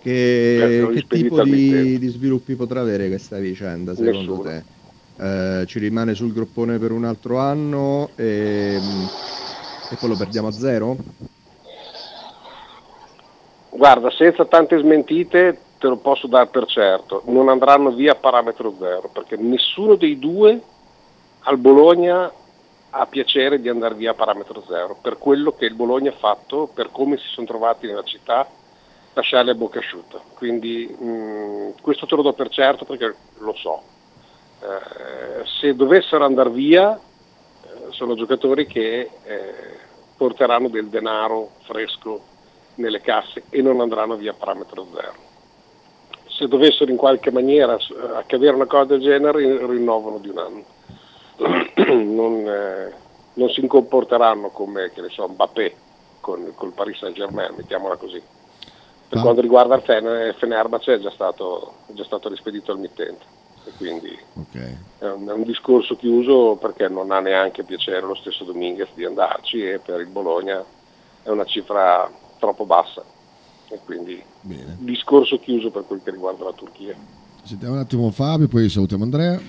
Che, 0.02 0.88
che 0.94 1.06
tipo 1.06 1.42
di, 1.42 1.98
di 1.98 2.08
sviluppi 2.08 2.54
potrà 2.54 2.80
avere 2.80 3.08
questa 3.08 3.36
vicenda 3.36 3.94
secondo 3.94 4.36
Nessuno. 4.36 4.42
te? 4.42 4.64
Eh, 5.20 5.66
ci 5.66 5.78
rimane 5.78 6.14
sul 6.14 6.32
groppone 6.32 6.78
per 6.78 6.90
un 6.90 7.04
altro 7.04 7.38
anno 7.38 8.08
e, 8.16 8.76
e 8.76 9.96
poi 10.00 10.08
lo 10.08 10.16
perdiamo 10.16 10.48
a 10.48 10.52
zero? 10.52 10.96
Guarda, 13.68 14.10
senza 14.10 14.46
tante 14.46 14.78
smentite 14.78 15.58
te 15.78 15.86
lo 15.86 15.96
posso 15.96 16.26
dare 16.26 16.46
per 16.46 16.64
certo, 16.66 17.22
non 17.26 17.48
andranno 17.50 17.90
via 17.92 18.12
a 18.12 18.16
parametro 18.16 18.74
zero, 18.78 19.10
perché 19.12 19.36
nessuno 19.36 19.96
dei 19.96 20.18
due 20.18 20.60
al 21.40 21.58
Bologna 21.58 22.30
ha 22.90 23.06
piacere 23.06 23.60
di 23.60 23.68
andare 23.68 23.94
via 23.94 24.10
a 24.10 24.14
parametro 24.14 24.62
zero, 24.68 24.96
per 25.00 25.18
quello 25.18 25.52
che 25.52 25.66
il 25.66 25.74
Bologna 25.74 26.10
ha 26.10 26.16
fatto, 26.16 26.68
per 26.72 26.90
come 26.90 27.16
si 27.16 27.26
sono 27.28 27.46
trovati 27.46 27.86
nella 27.86 28.02
città, 28.02 28.46
lasciarli 29.14 29.50
a 29.50 29.54
bocca 29.54 29.78
asciutta. 29.78 30.20
Quindi 30.34 30.86
mh, 30.86 31.80
questo 31.80 32.06
te 32.06 32.16
lo 32.16 32.22
do 32.22 32.32
per 32.32 32.48
certo 32.48 32.84
perché 32.84 33.14
lo 33.38 33.54
so. 33.54 33.82
Eh, 34.60 35.46
se 35.60 35.74
dovessero 35.74 36.24
andare 36.24 36.50
via, 36.50 36.94
eh, 36.94 37.92
sono 37.92 38.14
giocatori 38.14 38.66
che 38.66 39.10
eh, 39.24 39.78
porteranno 40.16 40.68
del 40.68 40.88
denaro 40.88 41.52
fresco 41.64 42.20
nelle 42.74 43.00
casse 43.00 43.44
e 43.48 43.62
non 43.62 43.80
andranno 43.80 44.16
via 44.16 44.32
a 44.32 44.34
parametro 44.34 44.86
zero. 44.94 45.28
Se 46.28 46.46
dovessero 46.46 46.90
in 46.90 46.96
qualche 46.96 47.30
maniera 47.30 47.76
eh, 47.76 48.16
accadere 48.16 48.54
una 48.54 48.66
cosa 48.66 48.84
del 48.84 49.00
genere, 49.00 49.38
rin- 49.38 49.66
rinnovano 49.66 50.18
di 50.18 50.28
un 50.28 50.38
anno. 50.38 50.64
non, 52.04 52.46
eh, 52.46 52.94
non 53.34 53.48
si 53.48 53.66
comporteranno 53.66 54.50
come 54.50 54.90
che 54.90 55.00
ne 55.00 55.08
so, 55.08 55.26
Mbappé 55.26 55.74
con 56.20 56.52
col 56.54 56.72
Paris 56.74 56.98
Saint 56.98 57.16
Germain, 57.16 57.54
mettiamola 57.54 57.96
così. 57.96 58.22
Per 59.10 59.18
Ah. 59.18 59.22
quanto 59.22 59.40
riguarda 59.40 59.74
il 59.74 59.82
Fener- 59.82 60.34
Fenerbahce 60.36 60.94
è 60.94 61.00
già 61.00 61.10
stato, 61.10 61.78
è 61.88 61.92
già 61.94 62.04
stato 62.04 62.28
rispedito 62.28 62.70
al 62.70 62.78
mittente 62.78 63.24
e 63.64 63.72
quindi 63.76 64.16
Ok. 64.34 64.76
è 65.00 65.06
un, 65.08 65.26
è 65.28 65.32
un 65.32 65.42
discorso 65.42 65.96
chiuso 65.96 66.56
perché 66.60 66.86
non 66.88 67.10
ha 67.10 67.18
neanche 67.18 67.64
piacere 67.64 68.02
lo 68.02 68.14
stesso 68.14 68.44
Dominguez 68.44 68.88
di 68.94 69.04
andarci 69.04 69.68
e 69.68 69.80
per 69.80 69.98
il 69.98 70.06
Bologna 70.06 70.64
è 71.24 71.28
una 71.28 71.44
cifra 71.44 72.08
troppo 72.38 72.64
bassa 72.66 73.02
e 73.68 73.80
quindi 73.84 74.22
Bene. 74.42 74.76
discorso 74.78 75.40
chiuso 75.40 75.70
per 75.72 75.84
quel 75.88 76.00
che 76.04 76.12
riguarda 76.12 76.44
la 76.44 76.52
Turchia. 76.52 76.94
Sentiamo 77.42 77.74
un 77.74 77.80
attimo 77.80 78.10
Fabio, 78.12 78.46
poi 78.46 78.68
salutiamo 78.68 79.02
Andrea. 79.02 79.40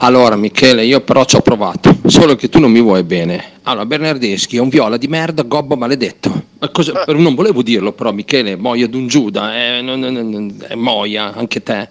Allora, 0.00 0.36
Michele, 0.36 0.84
io 0.84 1.00
però 1.00 1.24
ci 1.24 1.34
ho 1.36 1.40
provato, 1.40 1.92
solo 2.06 2.36
che 2.36 2.48
tu 2.48 2.60
non 2.60 2.70
mi 2.70 2.80
vuoi 2.80 3.02
bene. 3.02 3.54
Allora, 3.62 3.84
Bernardeschi 3.84 4.56
è 4.56 4.60
un 4.60 4.68
viola 4.68 4.96
di 4.96 5.08
merda, 5.08 5.42
gobbo 5.42 5.76
maledetto. 5.76 6.30
Ma 6.60 6.68
cosa- 6.68 7.02
per- 7.04 7.16
non 7.16 7.34
volevo 7.34 7.62
dirlo, 7.62 7.92
però, 7.92 8.12
Michele, 8.12 8.54
moia 8.54 8.86
d'un 8.86 9.08
Giuda, 9.08 9.56
eh, 9.56 9.80
non- 9.80 9.98
non- 9.98 10.12
non- 10.30 10.64
è 10.68 10.74
moia, 10.76 11.32
anche 11.34 11.62
te. 11.64 11.88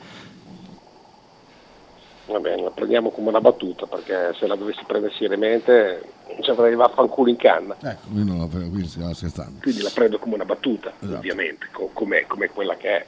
Va 2.28 2.40
bene, 2.40 2.64
la 2.64 2.70
prendiamo 2.72 3.10
come 3.10 3.28
una 3.30 3.42
battuta 3.42 3.86
perché 3.88 4.34
se 4.40 4.48
la 4.48 4.56
dovessi 4.56 4.84
prendere 4.86 5.14
seriamente 5.18 6.04
ci 6.42 6.50
avrei 6.50 6.76
vaffanculo 6.76 7.30
in 7.30 7.38
canna. 7.38 7.76
Ecco, 7.82 8.08
lui 8.12 8.26
non 8.26 8.38
la 8.40 8.46
quindi 8.48 8.88
stiamo 8.88 9.14
scherzando. 9.14 9.60
Quindi 9.62 9.82
la 9.82 9.92
prendo 9.94 10.18
come 10.18 10.36
una 10.36 10.46
battuta, 10.46 10.92
Esatto. 11.00 11.18
ovviamente, 11.18 11.68
co- 11.72 11.90
come, 11.94 12.26
come 12.28 12.50
quella 12.50 12.76
che 12.76 12.90
è. 12.90 13.06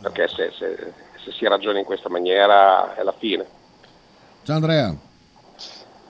Perché 0.00 0.26
se, 0.28 0.50
se- 0.58 0.92
se 1.24 1.32
si 1.32 1.44
ragiona 1.46 1.78
in 1.78 1.84
questa 1.84 2.08
maniera 2.08 2.94
è 2.96 3.02
la 3.02 3.14
fine. 3.16 3.46
Ciao 4.44 4.56
Andrea. 4.56 4.94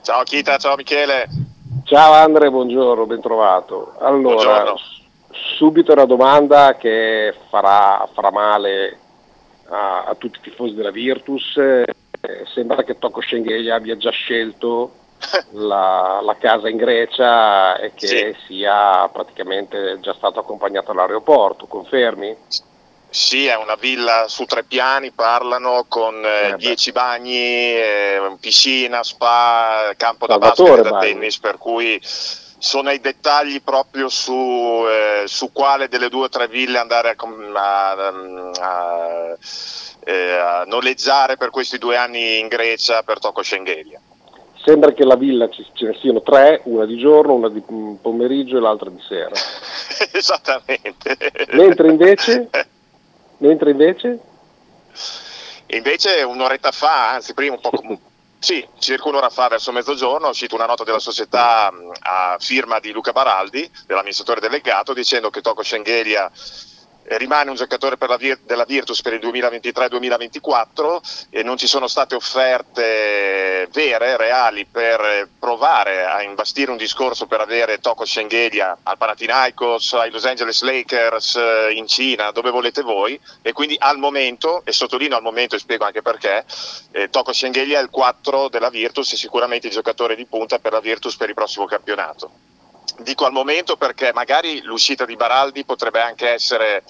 Ciao 0.01 0.23
Kita, 0.23 0.57
ciao 0.57 0.75
Michele. 0.75 1.27
Ciao 1.83 2.13
Andre, 2.13 2.49
buongiorno, 2.49 3.05
ben 3.05 3.21
trovato. 3.21 3.93
Allora, 3.99 4.63
Buongiorno. 4.63 4.75
subito 5.57 5.91
una 5.91 6.05
domanda 6.05 6.75
che 6.75 7.33
farà, 7.49 8.07
farà 8.13 8.31
male 8.31 8.97
a, 9.69 10.05
a 10.05 10.15
tutti 10.15 10.39
i 10.39 10.41
tifosi 10.41 10.73
della 10.73 10.91
Virtus. 10.91 11.57
Eh, 11.57 11.85
sembra 12.53 12.83
che 12.83 12.97
Tocco 12.97 13.21
Schengheli 13.21 13.69
abbia 13.69 13.97
già 13.97 14.09
scelto 14.11 14.93
la, 15.51 16.19
la 16.23 16.35
casa 16.37 16.69
in 16.69 16.77
Grecia 16.77 17.77
e 17.77 17.93
che 17.93 18.35
sia 18.47 19.07
praticamente 19.09 19.99
già 20.01 20.13
stato 20.13 20.39
accompagnato 20.39 20.91
all'aeroporto, 20.91 21.67
confermi? 21.67 22.35
Sì, 23.13 23.45
è 23.45 23.55
una 23.55 23.75
villa 23.75 24.25
su 24.27 24.45
tre 24.45 24.63
piani, 24.63 25.11
parlano 25.11 25.85
con 25.87 26.25
eh, 26.25 26.49
Eh. 26.49 26.55
10 26.57 26.91
bagni, 26.91 27.35
eh, 27.37 28.19
piscina, 28.39 29.03
spa, 29.03 29.93
campo 29.95 30.25
da 30.25 30.33
Salvatore 30.33 30.69
basket 30.81 30.85
e 30.85 30.89
da 30.89 30.97
bagni. 30.97 31.11
tennis, 31.11 31.37
per 31.39 31.57
cui 31.59 31.99
sono 32.03 32.89
i 32.89 32.99
dettagli 32.99 33.61
proprio 33.61 34.09
su, 34.09 34.33
eh, 34.87 35.27
su 35.27 35.51
quale 35.51 35.89
delle 35.89 36.09
due 36.09 36.23
o 36.25 36.29
tre 36.29 36.47
ville 36.47 36.79
andare 36.79 37.15
a, 37.15 37.15
a- 37.53 38.11
a- 38.59 39.37
eh, 40.05 40.31
a 40.35 40.63
noleggiare 40.65 41.37
per 41.37 41.51
questi 41.51 41.77
due 41.77 41.95
anni 41.95 42.39
in 42.39 42.47
Grecia 42.47 43.03
per 43.03 43.19
Tocco 43.19 43.43
Schengelia. 43.43 43.99
Sembra 44.65 44.91
che 44.93 45.03
la 45.03 45.15
villa 45.17 45.49
ci, 45.49 45.63
ce 45.73 45.85
ne 45.85 45.97
siano 46.01 46.21
tre, 46.23 46.61
una 46.63 46.85
di 46.85 46.97
giorno, 46.97 47.33
una 47.33 47.49
di 47.49 47.61
pomeriggio 48.01 48.57
e 48.57 48.59
l'altra 48.61 48.89
di 48.89 49.01
sera. 49.07 49.29
Esattamente. 50.13 51.15
Mentre 51.51 51.89
invece, 51.89 52.49
mentre 53.37 53.71
invece? 53.71 54.19
Invece 55.67 56.21
un'oretta 56.21 56.71
fa, 56.71 57.11
anzi 57.11 57.33
prima 57.33 57.55
un 57.55 57.61
po' 57.61 57.69
com- 57.69 57.99
sì, 58.39 58.65
circa 58.79 59.07
un'ora 59.07 59.29
fa, 59.29 59.47
verso 59.47 59.71
mezzogiorno, 59.71 60.27
è 60.27 60.29
uscita 60.29 60.55
una 60.55 60.65
nota 60.65 60.83
della 60.83 60.99
società 60.99 61.71
a 62.01 62.37
firma 62.39 62.79
di 62.79 62.91
Luca 62.91 63.11
Baraldi, 63.11 63.69
dell'amministratore 63.87 64.41
delegato, 64.41 64.93
dicendo 64.93 65.29
che 65.29 65.41
Tocco 65.41 65.63
Schengelia 65.63 66.29
eh, 66.29 66.72
rimane 67.05 67.49
un 67.49 67.55
giocatore 67.55 67.97
Vir- 68.17 68.39
della 68.43 68.65
Virtus 68.65 69.01
per 69.01 69.13
il 69.13 69.19
2023-2024 69.19 71.27
e 71.29 71.43
non 71.43 71.57
ci 71.57 71.67
sono 71.67 71.87
state 71.87 72.15
offerte 72.15 73.67
vere, 73.71 74.17
reali 74.17 74.65
per 74.65 74.99
eh, 75.01 75.27
provare 75.39 76.05
a 76.05 76.21
imbastire 76.21 76.71
un 76.71 76.77
discorso 76.77 77.25
per 77.25 77.41
avere 77.41 77.79
Toko 77.79 78.05
Schengelia 78.05 78.77
al 78.83 78.97
Panathinaikos, 78.97 79.93
ai 79.93 80.11
Los 80.11 80.25
Angeles 80.25 80.61
Lakers, 80.61 81.35
eh, 81.35 81.73
in 81.73 81.87
Cina, 81.87 82.31
dove 82.31 82.49
volete 82.49 82.81
voi 82.81 83.19
e 83.41 83.51
quindi 83.51 83.75
al 83.79 83.97
momento, 83.97 84.61
e 84.65 84.71
sottolineo 84.71 85.17
al 85.17 85.23
momento 85.23 85.55
e 85.55 85.59
spiego 85.59 85.85
anche 85.85 86.01
perché, 86.01 86.45
eh, 86.91 87.09
Toko 87.09 87.33
Schengelia 87.33 87.79
è 87.79 87.83
il 87.83 87.89
4 87.89 88.49
della 88.49 88.69
Virtus 88.69 89.13
e 89.13 89.17
sicuramente 89.17 89.67
il 89.67 89.73
giocatore 89.73 90.15
di 90.15 90.25
punta 90.25 90.59
per 90.59 90.71
la 90.71 90.79
Virtus 90.79 91.15
per 91.15 91.29
il 91.29 91.35
prossimo 91.35 91.65
campionato. 91.65 92.52
Dico 92.99 93.25
al 93.25 93.31
momento 93.31 93.75
perché 93.75 94.13
magari 94.13 94.61
l'uscita 94.61 95.05
di 95.05 95.15
Baraldi 95.15 95.65
potrebbe 95.65 96.01
anche 96.01 96.29
essere 96.29 96.83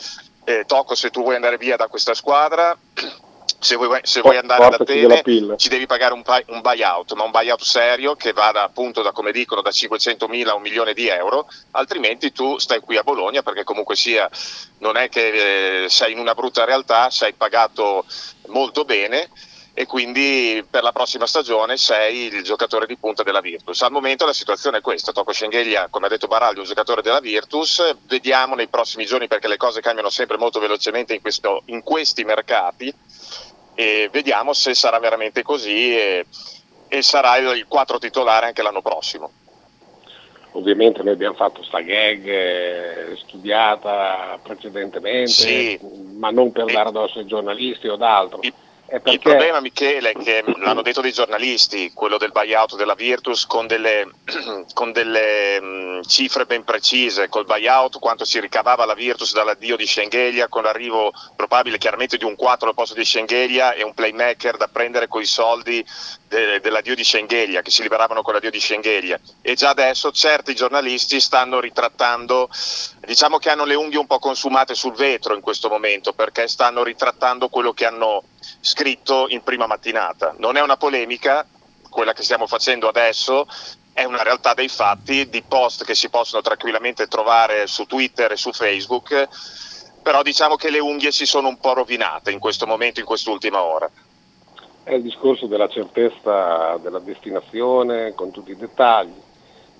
eh, 0.46 0.66
Tocco 0.66 0.96
se 0.96 1.10
tu 1.10 1.22
vuoi 1.22 1.36
andare 1.36 1.58
via 1.58 1.76
da 1.76 1.88
questa 1.88 2.14
squadra. 2.14 2.78
Se 3.64 3.78
vuoi, 3.78 4.02
se 4.04 4.20
vuoi 4.20 4.36
andare 4.36 4.66
ad 4.66 4.74
Atene 4.74 5.24
ci 5.56 5.70
devi 5.70 5.86
pagare 5.86 6.14
un, 6.14 6.22
un 6.48 6.60
buyout, 6.60 7.14
ma 7.14 7.24
un 7.24 7.32
buyout 7.32 7.62
serio 7.62 8.14
che 8.14 8.34
vada 8.34 8.62
appunto 8.62 9.02
da 9.02 9.14
come 9.14 9.32
dicono 9.32 9.62
da 9.62 9.70
500.000 9.70 10.50
a 10.50 10.56
un 10.56 10.62
milione 10.62 10.94
di 10.94 11.08
euro, 11.08 11.48
altrimenti 11.72 12.34
tu 12.34 12.58
stai 12.58 12.82
qui 12.82 12.98
a 12.98 13.04
Bologna 13.04 13.42
perché 13.42 13.64
comunque 13.64 13.96
sia 13.96 14.30
non 14.80 14.98
è 14.98 15.08
che 15.08 15.84
eh, 15.84 15.90
sei 15.90 16.12
in 16.12 16.20
una 16.20 16.34
brutta 16.34 16.66
realtà, 16.66 17.10
sei 17.10 17.32
pagato 17.36 18.04
molto 18.48 18.84
bene 18.84 19.30
e 19.76 19.86
quindi 19.88 20.64
per 20.70 20.84
la 20.84 20.92
prossima 20.92 21.26
stagione 21.26 21.78
sei 21.78 22.26
il 22.34 22.44
giocatore 22.44 22.86
di 22.86 22.96
punta 22.98 23.24
della 23.24 23.42
Virtus. 23.42 23.82
Al 23.82 23.92
momento 23.92 24.26
la 24.26 24.34
situazione 24.34 24.78
è 24.78 24.82
questa, 24.82 25.12
Tocco 25.12 25.34
Schengelia, 25.34 25.88
come 25.90 26.06
ha 26.06 26.10
detto 26.10 26.28
Baraldi, 26.28 26.60
un 26.60 26.66
giocatore 26.66 27.02
della 27.02 27.20
Virtus, 27.20 27.96
vediamo 28.06 28.54
nei 28.54 28.68
prossimi 28.68 29.06
giorni 29.06 29.28
perché 29.28 29.48
le 29.48 29.58
cose 29.58 29.82
cambiano 29.82 30.10
sempre 30.12 30.38
molto 30.38 30.60
velocemente 30.60 31.16
in, 31.16 31.22
questo- 31.22 31.64
in 31.68 31.82
questi 31.82 32.24
mercati 32.24 32.94
e 33.76 34.10
vediamo 34.12 34.54
se 34.54 34.76
sarà 34.76 35.00
veramente 35.00 35.42
così 35.42 35.96
e, 35.98 36.26
e 36.88 37.02
sarà 37.02 37.38
il, 37.38 37.58
il 37.58 37.66
4 37.68 37.98
titolare 37.98 38.46
anche 38.46 38.62
l'anno 38.62 38.84
prossimo. 38.84 39.32
Ovviamente 40.56 41.02
noi 41.02 41.14
abbiamo 41.14 41.34
fatto 41.34 41.64
sta 41.64 41.80
gag 41.82 42.28
eh, 42.28 43.18
studiata 43.26 44.38
precedentemente, 44.44 45.32
Sì. 45.32 45.80
ma 46.16 46.30
non 46.30 46.52
per 46.52 46.66
dare 46.66 46.90
addosso 46.90 47.18
ai 47.18 47.26
giornalisti 47.26 47.88
o 47.88 47.96
d'altro. 47.96 48.40
È 48.42 48.46
Il 48.46 48.54
perché 49.02 49.20
problema, 49.20 49.60
Michele, 49.60 50.12
è 50.12 50.14
che 50.14 50.44
l'hanno 50.58 50.82
detto 50.82 51.02
dei 51.02 51.12
giornalisti, 51.12 51.92
quello 51.94 52.18
del 52.18 52.32
buyout 52.32 52.76
della 52.76 52.94
Virtus, 52.94 53.46
con 53.48 53.66
delle, 53.66 54.08
con 54.74 54.92
delle 54.92 55.60
mh, 55.60 56.02
cifre 56.06 56.46
ben 56.46 56.64
precise, 56.64 57.28
col 57.28 57.46
buyout 57.46 58.00
quanto 58.00 58.24
si 58.26 58.40
ricavava 58.40 58.86
la 58.86 58.94
Virtus 58.94 59.34
dall'addio 59.34 59.76
di 59.76 59.88
Schengelia, 59.88 60.48
con 60.48 60.64
l'arrivo 60.64 61.12
probabile 61.36 61.78
chiaramente 61.78 62.18
di 62.18 62.26
un 62.26 62.36
4 62.36 62.70
al 62.70 62.76
posto 62.76 62.94
di 62.94 63.04
Schengelia 63.06 63.74
e 63.74 63.84
un 63.84 63.94
playmaker 63.94 64.58
da 64.58 64.68
prendere 64.68 65.08
con 65.08 65.22
i 65.22 65.26
soldi 65.26 65.84
de- 66.34 66.60
dell'addio 66.60 66.96
di 66.96 67.04
Schengelia, 67.04 67.62
che 67.62 67.72
si 67.72 67.84
liberavano 67.84 68.22
con 68.22 68.34
l'addio 68.34 68.50
di 68.50 68.60
Schengelia. 68.60 69.20
E 69.42 69.54
già 69.54 69.70
adesso 69.70 70.12
certi 70.12 70.56
giornalisti 70.56 71.20
stanno 71.20 71.60
ritrattando, 71.60 72.50
diciamo 73.00 73.38
che 73.38 73.50
hanno 73.50 73.66
le 73.66 73.76
unghie 73.76 74.00
un 74.00 74.08
po' 74.08 74.20
consumate 74.20 74.74
sul 74.74 74.94
vetro 74.94 75.36
in 75.36 75.42
questo 75.42 75.70
momento, 75.70 76.14
perché 76.14 76.48
stanno 76.48 76.84
ritrattando 76.84 77.50
quello 77.50 77.74
che 77.74 77.86
hanno 77.86 78.24
scritto 78.60 79.28
in 79.30 79.44
prima 79.44 79.68
mattinata. 79.68 80.34
Non 80.38 80.58
è 80.58 80.62
una 80.62 80.78
polemica, 80.78 81.46
quella 81.90 82.14
che 82.14 82.24
stiamo 82.24 82.48
facendo 82.48 82.88
adesso, 82.88 83.48
è 83.94 84.04
una 84.04 84.24
realtà 84.24 84.56
dei 84.56 84.70
fatti, 84.70 85.30
di 85.30 85.44
post 85.44 85.86
che 85.86 85.94
si 85.94 86.10
possono 86.10 86.42
tranquillamente 86.42 87.08
trovare 87.08 87.68
su 87.68 87.86
Twitter 87.86 88.32
e 88.32 88.38
su 88.38 88.52
Facebook, 88.52 89.28
però 90.02 90.24
diciamo 90.24 90.56
che 90.56 90.72
le 90.72 90.80
unghie 90.80 91.12
si 91.12 91.26
sono 91.26 91.48
un 91.48 91.60
po' 91.60 91.74
rovinate 91.74 92.32
in 92.32 92.40
questo 92.40 92.66
momento, 92.66 93.00
in 93.00 93.06
quest'ultima 93.06 93.62
ora. 93.62 93.90
È 94.84 94.94
il 94.94 95.02
discorso 95.02 95.48
della 95.48 95.68
certezza 95.68 96.78
della 96.78 97.00
destinazione 97.00 98.14
con 98.14 98.32
tutti 98.32 98.52
i 98.52 98.58
dettagli. 98.58 99.14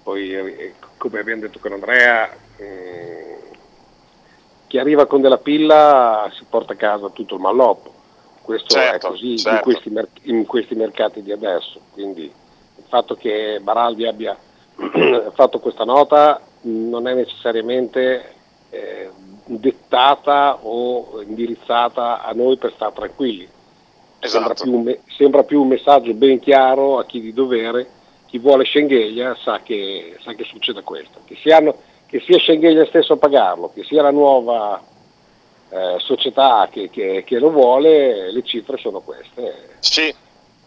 Poi, 0.02 0.34
eh, 0.34 0.74
come 0.98 1.20
abbiamo 1.20 1.42
detto 1.42 1.60
con 1.60 1.74
Andrea, 1.74 2.30
eh, 2.58 3.38
chi 4.68 4.78
arriva 4.78 5.06
con 5.06 5.22
della 5.22 5.38
pilla 5.38 6.30
si 6.34 6.46
porta 6.50 6.74
a 6.74 6.78
casa 6.78 7.10
tutto 7.10 7.36
il 7.36 7.42
malloppo. 7.42 7.92
Questo 8.42 8.74
Certo, 8.74 9.08
è 9.08 9.10
così 9.10 9.32
in, 9.32 9.38
certo. 9.38 9.64
questi 9.64 9.90
mer- 9.90 10.10
in 10.24 10.46
questi 10.46 10.76
mercati 10.76 11.22
di 11.22 11.32
adesso. 11.32 11.80
Quindi 11.92 12.24
il 12.24 12.84
fatto 12.88 13.16
che 13.16 13.60
Baraldi 13.62 14.06
abbia 14.06 14.36
fatto 15.34 15.60
questa 15.60 15.84
nota 15.84 16.42
non 16.62 17.08
è 17.08 17.14
necessariamente 17.14 18.34
eh, 18.70 19.10
dettata 19.46 20.58
o 20.62 21.22
indirizzata 21.22 22.24
a 22.24 22.32
noi 22.32 22.58
per 22.58 22.74
stare 22.74 22.94
tranquilli. 22.94 23.48
Sembra, 24.28 24.54
Esatto. 24.54 24.64
più 24.70 24.74
un 24.78 24.84
me- 24.84 25.00
sembra 25.18 25.44
più 25.44 25.62
un 25.62 25.68
messaggio 25.68 26.14
ben 26.14 26.40
chiaro 26.40 26.98
a 27.00 27.06
chi 27.06 27.20
di 27.20 27.34
dovere, 27.34 27.88
chi 28.28 28.38
vuole 28.40 28.64
Schengelia 28.66 29.36
sa 29.44 29.62
che, 29.62 30.18
sa 30.24 30.34
che 30.34 30.44
succede 30.46 30.82
questo, 30.82 31.20
che, 31.26 31.38
siano- 31.42 31.76
che 32.08 32.22
sia 32.26 32.40
Schengelia 32.40 32.86
stesso 32.86 33.14
a 33.14 33.18
pagarlo, 33.18 33.72
che 33.74 33.84
sia 33.84 34.02
la 34.02 34.12
nuova 34.12 34.82
eh, 35.70 35.96
società 36.00 36.70
che, 36.72 36.90
che- 36.92 37.24
che 37.26 37.40
lo 37.40 37.50
vuole, 37.50 38.32
le 38.32 38.44
cifre 38.44 38.78
sono 38.78 39.02
queste. 39.02 39.78
Sì, 39.80 40.14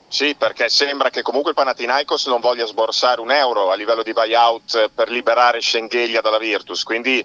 sì, 0.08 0.34
perché 0.36 0.68
sembra 0.68 1.10
che 1.10 1.22
comunque 1.22 1.50
il 1.50 1.56
Panathinaikos 1.56 2.26
non 2.26 2.40
voglia 2.40 2.66
sborsare 2.66 3.20
un 3.20 3.30
euro 3.30 3.70
a 3.70 3.74
livello 3.76 4.02
di 4.02 4.12
buyout 4.12 4.90
per 4.94 5.08
liberare 5.10 5.60
Schengelia 5.60 6.20
dalla 6.20 6.38
Virtus, 6.38 6.82
quindi 6.82 7.24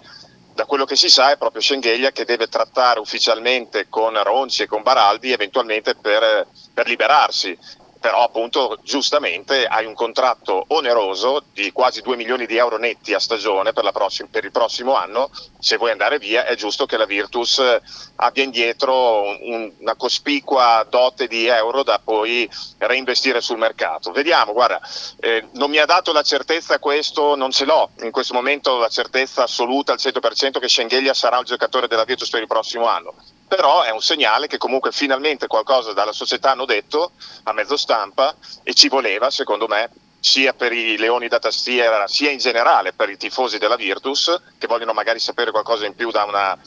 da 0.61 0.67
quello 0.67 0.85
che 0.85 0.95
si 0.95 1.09
sa 1.09 1.31
è 1.31 1.37
proprio 1.37 1.59
Schengelia 1.59 2.11
che 2.11 2.23
deve 2.23 2.47
trattare 2.47 2.99
ufficialmente 2.99 3.87
con 3.89 4.21
Ronci 4.21 4.61
e 4.63 4.67
con 4.67 4.83
Baraldi 4.83 5.31
eventualmente 5.31 5.95
per, 5.95 6.45
per 6.71 6.87
liberarsi. 6.87 7.57
Però 8.01 8.23
appunto 8.23 8.79
giustamente 8.81 9.67
hai 9.67 9.85
un 9.85 9.93
contratto 9.93 10.65
oneroso 10.69 11.45
di 11.53 11.71
quasi 11.71 12.01
2 12.01 12.15
milioni 12.15 12.47
di 12.47 12.57
euro 12.57 12.77
netti 12.77 13.13
a 13.13 13.19
stagione 13.19 13.73
per, 13.73 13.83
la 13.83 13.91
prossim- 13.91 14.27
per 14.27 14.43
il 14.43 14.49
prossimo 14.49 14.95
anno, 14.95 15.29
se 15.59 15.77
vuoi 15.77 15.91
andare 15.91 16.17
via 16.17 16.45
è 16.45 16.55
giusto 16.55 16.87
che 16.87 16.97
la 16.97 17.05
Virtus 17.05 17.59
eh, 17.59 17.79
abbia 18.15 18.43
indietro 18.43 19.21
un- 19.21 19.71
una 19.77 19.95
cospicua 19.95 20.83
dote 20.89 21.27
di 21.27 21.45
euro 21.45 21.83
da 21.83 21.99
poi 22.03 22.49
reinvestire 22.79 23.39
sul 23.39 23.59
mercato. 23.59 24.11
Vediamo, 24.11 24.53
guarda, 24.53 24.81
eh, 25.19 25.47
non 25.53 25.69
mi 25.69 25.77
ha 25.77 25.85
dato 25.85 26.11
la 26.11 26.23
certezza 26.23 26.79
questo, 26.79 27.35
non 27.35 27.51
ce 27.51 27.65
l'ho 27.65 27.91
in 28.01 28.09
questo 28.09 28.33
momento 28.33 28.79
la 28.79 28.89
certezza 28.89 29.43
assoluta 29.43 29.91
al 29.91 29.99
100% 29.99 30.59
che 30.59 30.67
Schengelia 30.67 31.13
sarà 31.13 31.37
il 31.37 31.45
giocatore 31.45 31.87
della 31.87 32.03
Virtus 32.03 32.29
per 32.29 32.41
il 32.41 32.47
prossimo 32.47 32.87
anno. 32.87 33.13
Però 33.51 33.81
è 33.81 33.89
un 33.89 33.99
segnale 33.99 34.47
che 34.47 34.57
comunque 34.57 34.93
finalmente 34.93 35.47
qualcosa 35.47 35.91
dalla 35.91 36.13
società 36.13 36.51
hanno 36.51 36.63
detto 36.63 37.11
a 37.43 37.51
mezzo 37.51 37.75
stampa 37.75 38.33
e 38.63 38.73
ci 38.73 38.87
voleva, 38.87 39.29
secondo 39.29 39.67
me, 39.67 39.89
sia 40.21 40.53
per 40.53 40.71
i 40.71 40.97
leoni 40.97 41.27
da 41.27 41.37
tastiera, 41.37 42.07
sia 42.07 42.31
in 42.31 42.37
generale 42.37 42.93
per 42.93 43.09
i 43.09 43.17
tifosi 43.17 43.57
della 43.57 43.75
Virtus, 43.75 44.33
che 44.57 44.67
vogliono 44.67 44.93
magari 44.93 45.19
sapere 45.19 45.51
qualcosa 45.51 45.85
in 45.85 45.95
più 45.95 46.11
da 46.11 46.23
una 46.23 46.57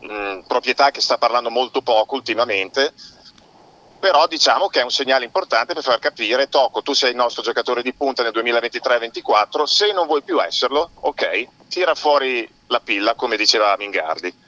mh, 0.00 0.40
proprietà 0.48 0.90
che 0.90 1.00
sta 1.00 1.16
parlando 1.16 1.48
molto 1.48 1.80
poco 1.80 2.16
ultimamente. 2.16 2.92
Però 4.00 4.26
diciamo 4.26 4.66
che 4.66 4.80
è 4.80 4.82
un 4.82 4.90
segnale 4.90 5.26
importante 5.26 5.74
per 5.74 5.84
far 5.84 6.00
capire, 6.00 6.48
Tocco, 6.48 6.82
tu 6.82 6.92
sei 6.92 7.10
il 7.10 7.16
nostro 7.16 7.42
giocatore 7.42 7.82
di 7.82 7.94
punta 7.94 8.24
nel 8.24 8.32
2023-2024, 8.34 9.62
se 9.62 9.92
non 9.92 10.08
vuoi 10.08 10.22
più 10.22 10.42
esserlo, 10.42 10.90
ok, 11.02 11.68
tira 11.68 11.94
fuori 11.94 12.52
la 12.66 12.80
pilla, 12.80 13.14
come 13.14 13.36
diceva 13.36 13.76
Mingardi. 13.78 14.45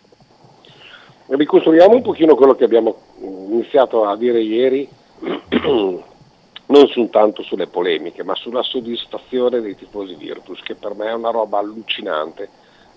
Ricostruiamo 1.30 1.94
un 1.94 2.02
pochino 2.02 2.34
quello 2.34 2.54
che 2.54 2.64
abbiamo 2.64 2.96
mh, 3.18 3.52
iniziato 3.52 4.04
a 4.06 4.16
dire 4.16 4.40
ieri, 4.40 4.88
non 5.66 6.86
soltanto 6.88 7.42
sulle 7.42 7.66
polemiche, 7.66 8.22
ma 8.22 8.34
sulla 8.34 8.62
soddisfazione 8.62 9.60
dei 9.60 9.76
tifosi 9.76 10.14
Virtus, 10.14 10.60
che 10.62 10.74
per 10.74 10.94
me 10.94 11.06
è 11.08 11.12
una 11.12 11.30
roba 11.30 11.58
allucinante. 11.58 12.48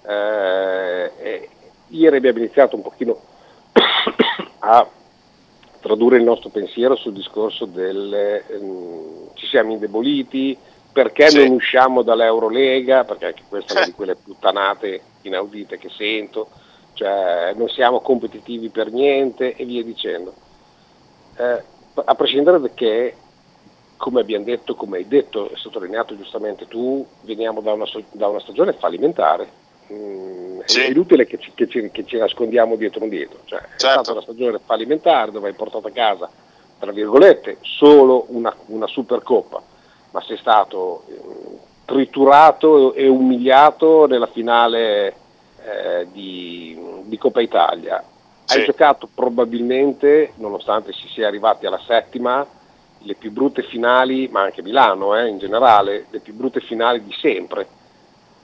Eh, 0.07 1.49
ieri 1.89 2.15
abbiamo 2.15 2.37
iniziato 2.39 2.75
un 2.77 2.81
pochino 2.83 3.19
a 4.59 4.87
tradurre 5.81 6.17
il 6.17 6.23
nostro 6.23 6.49
pensiero 6.49 6.95
sul 6.95 7.13
discorso 7.13 7.65
del 7.65 8.13
ehm, 8.47 9.31
ci 9.33 9.45
siamo 9.47 9.73
indeboliti, 9.73 10.57
perché 10.91 11.29
Sì. 11.29 11.37
non 11.37 11.55
usciamo 11.55 12.01
dall'Eurolega, 12.01 13.03
perché 13.03 13.25
anche 13.25 13.43
questa 13.49 13.73
è 13.73 13.77
una 13.77 13.85
di 13.87 13.93
quelle 13.93 14.15
puttanate 14.15 15.01
inaudite 15.23 15.77
che 15.77 15.89
sento, 15.89 16.49
cioè 16.93 17.53
non 17.55 17.69
siamo 17.69 17.99
competitivi 18.01 18.69
per 18.69 18.91
niente 18.91 19.55
e 19.55 19.65
via 19.65 19.83
dicendo. 19.83 20.33
Eh, 21.37 21.63
a 21.93 22.15
prescindere 22.15 22.59
da 22.59 22.69
che, 22.73 23.15
come 23.97 24.21
abbiamo 24.21 24.45
detto, 24.45 24.75
come 24.75 24.97
hai 24.97 25.07
detto 25.07 25.49
e 25.49 25.55
sottolineato 25.55 26.15
giustamente 26.17 26.67
tu, 26.67 27.05
veniamo 27.21 27.61
da 27.61 27.73
una, 27.73 27.85
da 28.11 28.27
una 28.27 28.39
stagione 28.39 28.73
fallimentare. 28.73 29.59
Mm, 29.91 30.59
è- 30.61 30.71
È 30.71 30.87
inutile 30.89 31.25
che 31.25 31.37
ci, 31.37 31.51
che 31.53 31.67
ci- 31.67 31.89
che 31.91 32.05
ci 32.05 32.17
nascondiamo 32.17 32.75
dietro 32.75 33.03
un 33.03 33.09
dietro. 33.09 33.39
Cioè, 33.45 33.59
È 33.59 33.67
stata 33.75 34.11
una 34.11 34.21
stagione 34.21 34.59
fallimentare 34.63 35.31
dove 35.31 35.49
hai 35.49 35.53
portato 35.53 35.87
a 35.87 35.91
casa, 35.91 36.29
tra 36.79 36.91
virgolette, 36.91 37.57
solo 37.61 38.25
una, 38.29 38.55
una 38.67 38.87
supercoppa, 38.87 39.61
ma 40.11 40.21
sei 40.21 40.37
stato 40.37 41.03
eh, 41.09 41.57
triturato 41.85 42.93
e 42.93 43.07
umiliato 43.07 44.05
nella 44.07 44.27
finale 44.27 45.13
eh, 45.63 46.07
di, 46.11 46.77
di 47.05 47.17
Coppa 47.17 47.41
Italia, 47.41 48.03
Sì. 48.45 48.57
hai 48.57 48.65
giocato 48.65 49.07
probabilmente, 49.13 50.33
nonostante 50.37 50.91
si 50.93 51.07
sia 51.09 51.27
arrivati 51.27 51.65
alla 51.65 51.81
settima, 51.85 52.45
le 53.03 53.15
più 53.15 53.31
brutte 53.31 53.63
finali, 53.63 54.27
ma 54.27 54.41
anche 54.41 54.61
Milano 54.61 55.15
eh, 55.15 55.27
in 55.27 55.37
generale, 55.39 56.05
le 56.09 56.19
più 56.19 56.33
brutte 56.33 56.59
finali 56.61 57.03
di 57.03 57.13
sempre, 57.19 57.67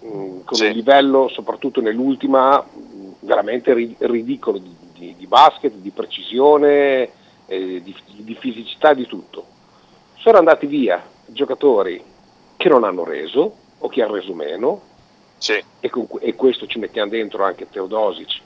Mm, 0.05 0.41
con 0.45 0.59
un 0.61 0.72
livello 0.74 1.28
soprattutto 1.28 1.82
nell'ultima 1.82 2.63
mm, 2.63 3.13
veramente 3.22 3.74
ri- 3.74 3.95
ridicolo 3.97 4.59
di, 4.59 4.76
di- 4.93 5.15
di 5.18 5.26
basket, 5.26 5.74
di 5.74 5.89
precisione, 5.89 7.09
eh, 7.47 7.82
di, 7.82 7.95
di 8.18 8.36
fisicità, 8.36 8.93
di 8.93 9.07
tutto. 9.07 9.43
Sono 10.20 10.38
andati 10.38 10.68
via 10.68 11.03
giocatori 11.26 11.99
che 12.57 12.70
non 12.70 12.84
hanno 12.84 13.03
reso 13.03 13.55
o 13.80 13.88
che 13.88 14.03
hanno 14.03 14.13
reso 14.13 14.36
meno 14.36 14.82
e, 15.79 15.89
con- 15.89 16.07
e 16.19 16.35
questo 16.35 16.65
ci 16.67 16.79
mettiamo 16.79 17.09
dentro 17.11 17.43
anche 17.43 17.67
Teodosic, 17.69 18.39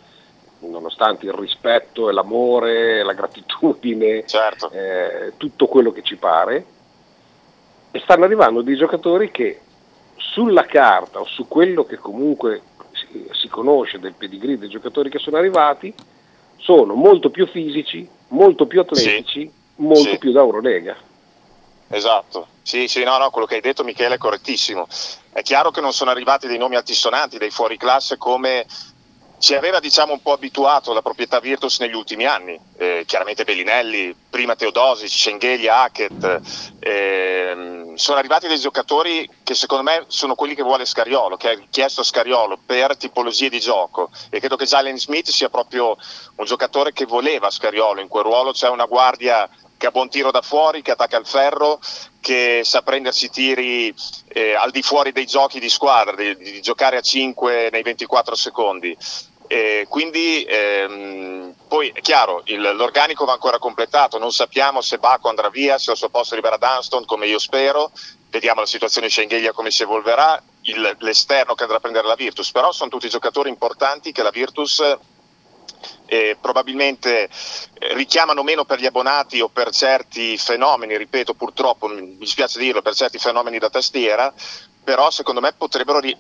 nonostante 0.59 1.25
il 1.25 1.33
rispetto 1.33 2.09
e 2.09 2.13
l'amore, 2.13 3.03
la 3.03 3.13
gratitudine, 3.13 4.23
eh, 4.71 5.33
tutto 5.37 5.67
quello 5.67 5.91
che 5.91 6.01
ci 6.03 6.17
pare, 6.17 6.65
e 7.91 7.99
stanno 8.01 8.25
arrivando 8.25 8.61
dei 8.61 8.75
giocatori 8.75 9.31
che 9.31 9.59
sulla 10.17 10.65
carta 10.65 11.19
o 11.19 11.25
su 11.25 11.47
quello 11.47 11.83
che 11.83 11.97
comunque 11.97 12.61
si, 12.93 13.27
si 13.31 13.47
conosce 13.47 13.99
del 13.99 14.13
pedigree 14.13 14.57
dei 14.57 14.69
giocatori 14.69 15.09
che 15.09 15.19
sono 15.19 15.37
arrivati, 15.37 15.93
sono 16.57 16.93
molto 16.93 17.29
più 17.31 17.47
fisici, 17.47 18.07
molto 18.29 18.67
più 18.67 18.81
atletici, 18.81 19.51
molto 19.77 20.11
Sì. 20.11 20.17
più 20.19 20.31
da 20.31 20.41
Eurolega. 20.41 20.95
Esatto, 21.91 22.47
sì, 22.63 22.87
sì, 22.87 23.03
no, 23.03 23.17
no, 23.17 23.29
quello 23.31 23.45
che 23.45 23.55
hai 23.55 23.61
detto 23.61 23.83
Michele 23.83 24.15
è 24.15 24.17
correttissimo. 24.17 24.87
È 25.31 25.41
chiaro 25.41 25.71
che 25.71 25.81
non 25.81 25.91
sono 25.91 26.09
arrivati 26.09 26.47
dei 26.47 26.57
nomi 26.57 26.75
altisonanti, 26.75 27.37
dei 27.37 27.51
fuori 27.51 27.77
classe 27.77 28.17
come 28.17 28.65
ci 29.39 29.55
aveva 29.55 29.79
diciamo 29.79 30.13
un 30.13 30.21
po' 30.21 30.33
abituato 30.33 30.93
la 30.93 31.01
proprietà 31.01 31.39
Virtus 31.39 31.79
negli 31.79 31.95
ultimi 31.95 32.25
anni. 32.25 32.57
Eh, 32.77 33.03
chiaramente 33.07 33.43
Bellinelli, 33.43 34.15
prima 34.29 34.55
Teodosic, 34.55 35.09
Schengelia, 35.09 35.81
Hackett. 35.81 36.41
ehm, 36.79 37.95
sono 37.95 38.19
arrivati 38.19 38.47
dei 38.47 38.59
giocatori 38.59 39.27
che 39.43 39.55
secondo 39.55 39.83
me 39.83 40.05
sono 40.07 40.35
quelli 40.35 40.55
che 40.55 40.63
vuole 40.63 40.85
Scariolo, 40.85 41.35
che 41.37 41.49
ha 41.49 41.53
richiesto 41.55 42.03
Scariolo 42.03 42.59
per 42.65 42.95
tipologie 42.95 43.49
di 43.49 43.59
gioco 43.59 44.11
e 44.29 44.39
credo 44.39 44.55
che 44.55 44.65
Jalen 44.65 44.97
Smith 44.97 45.29
sia 45.29 45.49
proprio 45.49 45.97
un 46.35 46.45
giocatore 46.45 46.93
che 46.93 47.05
voleva 47.05 47.49
Scariolo 47.49 47.99
in 47.99 48.07
quel 48.07 48.23
ruolo, 48.23 48.51
c'è 48.53 48.69
una 48.69 48.85
guardia 48.85 49.49
che 49.81 49.87
ha 49.87 49.91
buon 49.91 50.09
tiro 50.09 50.29
da 50.29 50.43
fuori, 50.43 50.83
che 50.83 50.91
attacca 50.91 51.17
il 51.17 51.25
ferro, 51.25 51.79
che 52.19 52.61
sa 52.63 52.83
prendersi 52.83 53.31
tiri 53.31 53.91
eh, 54.27 54.53
al 54.53 54.69
di 54.69 54.83
fuori 54.83 55.11
dei 55.11 55.25
giochi 55.25 55.59
di 55.59 55.69
squadra, 55.69 56.15
di, 56.15 56.37
di 56.37 56.61
giocare 56.61 56.97
a 56.97 57.01
5 57.01 57.69
nei 57.71 57.81
24 57.81 58.35
secondi. 58.35 58.95
Eh, 59.47 59.87
quindi 59.89 60.45
ehm, 60.47 61.55
poi 61.67 61.89
è 61.93 61.99
chiaro, 62.01 62.43
il- 62.45 62.61
l'organico 62.61 63.25
va 63.25 63.33
ancora 63.33 63.57
completato, 63.57 64.19
non 64.19 64.31
sappiamo 64.31 64.81
se 64.81 64.99
Baco 64.99 65.29
andrà 65.29 65.49
via, 65.49 65.79
se 65.79 65.89
al 65.89 65.97
suo 65.97 66.09
posto 66.09 66.35
arriverà 66.35 66.57
Dunston 66.57 67.03
come 67.05 67.25
io 67.25 67.39
spero, 67.39 67.91
vediamo 68.29 68.59
la 68.61 68.67
situazione 68.67 69.07
di 69.07 69.13
Schengelia 69.13 69.51
come 69.51 69.71
si 69.71 69.81
evolverà, 69.81 70.41
il- 70.65 70.95
l'esterno 70.99 71.55
che 71.55 71.63
andrà 71.63 71.77
a 71.77 71.81
prendere 71.81 72.05
la 72.07 72.13
Virtus, 72.15 72.51
però 72.51 72.71
sono 72.71 72.91
tutti 72.91 73.09
giocatori 73.09 73.49
importanti 73.49 74.11
che 74.11 74.21
la 74.21 74.29
Virtus 74.29 74.79
eh, 76.05 76.37
probabilmente 76.39 77.29
richiamano 77.93 78.43
meno 78.43 78.65
per 78.65 78.79
gli 78.79 78.85
abbonati 78.85 79.39
o 79.41 79.49
per 79.49 79.71
certi 79.71 80.37
fenomeni, 80.37 80.97
ripeto 80.97 81.33
purtroppo, 81.33 81.87
mi 81.87 82.17
dispiace 82.17 82.59
dirlo, 82.59 82.81
per 82.81 82.93
certi 82.95 83.17
fenomeni 83.17 83.59
da 83.59 83.69
tastiera, 83.69 84.33
però 84.83 85.09
secondo 85.09 85.41
me 85.41 85.53
potrebbero 85.53 85.99
ri- 85.99 86.17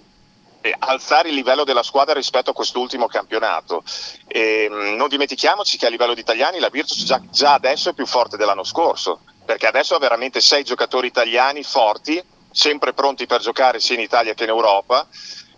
eh, 0.61 0.75
alzare 0.77 1.29
il 1.29 1.35
livello 1.35 1.63
della 1.63 1.83
squadra 1.83 2.13
rispetto 2.13 2.51
a 2.51 2.53
quest'ultimo 2.53 3.07
campionato. 3.07 3.83
E, 4.27 4.67
mh, 4.69 4.95
non 4.95 5.07
dimentichiamoci 5.09 5.77
che 5.77 5.87
a 5.87 5.89
livello 5.89 6.13
di 6.13 6.21
italiani 6.21 6.59
la 6.59 6.69
Virtus 6.69 7.03
già, 7.03 7.21
già 7.29 7.53
adesso 7.53 7.89
è 7.89 7.93
più 7.93 8.05
forte 8.05 8.37
dell'anno 8.37 8.63
scorso, 8.63 9.21
perché 9.45 9.67
adesso 9.67 9.95
ha 9.95 9.99
veramente 9.99 10.39
sei 10.39 10.63
giocatori 10.63 11.07
italiani 11.07 11.63
forti, 11.63 12.23
sempre 12.51 12.93
pronti 12.93 13.25
per 13.25 13.41
giocare 13.41 13.79
sia 13.79 13.95
in 13.95 14.01
Italia 14.01 14.33
che 14.33 14.43
in 14.43 14.49
Europa. 14.49 15.07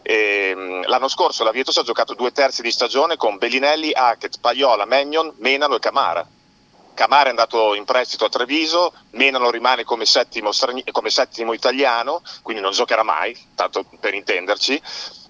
E, 0.03 0.53
mh, 0.53 0.87
l'anno 0.87 1.07
scorso 1.07 1.43
la 1.43 1.51
Virtus 1.51 1.77
ha 1.77 1.83
giocato 1.83 2.13
due 2.13 2.31
terzi 2.31 2.61
di 2.61 2.71
stagione 2.71 3.15
con 3.15 3.37
Bellinelli, 3.37 3.91
Hackett, 3.91 4.39
Paiola, 4.39 4.85
Magnon, 4.85 5.33
Menalo 5.37 5.77
e 5.77 5.79
Camara. 5.79 6.27
Camara 6.93 7.25
è 7.25 7.29
andato 7.29 7.73
in 7.73 7.85
prestito 7.85 8.25
a 8.25 8.29
Treviso, 8.29 8.93
Menalo 9.11 9.49
rimane 9.49 9.83
come 9.83 10.05
settimo, 10.05 10.51
strani- 10.51 10.83
come 10.91 11.09
settimo 11.09 11.53
italiano, 11.53 12.21
quindi 12.43 12.61
non 12.61 12.71
giocherà 12.71 13.01
mai, 13.01 13.35
tanto 13.55 13.83
per 13.99 14.13
intenderci. 14.13 14.79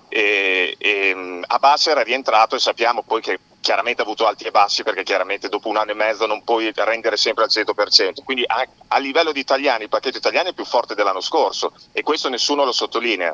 E, 0.09 0.75
e, 0.77 1.15
mh, 1.15 1.43
Abbas 1.47 1.87
era 1.87 2.03
rientrato 2.03 2.55
e 2.55 2.59
sappiamo 2.59 3.03
poi 3.03 3.21
che 3.21 3.39
chiaramente 3.61 4.01
ha 4.01 4.05
avuto 4.05 4.27
alti 4.27 4.43
e 4.43 4.51
bassi 4.51 4.83
perché 4.83 5.03
chiaramente 5.03 5.47
dopo 5.47 5.69
un 5.69 5.77
anno 5.77 5.91
e 5.91 5.95
mezzo 5.95 6.25
non 6.25 6.43
puoi 6.43 6.71
rendere 6.75 7.15
sempre 7.15 7.45
al 7.45 7.49
100%. 7.49 8.23
Quindi 8.23 8.43
a, 8.45 8.67
a 8.89 8.97
livello 8.97 9.31
di 9.31 9.39
italiani 9.39 9.83
il 9.83 9.89
pacchetto 9.89 10.17
italiano 10.17 10.49
è 10.49 10.53
più 10.53 10.65
forte 10.65 10.95
dell'anno 10.95 11.21
scorso 11.21 11.71
e 11.93 12.03
questo 12.03 12.27
nessuno 12.27 12.65
lo 12.65 12.73
sottolinea. 12.73 13.33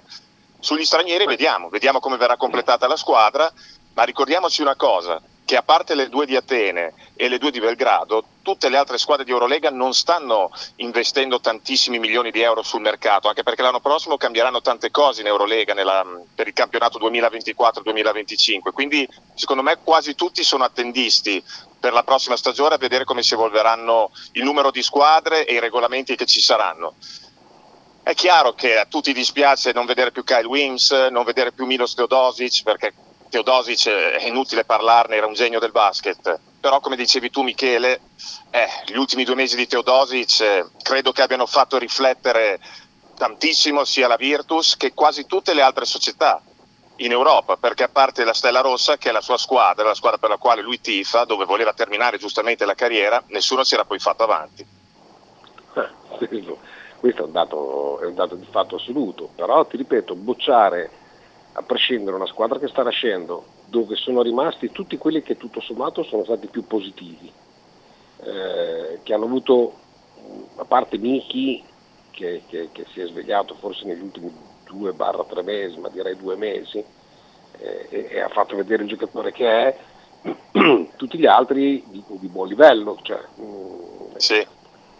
Sugli 0.61 0.83
stranieri 0.83 1.25
vediamo, 1.25 1.69
vediamo 1.69 1.99
come 1.99 2.17
verrà 2.17 2.35
completata 2.35 2.85
la 2.87 2.97
squadra, 2.97 3.51
ma 3.93 4.03
ricordiamoci 4.03 4.61
una 4.61 4.75
cosa, 4.75 5.21
che 5.45 5.55
a 5.55 5.63
parte 5.63 5.95
le 5.95 6.09
due 6.09 6.25
di 6.25 6.35
Atene 6.35 6.93
e 7.15 7.27
le 7.27 7.37
due 7.39 7.49
di 7.49 7.59
Belgrado, 7.59 8.23
tutte 8.43 8.69
le 8.69 8.77
altre 8.77 8.97
squadre 8.97 9.23
di 9.25 9.31
Eurolega 9.31 9.71
non 9.71 9.93
stanno 9.93 10.51
investendo 10.75 11.39
tantissimi 11.39 11.97
milioni 11.97 12.29
di 12.29 12.41
euro 12.41 12.61
sul 12.61 12.81
mercato, 12.81 13.27
anche 13.29 13.41
perché 13.41 13.61
l'anno 13.61 13.79
prossimo 13.79 14.17
cambieranno 14.17 14.61
tante 14.61 14.91
cose 14.91 15.21
in 15.21 15.27
Eurolega 15.27 15.73
nella- 15.73 16.05
per 16.35 16.47
il 16.47 16.53
campionato 16.53 16.99
2024-2025, 16.99 18.71
quindi 18.71 19.07
secondo 19.33 19.63
me 19.63 19.79
quasi 19.83 20.13
tutti 20.13 20.43
sono 20.43 20.65
attendisti 20.65 21.43
per 21.79 21.93
la 21.93 22.03
prossima 22.03 22.35
stagione 22.35 22.75
a 22.75 22.77
vedere 22.77 23.05
come 23.05 23.23
si 23.23 23.33
evolveranno 23.33 24.11
il 24.33 24.43
numero 24.43 24.69
di 24.71 24.83
squadre 24.83 25.45
e 25.45 25.53
i 25.53 25.59
regolamenti 25.59 26.15
che 26.15 26.25
ci 26.25 26.41
saranno. 26.41 26.93
È 28.09 28.15
chiaro 28.15 28.53
che 28.53 28.75
a 28.75 28.85
tutti 28.85 29.13
dispiace 29.13 29.71
non 29.71 29.85
vedere 29.85 30.09
più 30.11 30.23
Kyle 30.23 30.47
Wims, 30.47 30.89
non 31.11 31.23
vedere 31.23 31.51
più 31.51 31.67
Milos 31.67 31.93
Teodosic, 31.93 32.63
perché 32.63 32.91
Teodosic 33.29 33.85
eh, 33.85 34.13
è 34.13 34.25
inutile 34.25 34.65
parlarne, 34.65 35.15
era 35.15 35.27
un 35.27 35.35
genio 35.35 35.59
del 35.59 35.69
basket. 35.69 36.39
Però 36.59 36.79
come 36.79 36.95
dicevi 36.95 37.29
tu 37.29 37.43
Michele, 37.43 38.01
eh, 38.49 38.67
gli 38.87 38.97
ultimi 38.97 39.23
due 39.25 39.35
mesi 39.35 39.55
di 39.55 39.67
Teodosic 39.67 40.39
eh, 40.39 40.65
credo 40.81 41.11
che 41.11 41.21
abbiano 41.21 41.45
fatto 41.45 41.77
riflettere 41.77 42.59
tantissimo 43.15 43.85
sia 43.85 44.07
la 44.07 44.15
Virtus 44.15 44.75
che 44.75 44.95
quasi 44.95 45.27
tutte 45.27 45.53
le 45.53 45.61
altre 45.61 45.85
società 45.85 46.41
in 46.95 47.11
Europa, 47.11 47.57
perché 47.57 47.83
a 47.83 47.89
parte 47.89 48.23
la 48.23 48.33
Stella 48.33 48.61
Rossa, 48.61 48.97
che 48.97 49.09
è 49.09 49.11
la 49.11 49.21
sua 49.21 49.37
squadra, 49.37 49.85
la 49.85 49.93
squadra 49.93 50.17
per 50.17 50.31
la 50.31 50.37
quale 50.37 50.63
lui 50.63 50.81
tifa, 50.81 51.25
dove 51.25 51.45
voleva 51.45 51.73
terminare 51.73 52.17
giustamente 52.17 52.65
la 52.65 52.73
carriera, 52.73 53.21
nessuno 53.27 53.63
si 53.63 53.75
era 53.75 53.85
poi 53.85 53.99
fatto 53.99 54.23
avanti. 54.23 54.65
questo, 56.17 56.59
questo 56.99 57.23
è, 57.23 57.25
un 57.25 57.31
dato, 57.31 57.99
è 57.99 58.05
un 58.05 58.15
dato 58.15 58.35
di 58.35 58.45
fatto 58.49 58.75
assoluto, 58.75 59.29
però 59.35 59.65
ti 59.65 59.77
ripeto, 59.77 60.15
bocciare 60.15 60.89
a 61.53 61.61
prescindere 61.63 62.15
una 62.15 62.27
squadra 62.27 62.59
che 62.59 62.67
sta 62.67 62.83
nascendo, 62.83 63.45
dove 63.65 63.95
sono 63.95 64.21
rimasti 64.21 64.71
tutti 64.71 64.97
quelli 64.97 65.21
che 65.21 65.37
tutto 65.37 65.61
sommato 65.61 66.03
sono 66.03 66.23
stati 66.23 66.47
più 66.47 66.65
positivi, 66.65 67.31
eh, 68.23 68.99
che 69.03 69.13
hanno 69.13 69.25
avuto, 69.25 69.73
a 70.57 70.65
parte 70.65 70.97
Miki, 70.97 71.63
che, 72.11 72.43
che- 72.47 72.69
che 72.71 72.85
si 72.91 72.99
è 73.01 73.07
svegliato 73.07 73.55
forse 73.55 73.85
negli 73.85 74.01
ultimi 74.01 74.31
due 74.65 74.93
barra 74.93 75.23
tre 75.23 75.41
mesi, 75.41 75.77
ma 75.79 75.89
direi 75.89 76.15
due 76.17 76.35
mesi, 76.35 76.83
eh, 77.57 77.87
e, 77.89 78.07
e 78.11 78.19
ha 78.19 78.29
fatto 78.29 78.55
vedere 78.55 78.83
il 78.83 78.89
giocatore 78.89 79.31
che 79.31 79.47
è, 79.47 79.77
tutti 80.97 81.17
gli 81.17 81.25
altri 81.25 81.83
di, 81.87 82.03
di 82.07 82.27
buon 82.27 82.47
livello. 82.47 82.97
Cioè, 83.01 83.19
mm, 83.39 84.11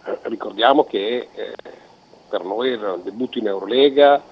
eh, 0.04 0.18
Ricordiamo 0.22 0.84
che 0.84 1.28
eh, 1.32 1.54
per 2.30 2.44
noi 2.44 2.72
era 2.72 2.94
il 2.94 3.02
debutto 3.02 3.38
in 3.38 3.48
Eurolega 3.48 4.22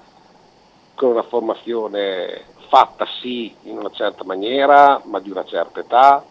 con 0.95 1.09
una 1.11 1.23
formazione 1.23 2.45
fatta 2.69 3.05
sì 3.21 3.53
in 3.63 3.77
una 3.77 3.91
certa 3.91 4.23
maniera, 4.23 5.01
ma 5.03 5.19
di 5.19 5.29
una 5.29 5.43
certa 5.43 5.81
età, 5.81 6.23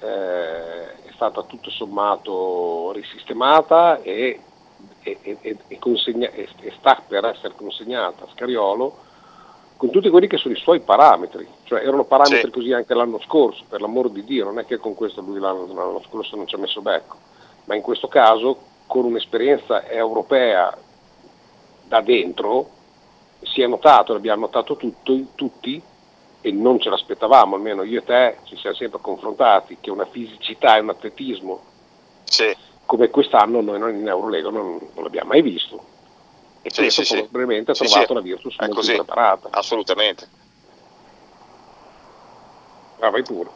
eh, 0.00 0.92
è 1.04 1.10
stata 1.14 1.42
tutto 1.44 1.70
sommato 1.70 2.90
risistemata 2.92 4.02
e, 4.02 4.40
e- 5.02 5.18
e- 5.22 5.56
e 5.68 5.78
consegna- 5.78 6.30
sta 6.78 7.00
per 7.06 7.24
essere 7.26 7.54
consegnata 7.54 8.24
a 8.24 8.28
Scariolo 8.34 9.02
con 9.76 9.90
tutti 9.90 10.08
quelli 10.08 10.26
che 10.28 10.38
sono 10.38 10.54
i 10.54 10.58
suoi 10.58 10.80
parametri, 10.80 11.46
cioè 11.64 11.82
erano 11.82 12.04
parametri 12.04 12.50
così 12.50 12.72
anche 12.72 12.94
l'anno 12.94 13.20
scorso, 13.20 13.64
per 13.68 13.80
l'amor 13.80 14.10
di 14.10 14.24
Dio, 14.24 14.44
non 14.44 14.58
è 14.58 14.64
che 14.64 14.78
con 14.78 14.94
questo 14.94 15.20
lui 15.20 15.38
l'anno, 15.38 15.66
l'anno 15.66 16.02
scorso 16.08 16.36
non 16.36 16.46
ci 16.46 16.54
ha 16.54 16.58
messo 16.58 16.80
becco, 16.80 17.16
ma 17.64 17.74
in 17.74 17.82
questo 17.82 18.08
caso 18.08 18.56
con 18.86 19.04
un'esperienza 19.04 19.86
europea 19.88 20.74
da 21.86 22.00
dentro 22.00 22.70
si 23.42 23.62
è 23.62 23.66
notato, 23.66 24.12
l'abbiamo 24.12 24.42
notato 24.42 24.76
tutto, 24.76 25.16
tutti 25.34 25.80
e 26.40 26.50
non 26.52 26.78
ce 26.80 26.90
l'aspettavamo, 26.90 27.54
almeno 27.56 27.82
io 27.82 28.00
e 28.00 28.04
te 28.04 28.36
ci 28.44 28.56
siamo 28.56 28.76
sempre 28.76 29.00
confrontati, 29.00 29.78
che 29.80 29.90
una 29.90 30.06
fisicità 30.06 30.76
e 30.76 30.80
un 30.80 30.90
atletismo 30.90 31.62
come 32.86 33.08
quest'anno 33.08 33.60
noi 33.60 33.78
non 33.78 33.94
in 33.94 34.06
Eurolega 34.06 34.50
non, 34.50 34.78
non 34.94 35.02
l'abbiamo 35.04 35.28
mai 35.28 35.42
visto. 35.42 35.92
E 36.62 36.70
Sì, 36.70 36.82
questo 36.82 37.02
sì, 37.04 37.14
sì. 37.14 37.20
probabilmente 37.22 37.70
ha 37.70 37.74
Sì, 37.74 37.84
trovato 37.86 38.06
sì, 38.08 38.14
la 38.14 38.20
Virtus 38.20 38.56
è 38.56 38.60
molto 38.60 38.74
così. 38.76 38.94
preparata. 38.94 39.48
Assolutamente. 39.50 40.28
Ah, 43.00 43.10
vai 43.10 43.22
pure. 43.22 43.50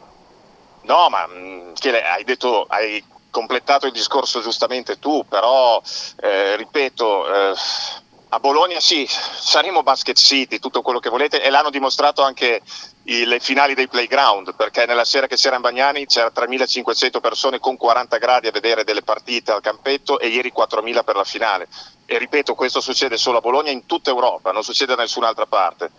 No, 0.83 1.09
ma 1.09 1.25
mh, 1.27 1.69
Michele, 1.69 2.03
hai 2.03 2.23
detto, 2.23 2.65
hai 2.67 3.03
completato 3.29 3.85
il 3.87 3.91
discorso 3.91 4.41
giustamente 4.41 4.99
tu, 4.99 5.25
però 5.27 5.81
eh, 6.21 6.55
ripeto, 6.55 7.27
eh, 7.51 7.53
a 8.31 8.39
Bologna 8.39 8.79
sì, 8.79 9.07
saremo 9.07 9.81
basket 9.81 10.15
city, 10.17 10.59
tutto 10.59 10.81
quello 10.83 10.99
che 10.99 11.09
volete, 11.09 11.41
e 11.41 11.49
l'hanno 11.49 11.71
dimostrato 11.71 12.21
anche 12.21 12.61
i- 13.03 13.25
le 13.25 13.39
finali 13.39 13.73
dei 13.73 13.87
playground, 13.87 14.53
perché 14.55 14.85
nella 14.85 15.03
sera 15.03 15.25
che 15.25 15.35
c'era 15.35 15.55
in 15.55 15.61
Bagnani 15.61 16.05
c'era 16.05 16.29
3.500 16.29 17.19
persone 17.21 17.57
con 17.59 17.75
40 17.75 18.17
gradi 18.17 18.47
a 18.47 18.51
vedere 18.51 18.83
delle 18.83 19.01
partite 19.01 19.51
al 19.51 19.61
campetto 19.61 20.19
e 20.19 20.27
ieri 20.27 20.51
4.000 20.51 21.03
per 21.03 21.15
la 21.15 21.23
finale. 21.23 21.67
E 22.05 22.17
ripeto, 22.19 22.53
questo 22.53 22.81
succede 22.81 23.17
solo 23.17 23.39
a 23.39 23.41
Bologna 23.41 23.71
in 23.71 23.87
tutta 23.87 24.11
Europa, 24.11 24.51
non 24.51 24.63
succede 24.63 24.95
da 24.95 25.01
nessun'altra 25.01 25.47
parte 25.47 25.91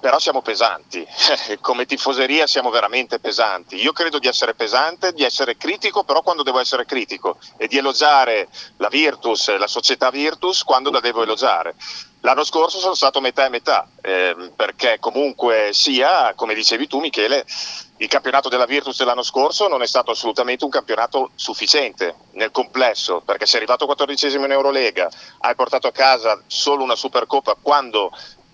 però 0.00 0.18
siamo 0.18 0.42
pesanti, 0.42 1.06
come 1.60 1.86
tifoseria 1.86 2.46
siamo 2.46 2.70
veramente 2.70 3.18
pesanti. 3.18 3.80
Io 3.80 3.92
credo 3.92 4.18
di 4.18 4.28
essere 4.28 4.54
pesante, 4.54 5.12
di 5.12 5.24
essere 5.24 5.56
critico, 5.56 6.04
però 6.04 6.22
quando 6.22 6.42
devo 6.42 6.60
essere 6.60 6.84
critico 6.84 7.38
e 7.56 7.66
di 7.66 7.78
elogiare 7.78 8.48
la 8.76 8.88
Virtus, 8.88 9.56
la 9.56 9.66
società 9.66 10.10
Virtus, 10.10 10.62
quando 10.62 10.90
la 10.90 11.00
devo 11.00 11.22
elogiare. 11.22 11.74
L'anno 12.22 12.42
scorso 12.42 12.80
sono 12.80 12.94
stato 12.94 13.20
metà 13.20 13.46
e 13.46 13.48
metà, 13.48 13.88
ehm, 14.00 14.52
perché 14.56 14.98
comunque 14.98 15.70
sia, 15.72 16.32
come 16.34 16.52
dicevi 16.54 16.88
tu 16.88 16.98
Michele, 16.98 17.46
il 17.98 18.08
campionato 18.08 18.48
della 18.48 18.64
Virtus 18.64 18.98
dell'anno 18.98 19.22
scorso 19.22 19.68
non 19.68 19.82
è 19.82 19.86
stato 19.86 20.10
assolutamente 20.10 20.64
un 20.64 20.70
campionato 20.70 21.30
sufficiente 21.36 22.16
nel 22.32 22.50
complesso, 22.50 23.22
perché 23.24 23.46
sei 23.46 23.58
arrivato 23.58 23.86
14 23.86 24.34
in 24.36 24.50
Eurolega, 24.50 25.08
hai 25.40 25.54
portato 25.54 25.86
a 25.86 25.92
casa 25.92 26.40
solo 26.46 26.82
una 26.82 26.96
Supercoppa 26.96 27.56
quando 27.60 28.10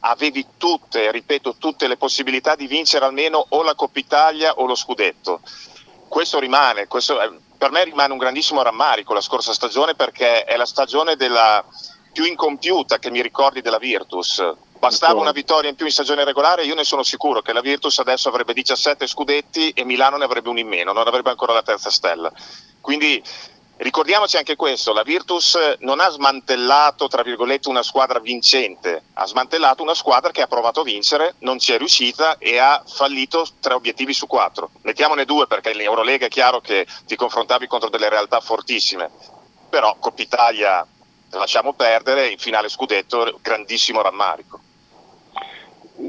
avevi 0.07 0.47
tutte, 0.59 1.11
ripeto, 1.11 1.57
tutte 1.59 1.89
le 1.89 1.97
possibilità 1.97 2.55
di 2.55 2.67
vincere 2.67 3.05
almeno 3.05 3.45
o 3.51 3.63
la 3.63 3.75
Coppa 3.75 3.99
Italia 3.99 4.55
o 4.55 4.67
lo 4.67 4.75
scudetto. 4.75 5.41
Questo 6.09 6.39
rimane, 6.39 6.87
questo 6.87 7.21
è- 7.21 7.31
per 7.57 7.71
me 7.71 7.85
rimane 7.85 8.13
un 8.13 8.19
grandissimo 8.19 8.63
rammarico 8.63 9.15
la 9.15 9.23
scorsa 9.23 9.53
stagione 9.55 9.95
perché 9.95 10.45
è 10.45 10.57
la 10.57 10.67
stagione 10.67 11.17
della 11.17 11.65
più 12.13 12.25
incompiuta 12.25 12.99
che 12.99 13.11
mi 13.11 13.23
ricordi 13.23 13.63
della 13.63 13.79
Virtus. 13.79 14.43
Bastava 14.79 15.19
una 15.19 15.33
vittoria 15.33 15.71
in 15.71 15.77
più 15.77 15.87
in 15.87 15.93
stagione 15.93 16.25
regolare, 16.25 16.65
io 16.65 16.75
ne 16.75 16.85
sono 16.85 17.03
sicuro 17.03 17.41
che 17.41 17.55
la 17.55 17.63
Virtus 17.63 17.99
adesso 17.99 18.29
avrebbe 18.29 18.53
17 18.53 19.07
scudetti 19.07 19.71
e 19.71 19.85
Milano 19.85 20.19
ne 20.19 20.25
avrebbe 20.25 20.51
un 20.51 20.59
in 20.59 20.69
meno, 20.69 20.93
non 20.93 21.07
avrebbe 21.07 21.31
ancora 21.31 21.55
la 21.55 21.63
terza 21.63 21.91
stella. 21.91 22.31
Quindi 22.83 23.23
ricordiamoci 23.79 24.37
anche 24.37 24.57
questo, 24.57 24.93
la 24.93 25.03
Virtus 25.03 25.77
non 25.81 26.01
ha 26.01 26.09
smantellato, 26.09 27.09
tra 27.09 27.23
virgolette, 27.23 27.69
una 27.69 27.83
squadra 27.83 28.19
vincente, 28.21 29.03
ha 29.15 29.27
smantellato 29.27 29.83
una 29.83 29.95
squadra 29.95 30.31
che 30.31 30.43
ha 30.43 30.47
provato 30.47 30.81
a 30.81 30.85
vincere, 30.85 31.35
non 31.41 31.59
ci 31.59 31.73
è 31.73 31.79
riuscita 31.79 32.39
e 32.39 32.59
ha 32.59 32.83
fallito 32.87 33.47
tre 33.61 33.75
obiettivi 33.75 34.13
su 34.13 34.27
quattro. 34.27 34.71
Mettiamone 34.83 35.25
due 35.25 35.47
perché 35.47 35.71
in 35.71 35.81
Eurolega 35.81 36.27
è 36.27 36.31
chiaro 36.31 36.61
che 36.61 36.87
ti 37.07 37.17
confrontavi 37.17 37.67
contro 37.67 37.89
delle 37.89 38.09
realtà 38.09 38.41
fortissime, 38.41 39.11
però 39.69 39.97
Coppa 39.99 40.23
Italia 40.23 40.87
lasciamo 41.31 41.73
perdere, 41.73 42.29
in 42.29 42.39
finale 42.39 42.69
scudetto 42.69 43.39
grandissimo 43.43 44.03
rammarico. 44.03 44.61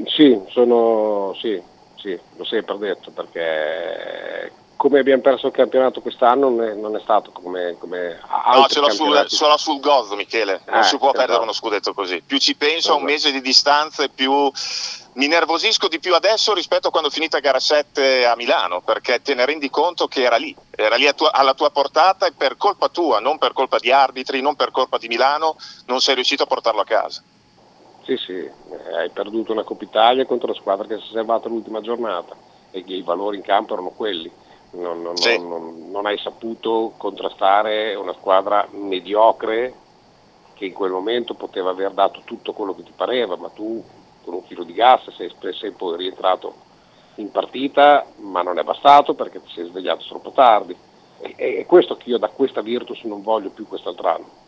Sì, 0.06 0.40
sono, 0.50 1.36
sì, 1.40 1.60
sì, 1.96 2.18
l'ho 2.36 2.44
sempre 2.44 2.76
detto 2.78 3.10
perché 3.10 4.52
come 4.76 4.98
abbiamo 5.00 5.22
perso 5.22 5.46
il 5.46 5.52
campionato 5.52 6.00
quest'anno 6.00 6.48
non 6.50 6.62
è, 6.62 6.74
non 6.74 6.94
è 6.96 7.00
stato 7.00 7.30
come, 7.32 7.76
come 7.78 8.20
altri 8.28 8.60
No, 8.60 8.66
ce 8.68 8.80
l'ho 8.80 8.90
sul, 8.90 9.48
l'ho 9.48 9.56
sul 9.56 9.80
gozzo, 9.80 10.14
Michele. 10.16 10.60
Non 10.66 10.80
Eh, 10.80 10.82
si 10.84 10.96
può 10.98 11.08
perdere 11.10 11.28
esatto. 11.30 11.42
uno 11.44 11.52
scudetto 11.52 11.94
così. 11.94 12.22
Più 12.24 12.38
ci 12.38 12.54
penso, 12.56 12.92
a 12.92 12.94
un 12.96 13.08
Esatto. 13.08 13.12
mese 13.12 13.32
di 13.32 13.40
distanza 13.40 14.02
e 14.04 14.08
più 14.10 14.50
mi 15.14 15.26
nervosisco 15.28 15.88
di 15.88 15.98
più 15.98 16.14
adesso 16.14 16.52
rispetto 16.52 16.88
a 16.88 16.90
quando 16.90 17.08
ho 17.08 17.12
finito 17.12 17.36
a 17.36 17.40
gara 17.40 17.58
7 17.58 18.26
a 18.26 18.36
Milano, 18.36 18.82
perché 18.82 19.22
te 19.22 19.34
ne 19.34 19.46
rendi 19.46 19.70
conto 19.70 20.08
che 20.08 20.22
era 20.22 20.36
lì, 20.36 20.54
era 20.70 20.96
lì 20.96 21.10
tua- 21.14 21.32
alla 21.32 21.54
tua 21.54 21.70
portata 21.70 22.26
e 22.26 22.32
per 22.32 22.56
colpa 22.58 22.88
tua, 22.90 23.18
non 23.18 23.38
per 23.38 23.54
colpa 23.54 23.78
di 23.78 23.90
arbitri, 23.90 24.42
non 24.42 24.56
per 24.56 24.70
colpa 24.72 24.98
di 24.98 25.08
Milano, 25.08 25.56
non 25.86 26.00
sei 26.00 26.14
riuscito 26.16 26.42
a 26.42 26.46
portarlo 26.46 26.82
a 26.82 26.84
casa. 26.84 27.22
Sì, 28.04 28.16
sì, 28.18 28.32
eh, 28.34 28.52
hai 28.96 29.10
perduto 29.10 29.52
una 29.52 29.64
Coppa 29.64 29.84
Italia 29.84 30.26
contro 30.26 30.48
la 30.48 30.54
squadra 30.54 30.86
che 30.86 30.98
si 30.98 31.08
è 31.08 31.12
salvata 31.14 31.48
l'ultima 31.48 31.80
giornata 31.80 32.36
e 32.70 32.84
i 32.86 33.02
valori 33.02 33.38
in 33.38 33.42
campo 33.42 33.72
erano 33.72 33.90
quelli. 33.90 34.30
Non, 34.76 35.00
non- 35.02 35.16
Sì. 35.16 35.38
non- 35.38 35.90
non- 35.90 36.06
hai 36.06 36.18
saputo 36.18 36.92
contrastare 36.98 37.94
una 37.94 38.12
squadra 38.14 38.66
mediocre 38.72 39.74
che 40.54 40.66
in 40.66 40.72
quel 40.72 40.90
momento 40.90 41.34
poteva 41.34 41.70
aver 41.70 41.92
dato 41.92 42.20
tutto 42.24 42.52
quello 42.52 42.74
che 42.74 42.82
ti 42.82 42.92
pareva, 42.94 43.36
ma 43.36 43.48
tu 43.48 43.82
con 44.24 44.34
un 44.34 44.42
filo 44.42 44.64
di 44.64 44.72
gas 44.72 45.08
sei, 45.10 45.30
sei 45.52 45.70
poi 45.72 45.96
rientrato 45.96 46.54
in 47.16 47.30
partita, 47.30 48.06
ma 48.16 48.42
non 48.42 48.58
è 48.58 48.64
bastato 48.64 49.14
perché 49.14 49.40
ti 49.42 49.50
sei 49.54 49.66
svegliato 49.66 50.04
troppo 50.06 50.30
tardi. 50.32 50.76
E, 51.20 51.56
è 51.58 51.66
questo 51.66 51.96
che 51.96 52.10
io 52.10 52.18
da 52.18 52.28
questa 52.28 52.60
Virtus 52.60 53.02
non 53.04 53.22
voglio 53.22 53.50
più 53.50 53.66
quest'altro 53.66 54.08
anno. 54.08 54.44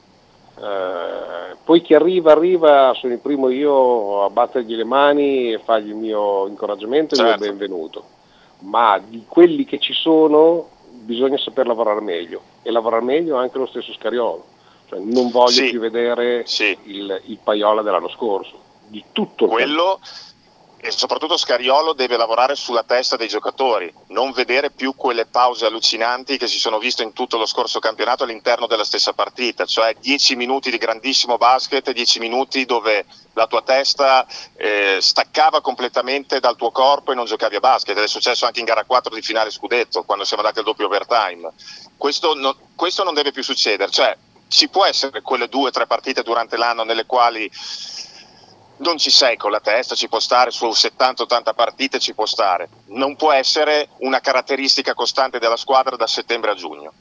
Eh, 0.61 1.57
poi 1.65 1.81
chi 1.83 1.95
arriva, 1.95 2.33
arriva, 2.33 2.93
sono 2.95 3.13
il 3.13 3.21
primo 3.21 3.49
io 3.49 4.25
a 4.25 4.31
battergli 4.31 4.75
le 4.75 4.85
mani 4.85 5.53
e 5.53 5.59
fargli 5.61 5.89
il 5.89 5.95
mio 5.95 6.47
incoraggiamento 6.49 7.15
e 7.15 7.19
il 7.19 7.25
Certo. 7.25 7.45
mio 7.45 7.53
benvenuto. 7.53 8.05
Ma 8.61 8.99
di 8.99 9.25
quelli 9.27 9.65
che 9.65 9.79
ci 9.79 9.93
sono 9.93 10.69
bisogna 10.91 11.39
saper 11.39 11.67
lavorare 11.67 12.01
meglio 12.01 12.43
e 12.63 12.71
lavorare 12.71 13.05
meglio 13.05 13.37
anche 13.37 13.59
lo 13.59 13.67
stesso 13.67 13.93
Scariolo. 13.93 14.45
Cioè, 14.89 14.99
non 15.01 15.31
voglio 15.31 15.51
Sì. 15.51 15.71
più 15.71 15.81
vedere 15.81 16.45
il, 16.85 17.23
il 17.27 17.39
Paiola 17.43 17.83
dell'anno 17.83 18.09
scorso, 18.09 18.59
di 18.87 19.05
tutto 19.13 19.45
il 19.45 19.51
Quello 19.51 20.01
e 20.81 20.93
soprattutto 20.93 21.37
Scariolo 21.37 21.93
deve 21.93 22.17
lavorare 22.17 22.55
sulla 22.55 22.85
testa 22.85 23.17
dei 23.17 23.27
giocatori, 23.27 23.93
non 24.09 24.31
vedere 24.31 24.71
più 24.71 24.95
quelle 24.95 25.27
pause 25.27 25.67
allucinanti 25.67 26.39
che 26.39 26.47
si 26.47 26.59
sono 26.59 26.79
viste 26.79 27.03
in 27.03 27.13
tutto 27.13 27.37
lo 27.37 27.47
scorso 27.47 27.81
campionato 27.81 28.23
all'interno 28.23 28.67
della 28.69 28.85
stessa 28.85 29.13
partita, 29.13 29.65
cioè 29.65 29.97
10 29.99 30.37
minuti 30.37 30.71
di 30.71 30.79
grandissimo 30.79 31.37
basket, 31.37 31.91
10 31.91 32.21
minuti 32.21 32.65
dove 32.65 33.07
la 33.33 33.49
tua 33.49 33.63
testa 33.63 34.25
eh, 34.57 34.99
staccava 35.01 35.61
completamente 35.61 36.39
dal 36.39 36.57
tuo 36.57 36.71
corpo 36.71 37.11
e 37.11 37.17
non 37.17 37.25
giocavi 37.25 37.57
a 37.57 37.61
basket, 37.61 37.97
ed 37.97 38.05
è 38.05 38.09
successo 38.09 38.47
anche 38.47 38.61
in 38.61 38.67
gara 38.67 38.85
4 38.85 39.13
di 39.13 39.23
finale 39.23 39.51
scudetto, 39.51 40.05
quando 40.05 40.25
siamo 40.25 40.43
andati 40.43 40.61
al 40.61 40.65
doppio 40.65 40.87
overtime. 40.87 41.51
Questo, 41.97 42.35
no- 42.35 42.57
questo 42.77 43.03
non 43.03 43.15
deve 43.15 43.33
più 43.33 43.43
succedere, 43.43 43.91
cioè 43.91 44.17
ci 44.47 44.69
può 44.69 44.85
essere 44.85 45.21
quelle 45.23 45.49
due 45.49 45.69
o 45.69 45.71
tre 45.71 45.87
partite 45.87 46.23
durante 46.23 46.57
l'anno 46.57 46.85
nelle 46.85 47.05
quali 47.05 47.51
non 48.79 48.99
ci 48.99 49.11
sei 49.11 49.37
con 49.37 49.51
la 49.51 49.61
testa, 49.61 49.95
ci 49.95 50.09
può 50.09 50.19
stare 50.21 50.51
su 50.51 50.67
70-80 50.67 51.55
partite, 51.55 51.99
ci 51.99 52.15
può 52.15 52.27
stare. 52.27 52.69
Non 52.89 53.17
può 53.17 53.33
essere 53.33 53.89
una 53.99 54.21
caratteristica 54.21 54.95
costante 54.95 55.39
della 55.39 55.57
squadra 55.57 55.97
da 55.97 56.07
settembre 56.07 56.51
a 56.51 56.55
giugno. 56.55 56.93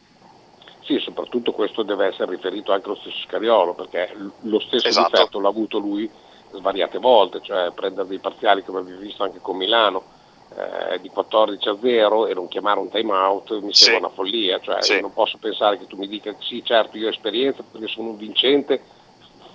Sì, 0.83 0.99
soprattutto 0.99 1.51
questo 1.51 1.83
deve 1.83 2.07
essere 2.07 2.31
riferito 2.31 2.71
anche 2.71 2.85
allo 2.85 2.95
stesso 2.95 3.19
Scariolo, 3.27 3.73
perché 3.73 4.15
lo 4.41 4.59
stesso 4.61 4.87
Esatto. 4.87 5.09
difetto 5.11 5.39
l'ha 5.39 5.49
avuto 5.49 5.77
lui 5.79 6.09
svariate 6.53 6.97
volte, 6.97 7.41
cioè 7.41 7.71
prendere 7.71 8.07
dei 8.07 8.19
parziali 8.19 8.63
come 8.63 8.79
abbiamo 8.79 8.99
visto 9.01 9.21
anche 9.23 9.39
con 9.41 9.57
Milano 9.57 10.15
eh, 10.55 10.99
di 11.01 11.09
14 11.09 11.67
a 11.67 11.77
0 11.79 12.27
e 12.27 12.33
non 12.33 12.47
chiamare 12.47 12.79
un 12.79 12.89
time 12.89 13.11
out 13.11 13.51
mi 13.59 13.73
Sì. 13.73 13.83
sembra 13.83 14.07
una 14.07 14.15
follia, 14.15 14.59
cioè 14.61 14.81
Sì. 14.81 14.93
io 14.93 15.01
non 15.01 15.11
posso 15.13 15.37
pensare 15.37 15.77
che 15.77 15.87
tu 15.87 15.97
mi 15.97 16.07
dica 16.07 16.33
sì 16.39 16.63
certo 16.63 16.97
io 16.97 17.07
ho 17.07 17.09
esperienza 17.11 17.63
perché 17.69 17.87
sono 17.87 18.11
un 18.11 18.17
vincente, 18.17 18.81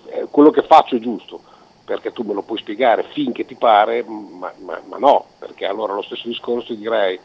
eh, 0.08 0.26
quello 0.30 0.50
che 0.50 0.62
faccio 0.64 0.96
è 0.96 0.98
giusto, 0.98 1.40
perché 1.84 2.12
tu 2.12 2.22
me 2.22 2.32
lo 2.34 2.42
puoi 2.42 2.58
spiegare 2.58 3.04
finché 3.12 3.44
ti 3.44 3.54
pare, 3.54 4.02
ma, 4.04 4.52
ma- 4.58 4.80
ma 4.86 4.98
no, 4.98 5.26
perché 5.38 5.66
allora 5.66 5.94
lo 5.94 6.02
stesso 6.02 6.28
discorso 6.28 6.74
direi 6.74 7.18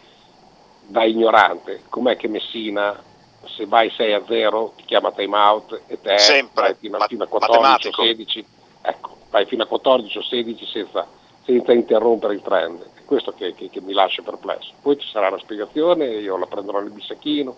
da 0.87 1.03
ignorante, 1.03 1.83
com'è 1.89 2.15
che 2.17 2.27
Messina 2.27 3.03
se 3.45 3.65
vai 3.65 3.89
6 3.91 4.13
a 4.13 4.23
0 4.27 4.73
ti 4.77 4.83
chiama 4.85 5.11
time 5.11 5.37
out 5.37 5.81
e 5.87 6.01
te 6.01 6.17
Sempre, 6.17 6.61
vai 6.63 6.75
fino, 6.79 6.95
a- 6.95 6.99
ma- 6.99 7.07
fino 7.07 7.23
a 7.23 7.27
14 7.27 7.87
o 7.87 7.91
matematico. 7.91 8.01
16, 8.01 8.45
ecco, 8.81 9.17
vai 9.29 9.45
fino 9.45 9.63
a 9.63 9.67
14 9.67 10.17
o 10.17 10.21
16 10.23 10.65
senza, 10.65 11.07
senza 11.43 11.71
interrompere 11.71 12.33
il 12.33 12.41
trend, 12.41 12.81
è 12.95 13.05
questo 13.05 13.33
che, 13.33 13.53
che- 13.53 13.69
che 13.69 13.81
mi 13.81 13.93
lascia 13.93 14.21
perplesso. 14.23 14.73
Poi 14.81 14.97
ci 14.97 15.07
sarà 15.09 15.27
una 15.27 15.39
spiegazione, 15.39 16.05
io 16.07 16.35
la 16.37 16.47
prenderò 16.47 16.79
nel 16.79 16.89
bissacchino 16.91 17.55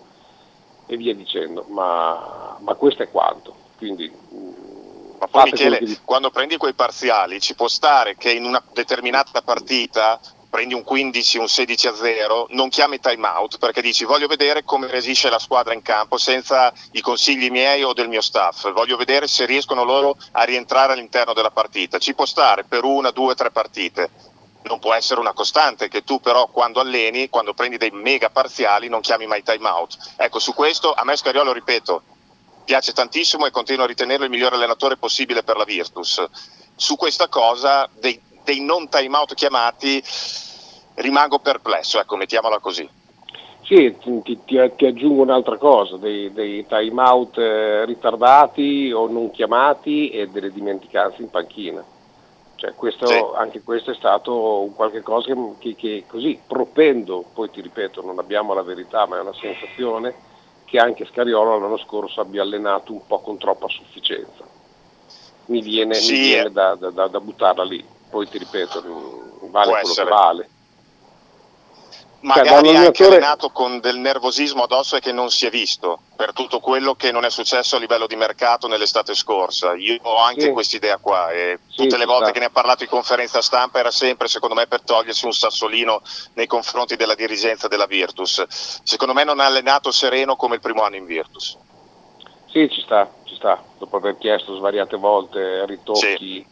e 0.85 0.97
via 0.97 1.15
dicendo, 1.15 1.65
ma, 1.69 2.57
ma 2.59 2.73
questo 2.75 3.03
è 3.03 3.09
quanto. 3.09 3.55
Quindi, 3.77 4.11
Ma 5.19 5.27
poi 5.27 5.49
fate 5.49 5.51
Michele, 5.51 5.77
che 5.79 5.99
quando 6.05 6.31
prendi 6.31 6.57
quei 6.57 6.73
parziali 6.73 7.41
ci 7.41 7.53
può 7.53 7.67
stare 7.67 8.15
che 8.15 8.31
in 8.31 8.45
una 8.45 8.63
determinata 8.73 9.41
partita 9.41 10.19
prendi 10.49 10.73
un 10.73 10.83
15, 10.83 11.37
un 11.37 11.47
16 11.47 11.87
a 11.87 11.95
0, 11.95 12.47
non 12.51 12.69
chiami 12.69 12.99
time 12.99 13.27
out 13.27 13.59
perché 13.59 13.81
dici 13.81 14.03
voglio 14.03 14.27
vedere 14.27 14.63
come 14.63 14.87
reagisce 14.87 15.29
la 15.29 15.37
squadra 15.37 15.73
in 15.73 15.81
campo 15.81 16.17
senza 16.17 16.73
i 16.93 17.01
consigli 17.01 17.49
miei 17.51 17.83
o 17.83 17.93
del 17.93 18.07
mio 18.07 18.21
staff, 18.21 18.71
voglio 18.71 18.97
vedere 18.97 19.27
se 19.27 19.45
riescono 19.45 19.83
loro 19.83 20.17
a 20.31 20.43
rientrare 20.43 20.93
all'interno 20.93 21.33
della 21.33 21.51
partita. 21.51 21.99
Ci 21.99 22.15
può 22.15 22.25
stare 22.25 22.63
per 22.63 22.83
una, 22.83 23.11
due, 23.11 23.35
tre 23.35 23.51
partite. 23.51 24.09
Non 24.61 24.79
può 24.79 24.93
essere 24.93 25.19
una 25.19 25.33
costante 25.33 25.87
che 25.87 26.03
tu 26.03 26.19
però 26.19 26.47
quando 26.47 26.79
alleni, 26.79 27.29
quando 27.29 27.53
prendi 27.53 27.77
dei 27.77 27.91
mega 27.91 28.29
parziali 28.29 28.89
non 28.89 29.01
chiami 29.01 29.25
mai 29.25 29.43
time 29.43 29.67
out. 29.67 29.97
Ecco, 30.17 30.39
su 30.39 30.53
questo 30.53 30.93
a 30.93 31.03
me 31.03 31.15
Scariolo, 31.15 31.53
ripeto, 31.53 32.01
piace 32.69 32.93
tantissimo 32.93 33.47
e 33.47 33.51
continuo 33.51 33.83
a 33.83 33.87
ritenerlo 33.87 34.25
il 34.25 34.29
miglior 34.29 34.53
allenatore 34.53 34.95
possibile 34.95 35.41
per 35.41 35.57
la 35.57 35.63
Virtus. 35.63 36.23
Su 36.75 36.97
questa 36.97 37.27
cosa 37.27 37.89
dei, 37.99 38.21
dei 38.43 38.61
non 38.63 38.87
time 38.89 39.17
out 39.17 39.33
chiamati 39.33 39.99
rimango 40.97 41.39
perplesso, 41.39 41.99
ecco, 41.99 42.15
mettiamola 42.15 42.59
così. 42.59 42.87
Sì, 43.63 43.95
ti, 43.99 44.37
ti- 44.45 44.71
ti 44.75 44.85
aggiungo 44.85 45.23
un'altra 45.23 45.57
cosa, 45.57 45.97
dei, 45.97 46.31
dei 46.31 46.63
time 46.67 47.01
out 47.01 47.39
eh, 47.39 47.85
ritardati 47.85 48.91
o 48.91 49.07
non 49.07 49.31
chiamati 49.31 50.11
e 50.11 50.27
delle 50.27 50.51
dimenticanze 50.51 51.23
in 51.23 51.31
panchina. 51.31 51.83
Cioè, 52.53 52.75
questo, 52.75 53.33
Anche 53.33 53.63
questo 53.63 53.89
è 53.89 53.95
stato 53.95 54.61
un 54.61 54.75
qualche 54.75 55.01
cosa 55.01 55.33
che, 55.33 55.55
che- 55.57 55.75
che 55.75 56.03
così, 56.07 56.39
propendo, 56.45 57.25
poi 57.33 57.49
ti 57.49 57.61
ripeto, 57.61 58.05
non 58.05 58.19
abbiamo 58.19 58.53
la 58.53 58.61
verità, 58.61 59.07
ma 59.07 59.17
è 59.17 59.21
una 59.21 59.33
sensazione 59.33 60.28
che 60.69 60.77
anche 60.77 61.05
Scariolo 61.05 61.57
l'anno 61.57 61.77
scorso 61.79 62.21
abbia 62.21 62.43
allenato 62.43 62.93
un 62.93 63.05
po' 63.07 63.21
con 63.21 63.37
troppa 63.39 63.67
sufficienza. 63.67 64.45
Mi 65.45 65.61
viene, 65.61 65.95
mi 65.95 65.99
Sì, 65.99 66.21
viene 66.21 66.47
eh. 66.47 66.51
da, 66.51 66.75
da- 66.75 66.91
da- 67.07 67.19
buttarla 67.19 67.63
lì, 67.63 67.83
poi 68.07 68.29
ti 68.29 68.37
ripeto, 68.37 69.47
vale 69.49 69.71
quello 69.71 69.87
essere. 69.87 70.05
che 70.05 70.09
vale. 70.11 70.48
Cioè, 72.21 72.27
Magari 72.27 72.49
anche 72.49 72.67
allenatore- 72.69 73.07
allenato 73.15 73.49
con 73.49 73.79
del 73.79 73.97
nervosismo 73.97 74.63
addosso 74.63 74.97
e 74.97 74.99
che 74.99 75.13
non 75.13 75.29
si 75.29 75.45
è 75.45 75.49
visto 75.49 76.01
per 76.17 76.33
tutto 76.33 76.59
quello 76.59 76.93
che 76.93 77.13
non 77.13 77.23
è 77.23 77.29
successo 77.29 77.77
a 77.77 77.79
livello 77.79 78.07
di 78.07 78.17
mercato 78.17 78.67
nell'estate 78.67 79.13
scorsa. 79.15 79.73
Io 79.75 79.97
ho 80.01 80.17
anche 80.17 80.41
Sì. 80.41 80.51
quest'idea 80.51 80.97
qua 80.97 81.31
e 81.31 81.59
Sì, 81.69 81.83
tutte 81.83 81.95
le 81.95 82.01
ci 82.03 82.07
volte 82.09 82.23
sta. 82.25 82.31
che 82.33 82.39
ne 82.39 82.45
ha 82.45 82.49
parlato 82.49 82.83
in 82.83 82.89
conferenza 82.89 83.41
stampa 83.41 83.79
era 83.79 83.89
sempre, 83.89 84.27
secondo 84.27 84.53
me, 84.53 84.67
per 84.67 84.81
togliersi 84.81 85.23
un 85.23 85.31
sassolino 85.31 86.01
nei 86.33 86.45
confronti 86.45 86.97
della 86.97 87.15
dirigenza 87.15 87.69
della 87.69 87.85
Virtus. 87.85 88.45
Secondo 88.83 89.13
me 89.13 89.23
non 89.23 89.39
ha 89.39 89.45
allenato 89.45 89.89
sereno 89.91 90.35
come 90.35 90.55
il 90.55 90.61
primo 90.61 90.81
anno 90.83 90.97
in 90.97 91.05
Virtus. 91.05 91.57
Sì, 92.51 92.67
ci 92.69 92.81
sta, 92.81 93.09
ci 93.23 93.35
sta. 93.35 93.63
Dopo 93.77 93.95
aver 93.95 94.17
chiesto 94.17 94.57
svariate 94.57 94.97
volte 94.97 95.65
ritocchi, 95.65 96.45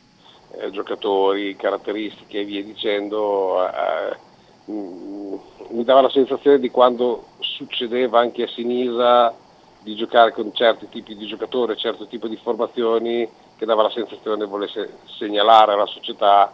eh, 0.62 0.72
giocatori, 0.72 1.58
caratteristiche 1.58 2.40
e 2.40 2.44
via 2.46 2.64
dicendo, 2.64 3.68
eh, 3.68 4.26
mi 4.72 5.84
dava 5.84 6.02
la 6.02 6.10
sensazione 6.10 6.60
di 6.60 6.70
quando 6.70 7.28
succedeva 7.40 8.20
anche 8.20 8.44
a 8.44 8.48
Sinisa 8.48 9.34
di 9.80 9.96
giocare 9.96 10.34
con 10.34 10.54
certi 10.54 10.90
tipi 10.90 11.16
di 11.16 11.26
giocatori, 11.26 11.78
certo 11.78 12.08
tipo 12.08 12.28
di 12.28 12.38
formazioni, 12.38 13.30
che 13.56 13.66
dava 13.66 13.84
la 13.84 13.90
sensazione 13.92 14.46
volesse 14.46 14.98
segnalare 15.18 15.74
alla 15.74 15.86
società 15.86 16.54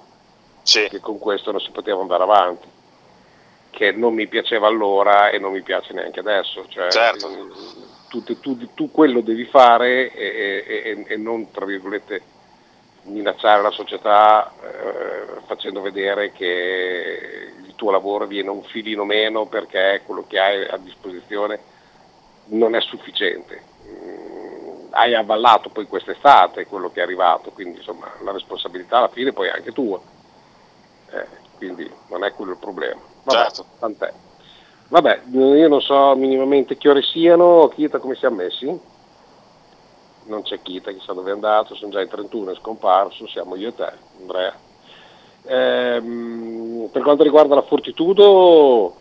che 0.89 0.99
con 0.99 1.18
questo 1.18 1.51
non 1.51 1.59
si 1.59 1.72
poteva 1.72 2.01
andare 2.01 2.24
avanti. 2.24 2.68
Che 3.72 3.91
non 3.91 4.14
mi 4.14 4.28
piaceva 4.28 4.68
allora 4.68 5.30
e 5.30 5.39
non 5.39 5.51
mi 5.51 5.64
piace 5.64 5.93
neanche 5.93 6.20
adesso. 6.20 6.66
Cioè, 6.68 6.91
Certo. 6.91 7.28
mm, 7.28 7.51
tu, 8.09 8.24
tu- 8.39 8.74
tu 8.76 8.91
quello 8.91 9.22
devi 9.22 9.45
fare 9.45 10.14
e, 10.14 10.26
e- 10.26 10.82
e- 10.91 11.05
e 11.07 11.18
non, 11.18 11.49
tra 11.49 11.66
virgolette, 11.66 12.22
minacciare 13.05 13.61
la 13.64 13.72
società 13.72 14.53
eh, 14.61 15.41
facendo 15.47 15.82
vedere 15.82 16.32
che 16.32 17.51
il 17.74 17.76
tuo 17.76 17.92
lavoro 17.92 18.28
viene 18.28 18.50
un 18.50 18.64
filino 18.64 19.04
meno 19.04 19.48
perché 19.48 20.04
quello 20.06 20.26
che 20.28 20.40
hai 20.40 20.68
a 20.68 20.78
disposizione 20.78 21.60
non 22.46 22.76
è 22.76 22.82
sufficiente. 22.82 23.62
Mm, 23.88 24.92
hai 24.92 25.16
avvallato 25.16 25.70
poi 25.70 25.88
quest'estate 25.88 26.68
quello 26.68 26.92
che 26.92 27.00
è 27.00 27.04
arrivato, 27.04 27.52
quindi 27.52 27.80
insomma 27.80 28.12
la 28.24 28.32
responsabilità 28.32 28.98
alla 28.98 29.08
fine 29.08 29.34
poi 29.34 29.48
è 29.48 29.52
anche 29.52 29.72
tua. 29.72 30.00
Eh, 31.10 31.28
quindi 31.58 31.90
non 32.10 32.24
è 32.24 32.34
quello 32.34 32.52
il 32.52 32.58
problema. 32.58 33.02
Vabbè, 33.24 33.50
tant'è. 33.80 34.14
Vabbè, 34.90 35.22
io 35.32 35.68
non 35.68 35.82
so 35.82 36.16
minimamente 36.16 36.78
che 36.78 36.90
ore 36.90 37.02
siano, 37.02 37.68
Kita 37.70 37.98
come 37.98 38.16
siamo 38.16 38.36
messi? 38.36 38.80
Non 40.26 40.44
c'è 40.44 40.62
Kita, 40.62 40.92
chissà 40.92 41.14
dove 41.14 41.32
è 41.32 41.34
andato, 41.34 41.74
sono 41.74 41.92
già 41.92 42.02
i 42.02 42.08
31, 42.08 42.52
è 42.52 42.56
scomparso, 42.56 43.28
siamo 43.28 43.56
io 43.56 43.70
e 43.70 43.76
te, 43.76 43.92
Andrea. 44.20 44.62
Ehm, 45.46 46.89
per 46.91 47.02
quanto 47.02 47.24
riguarda 47.24 47.56
la 47.56 47.64
Fortitudo, 47.64 48.96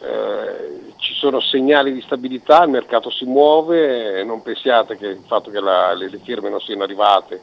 eh, 0.00 0.94
ci 0.96 1.14
sono 1.14 1.40
segnali 1.40 1.92
di 1.92 2.00
stabilità, 2.02 2.62
il 2.62 2.70
mercato 2.70 3.10
si 3.10 3.24
muove, 3.24 4.22
non 4.24 4.42
pensiate 4.42 4.96
che 4.96 5.06
il 5.06 5.24
fatto 5.26 5.50
che 5.50 5.60
la- 5.60 5.92
le, 5.94 6.08
le 6.08 6.18
firme 6.20 6.50
non 6.50 6.60
siano 6.60 6.84
arrivate, 6.84 7.42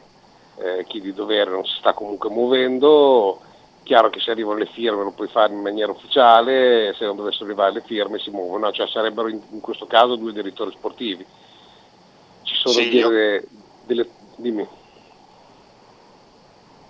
eh, 0.57 0.85
chi 0.87 1.01
di 1.01 1.13
dovere 1.13 1.51
non 1.51 1.65
si 1.65 1.75
sta 1.77 1.93
comunque 1.93 2.29
muovendo, 2.29 3.41
chiaro 3.83 4.09
che 4.09 4.19
se 4.19 4.31
arrivano 4.31 4.57
le 4.57 4.67
firme 4.67 5.03
lo 5.03 5.11
puoi 5.11 5.27
fare 5.27 5.53
in 5.53 5.59
maniera 5.59 5.91
ufficiale, 5.91 6.93
se 6.97 7.05
non 7.05 7.15
dovessero 7.17 7.45
arrivare 7.45 7.73
le 7.73 7.83
firme 7.85 8.19
si 8.19 8.29
muovono, 8.29 8.71
cioè 8.71 8.87
sarebbero 8.87 9.27
in, 9.27 9.39
in 9.51 9.59
questo 9.59 9.85
caso 9.85 10.15
due 10.15 10.31
direttori 10.33 10.71
sportivi. 10.71 11.25
Ci 12.43 12.55
sono 12.55 12.73
Sì, 12.75 12.89
delle, 12.89 13.43
delle- 13.85 14.09
Dimmi. 14.37 14.67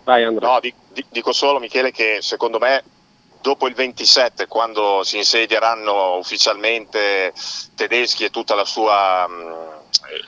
Vai 0.05 0.23
Andrea. 0.23 0.49
No, 0.49 0.59
di- 0.59 0.73
di- 0.93 1.05
dico 1.09 1.33
solo 1.33 1.59
Michele 1.59 1.91
che 1.91 2.19
secondo 2.21 2.59
me 2.59 2.83
dopo 3.41 3.67
il 3.67 3.73
27, 3.73 4.47
quando 4.47 5.01
si 5.03 5.17
insedieranno 5.17 6.15
ufficialmente 6.17 7.33
tedeschi 7.75 8.23
e 8.23 8.31
sua 8.65 9.27
mh, 9.27 9.83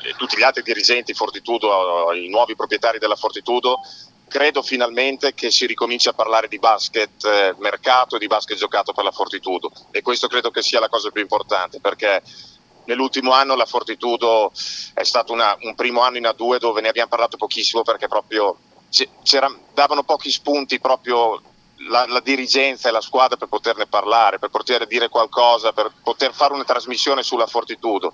e, 0.08 0.14
tutti 0.18 0.38
gli 0.38 0.44
altri 0.44 0.64
dirigenti 0.64 1.14
Fortitudo, 1.14 2.12
i 2.14 2.28
nuovi 2.30 2.56
proprietari 2.56 3.00
della 3.00 3.16
Fortitudo, 3.16 3.80
credo 4.28 4.62
finalmente 4.62 5.34
che 5.34 5.52
si 5.52 5.66
ricominci 5.66 6.10
a 6.10 6.14
parlare 6.14 6.48
di 6.48 6.60
basket 6.60 7.24
eh, 7.26 7.56
mercato 7.60 8.16
e 8.16 8.20
di 8.20 8.28
basket 8.28 8.58
giocato 8.58 8.94
per 8.94 9.04
la 9.04 9.12
Fortitudo 9.12 9.72
e 9.92 10.02
questo 10.02 10.28
credo 10.28 10.52
che 10.52 10.62
sia 10.62 10.80
la 10.80 10.90
cosa 10.90 11.12
più 11.12 11.22
importante 11.22 11.80
perché 11.80 12.22
nell'ultimo 12.86 13.32
anno 13.32 13.56
la 13.56 13.66
Fortitudo 13.66 14.52
è 14.94 15.04
stato 15.04 15.34
una- 15.34 15.56
un 15.62 15.76
primo 15.76 16.02
anno 16.02 16.18
in 16.18 16.26
A2 16.26 16.58
dove 16.58 16.82
ne 16.82 16.90
abbiamo 16.90 17.10
parlato 17.10 17.38
pochissimo 17.38 17.84
perché 17.84 18.08
proprio 18.08 18.58
davano 19.74 20.04
pochi 20.04 20.32
spunti 20.32 20.80
proprio 20.80 21.42
la, 21.90 22.06
la 22.08 22.20
dirigenza 22.20 22.90
e 22.90 22.92
la 22.92 23.02
squadra 23.02 23.38
per 23.38 23.48
poterne 23.48 23.86
parlare, 23.86 24.40
per 24.40 24.50
poter 24.50 24.88
dire 24.88 25.10
qualcosa, 25.10 25.74
per 25.74 25.92
poter 26.02 26.34
fare 26.34 26.54
una 26.54 26.64
trasmissione 26.64 27.24
sulla 27.24 27.48
Fortitudo. 27.48 28.14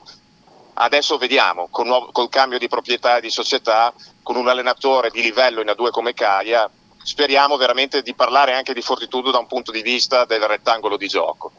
Adesso 0.75 1.17
vediamo, 1.17 1.69
nuovo- 1.83 2.11
col 2.11 2.29
cambio 2.29 2.57
di 2.57 2.67
proprietà 2.67 3.17
e 3.17 3.21
di 3.21 3.29
società, 3.29 3.93
con 4.23 4.35
un 4.35 4.47
allenatore 4.47 5.11
di 5.11 5.21
livello 5.21 5.61
in 5.61 5.67
A2 5.67 5.91
come 5.91 6.13
Caia, 6.13 6.69
speriamo 7.03 7.57
veramente 7.57 8.01
di 8.01 8.15
parlare 8.15 8.53
anche 8.53 8.73
di 8.73 8.81
Fortitudo 8.81 9.31
da 9.31 9.37
un 9.37 9.47
punto 9.47 9.71
di 9.71 9.81
vista 9.81 10.25
del 10.25 10.41
rettangolo 10.41 10.97
di 10.97 11.07
gioco. 11.07 11.51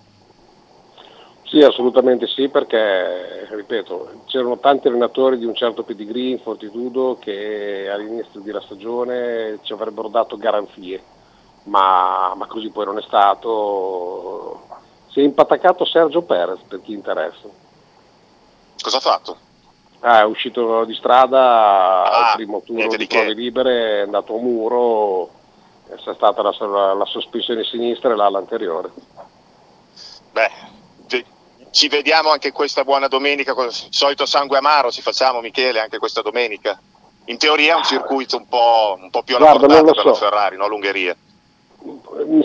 Sì, 1.55 1.61
assolutamente 1.63 2.27
sì, 2.27 2.49
perché, 2.49 3.47
ripeto, 3.49 4.23
c'erano 4.27 4.59
tanti 4.59 4.89
allenatori 4.89 5.39
di 5.39 5.45
un 5.45 5.55
certo 5.55 5.85
pedigree 5.85 6.31
in 6.31 6.41
Fortitudo 6.41 7.17
che 7.21 7.89
all'inizio 7.89 8.41
della 8.41 8.61
stagione 8.63 9.61
ci 9.63 9.73
avrebbero 9.73 10.09
dato 10.09 10.37
garanzie, 10.37 11.01
ma, 11.67 12.35
ma 12.35 12.47
così 12.47 12.71
poi 12.71 12.87
non 12.87 12.99
è 12.99 13.03
stato. 13.03 14.67
Si 15.13 15.21
è 15.21 15.23
impatacato 15.23 15.85
Sergio 15.85 16.23
Perez, 16.23 16.59
per 16.67 16.83
chi 16.83 16.93
interessa. 16.93 17.47
Cosa 18.83 18.97
ha 18.97 19.01
fatto? 19.01 19.39
Ah, 20.01 20.23
è 20.23 20.25
uscito 20.25 20.85
di 20.85 20.95
strada 20.95 22.03
Ah, 22.03 22.31
al 22.31 22.35
primo 22.35 22.63
turno 22.63 22.97
di 22.97 23.07
prove 23.07 23.33
libere, 23.33 23.99
è 23.99 24.01
andato 24.01 24.35
a 24.35 24.41
muro, 24.41 25.31
è 25.89 25.95
stata 25.99 26.43
la, 26.43 26.53
la- 26.67 26.95
la 26.95 27.05
sospensione 27.05 27.63
sinistra 27.63 28.11
e 28.11 28.17
l'ala 28.17 28.39
anteriore. 28.39 28.91
Beh, 30.33 30.51
ci- 31.75 31.89
vediamo 31.89 32.31
anche 32.31 32.53
questa 32.53 32.85
buona 32.85 33.09
domenica 33.09 33.53
con 33.53 33.67
il 33.67 33.73
solito 33.73 34.27
sangue 34.27 34.59
amaro, 34.59 34.93
ci 34.93 35.03
facciamo 35.03 35.41
Michele 35.41 35.81
anche 35.81 35.99
questa 35.99 36.23
domenica. 36.23 36.79
In 37.27 37.37
teoria 37.37 37.75
è 37.75 37.77
un 37.77 37.83
circuito 37.85 38.37
un 38.37 38.47
po', 38.49 38.97
un 39.01 39.11
po' 39.11 39.23
più 39.23 39.35
alla 39.37 39.47
Guarda, 39.47 39.67
portata 39.67 39.87
lo 39.87 39.93
per 39.93 40.03
so. 40.03 40.09
la 40.09 40.15
Ferrari, 40.31 40.57
no? 40.57 40.69
l'Ungheria. 40.69 41.17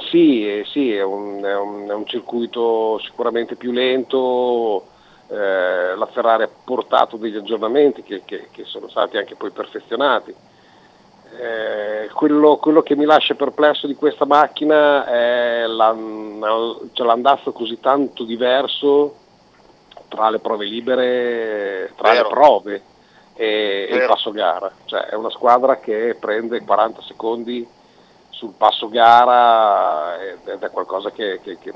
Sì, 0.10 0.46
eh, 0.48 0.66
sì, 0.66 0.92
è 0.94 1.04
un, 1.04 1.44
è 1.44 1.56
un- 1.56 1.88
è 1.90 1.94
un 1.94 2.06
circuito 2.08 3.00
sicuramente 3.04 3.56
più 3.56 3.72
lento, 3.72 4.86
eh, 5.30 5.96
la 5.96 6.08
Ferrari 6.12 6.44
ha 6.44 6.50
portato 6.66 7.18
degli 7.18 7.38
aggiornamenti 7.38 8.02
che, 8.04 8.24
che- 8.26 8.48
che 8.52 8.64
sono 8.66 8.90
stati 8.90 9.18
anche 9.18 9.36
poi 9.36 9.52
perfezionati. 9.52 10.34
Eh, 11.40 12.10
quello, 12.14 12.58
quello 12.58 12.82
che 12.82 12.96
mi 12.96 13.06
lascia 13.06 13.36
perplesso 13.36 13.86
di 13.86 13.94
questa 13.96 14.26
macchina 14.26 15.06
è 15.06 15.66
l'an- 15.68 16.90
cioè 16.94 17.06
l'andazzo 17.06 17.52
così 17.52 17.80
tanto 17.80 18.24
diverso 18.24 19.19
tra 20.10 20.30
le 20.30 20.40
prove 20.40 20.66
libere, 20.66 21.94
tra 21.96 22.12
Vero. 22.12 22.24
le 22.28 22.34
prove 22.34 22.82
e, 23.36 23.88
e 23.90 23.96
il 23.96 24.06
passo 24.08 24.32
gara. 24.32 24.70
Cioè, 24.86 25.02
è 25.06 25.16
una 25.16 25.30
squadra 25.30 25.78
che 25.80 26.18
prende 26.20 26.62
40 26.64 27.02
secondi 27.04 27.66
sul 28.30 28.54
passo 28.58 28.90
gara 28.90 30.20
ed 30.22 30.62
è 30.62 30.70
qualcosa 30.72 31.12
che, 31.12 31.40
che- 31.42 31.58
che- 31.60 31.74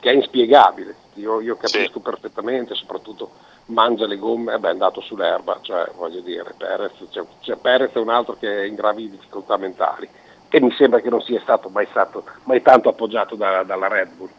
che 0.00 0.10
è 0.10 0.14
inspiegabile. 0.14 0.94
Io, 1.14 1.40
io 1.40 1.56
capisco 1.56 2.00
perfettamente, 2.00 2.74
soprattutto 2.74 3.30
mangia 3.66 4.06
le 4.06 4.16
gomme, 4.16 4.54
eh 4.54 4.58
beh, 4.58 4.68
è 4.68 4.72
andato 4.72 5.00
sull'erba, 5.02 5.58
cioè 5.60 5.90
voglio 5.96 6.20
dire, 6.20 6.54
Perez, 6.56 6.92
cioè, 7.10 7.24
cioè, 7.40 7.56
Perez 7.56 7.92
è 7.92 7.98
un 7.98 8.08
altro 8.08 8.36
che 8.38 8.62
è 8.62 8.64
in 8.64 8.74
gravi 8.74 9.10
difficoltà 9.10 9.56
mentali 9.58 10.08
e 10.48 10.60
mi 10.60 10.72
sembra 10.72 11.00
che 11.00 11.10
non 11.10 11.20
sia 11.22 11.40
stato 11.40 11.68
mai, 11.68 11.86
stato, 11.90 12.24
mai 12.44 12.62
tanto 12.62 12.88
appoggiato 12.88 13.34
da- 13.36 13.62
dalla 13.62 13.88
Red 13.88 14.12
Bull. 14.14 14.30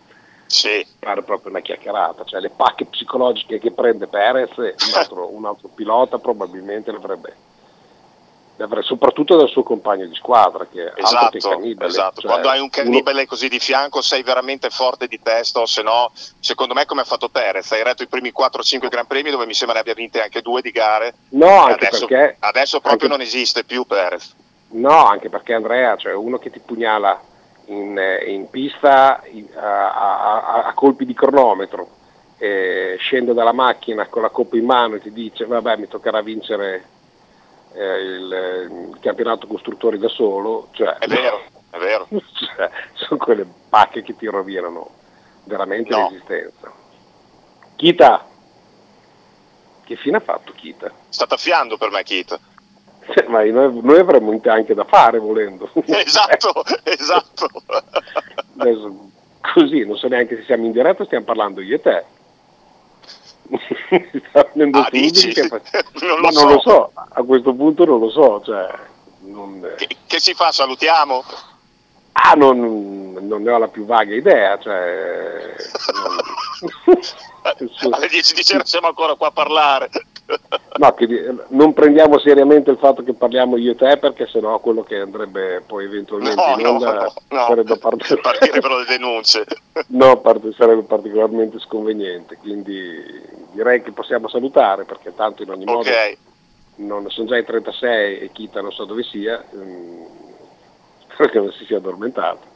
Sì. 0.52 0.86
Pare 0.99 1.24
proprio 1.24 1.49
una 1.49 1.62
chiacchierata, 1.62 2.26
cioè 2.26 2.41
le 2.41 2.49
pacche 2.49 2.86
psicologiche 2.86 3.58
che 3.58 3.72
prende 3.72 4.08
Perez, 4.08 4.58
un 4.58 4.93
altro, 4.95 5.34
un 5.34 5.45
altro 5.45 5.70
pilota 5.74 6.18
probabilmente 6.18 6.91
le 6.91 6.97
avrebbe, 6.97 7.36
le 8.58 8.82
soprattutto 8.84 9.38
dal 9.38 9.47
suo 9.47 9.64
compagno 9.64 10.06
di 10.06 10.14
squadra 10.14 10.68
che 10.68 10.91
è 10.91 11.02
Esatto, 11.02 11.38
cannibale. 11.39 11.89
esatto. 11.89 12.20
Cioè, 12.22 12.30
quando 12.30 12.49
hai 12.49 12.58
un 12.60 12.64
uno- 12.64 12.70
cannibale 12.70 13.26
così 13.26 13.47
di 13.47 13.60
fianco 13.60 14.02
sei 14.02 14.24
veramente 14.24 14.70
forte 14.70 15.08
di 15.08 15.22
testa 15.24 15.62
o 15.62 15.66
se 15.66 15.82
no, 15.84 16.12
secondo 16.41 16.74
me 16.74 16.86
come 16.86 17.02
ha 17.02 17.06
fatto 17.06 17.30
Perez, 17.30 17.72
hai 17.72 17.84
retto 17.84 18.04
i 18.04 18.08
primi 18.08 18.34
4-5 18.38 18.89
Gran 18.89 19.08
Premi 19.08 19.32
dove 19.32 19.45
mi 19.45 19.54
sembra 19.54 19.76
ne 19.76 19.82
abbia 19.82 19.93
vinte 19.93 20.22
anche 20.22 20.41
due 20.41 20.62
di 20.62 20.72
gare. 20.72 21.14
No, 21.30 21.62
anche 21.62 21.88
adesso, 21.88 22.06
perché- 22.06 22.36
adesso 22.39 22.82
proprio 22.82 23.04
anche- 23.04 23.08
non 23.08 23.22
esiste 23.22 23.64
più 23.64 23.86
Perez. 23.86 24.36
No, 24.74 25.06
anche 25.06 25.30
perché 25.30 25.54
Andrea, 25.54 25.95
cioè 25.95 26.14
uno 26.14 26.38
che 26.38 26.49
ti 26.52 26.60
pugnala 26.60 27.30
in, 27.66 27.97
eh, 27.97 28.26
in 28.32 28.49
pista 28.49 29.22
in- 29.26 29.47
a, 29.55 29.93
a- 29.93 30.64
a- 30.66 30.74
colpi 30.74 31.05
di 31.05 31.14
cronometro, 31.14 31.88
eh, 32.38 32.95
scende 32.99 33.34
dalla 33.34 33.53
macchina 33.53 34.07
con 34.07 34.22
la 34.24 34.30
coppa 34.30 34.57
in 34.57 34.66
mano 34.66 34.95
e 34.95 34.99
ti 35.01 35.12
dice 35.12 35.45
vabbè 35.45 35.78
mi 35.78 35.88
toccherà 35.88 36.22
vincere 36.22 36.86
eh, 37.74 37.95
il, 38.01 38.89
il 38.91 38.97
campionato 38.99 39.47
costruttori 39.47 39.97
da 39.97 40.07
solo, 40.09 40.68
cioè, 40.72 40.95
È 40.97 41.07
vero, 41.07 41.41
è 41.70 41.78
vero. 41.78 42.07
cioè, 42.09 42.70
sono 42.93 43.24
quelle 43.24 43.45
pacche 43.70 44.01
che 44.01 44.16
ti 44.16 44.26
rovinano 44.26 44.89
veramente 45.45 45.89
No. 45.95 46.09
l'esistenza. 46.09 46.72
Kita, 47.76 48.26
che 49.84 49.95
fine 49.95 50.18
ha 50.18 50.22
fatto 50.22 50.51
Kita? 50.53 50.91
Sta 51.09 51.26
taffiando 51.28 51.78
per 51.78 51.89
me 51.91 52.03
Kit. 52.03 52.39
Cioè, 53.14 53.26
ma 53.28 53.43
noi, 53.43 53.80
noi 53.82 53.99
avremmo 53.99 54.39
anche 54.45 54.74
da 54.74 54.86
fare 54.86 55.20
volendo. 55.20 55.70
esatto, 55.86 56.64
esatto. 56.84 57.47
Adesso, 58.58 59.10
così, 59.54 59.86
non 59.86 59.97
so 59.97 60.08
neanche 60.08 60.38
se 60.38 60.43
siamo 60.43 60.66
in 60.66 60.72
diretta, 60.72 61.06
stiamo 61.06 61.26
parlando 61.26 61.62
io 61.62 61.76
e 61.76 61.82
te. 61.82 62.06
Ah, 64.34 64.88
dici? 64.91 65.34
che 65.34 65.41
Non 65.49 66.20
Ma 66.22 66.30
lo 66.30 66.30
non 66.30 66.32
so. 66.32 66.47
lo 66.49 66.60
so, 66.62 66.91
a 66.93 67.24
questo 67.24 67.54
punto 67.54 67.86
non 67.86 67.99
lo 67.99 68.10
so. 68.10 68.41
Cioè, 68.45 68.70
non, 69.22 69.74
Che, 69.78 69.88
che 70.08 70.20
si 70.20 70.34
fa? 70.34 70.52
Salutiamo? 70.52 71.24
ah, 72.14 72.34
non, 72.36 73.18
non 73.20 73.41
ne 73.41 73.52
ho 73.52 73.58
la 73.58 73.68
più 73.68 73.86
vaga 73.86 74.14
idea. 74.16 74.58
Cioè, 74.60 75.56
non- 75.93 76.99
Alle 77.93 78.08
10 78.08 78.34
di 78.36 78.43
sera 78.43 78.64
siamo 78.64 78.88
ancora 78.88 79.16
qua 79.16 79.28
a 79.28 79.32
parlare. 79.32 79.89
No, 80.77 80.95
non 81.49 81.73
prendiamo 81.73 82.17
seriamente 82.19 82.71
il 82.71 82.77
fatto 82.77 83.03
che 83.03 83.13
parliamo 83.13 83.57
io 83.57 83.71
e 83.71 83.75
te, 83.75 83.97
perché 83.97 84.27
sennò 84.27 84.59
quello 84.59 84.84
che 84.84 84.97
andrebbe 84.99 85.61
poi 85.65 85.86
eventualmente 85.86 86.41
No, 86.41 86.59
in 86.59 86.65
onda 86.65 86.93
no, 86.93 87.13
no. 87.29 87.45
sarebbe 87.47 87.77
Partirebbero 87.77 88.79
le 88.79 88.86
denunce. 88.86 89.45
No, 89.88 90.19
parte- 90.19 90.53
sarebbe 90.53 90.84
particolarmente 90.84 91.59
sconveniente, 91.59 92.38
quindi 92.38 93.01
direi 93.51 93.82
che 93.82 93.91
possiamo 93.91 94.27
salutare 94.27 94.84
perché 94.86 95.13
tanto 95.15 95.43
in 95.43 95.49
ogni 95.49 95.65
modo 95.65 95.89
Ok, 95.89 96.17
non, 96.75 97.09
sono 97.09 97.27
già 97.27 97.38
i 97.38 97.45
36 97.45 98.19
e 98.19 98.32
Kita 98.32 98.61
non 98.61 98.71
so 98.71 98.86
dove 98.86 99.03
sia, 99.03 99.43
mm, 99.55 100.03
spero 101.13 101.29
che 101.29 101.39
non 101.39 101.51
si 101.51 101.65
sia 101.65 101.77
addormentato. 101.77 102.49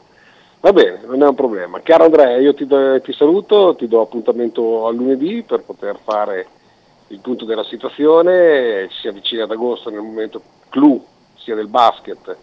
Va 0.60 0.72
bene, 0.72 1.00
non 1.04 1.22
è 1.22 1.26
un 1.28 1.34
problema. 1.34 1.80
Caro 1.80 2.04
Andrea, 2.04 2.38
io 2.38 2.54
ti, 2.54 2.66
do- 2.66 3.00
ti 3.00 3.12
saluto, 3.12 3.74
ti 3.76 3.86
do 3.86 4.00
appuntamento 4.00 4.86
a 4.86 4.90
lunedì 4.90 5.42
per 5.42 5.60
poter 5.62 5.98
fare 6.02 6.46
il 7.08 7.20
punto 7.20 7.44
della 7.44 7.64
situazione, 7.64 8.88
ci 8.90 9.00
si 9.00 9.08
avvicina 9.08 9.44
ad 9.44 9.50
agosto 9.50 9.90
nel 9.90 10.00
momento 10.00 10.42
clou 10.68 11.04
sia 11.36 11.54
del 11.54 11.68
basket 11.68 12.36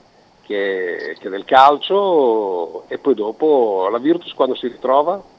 che, 0.43 1.17
che 1.19 1.29
del 1.29 1.45
calcio 1.45 2.87
e 2.87 2.97
poi 2.97 3.13
dopo 3.13 3.87
la 3.91 3.97
Virtus 3.97 4.33
quando 4.33 4.55
si 4.55 4.67
ritrova? 4.67 5.31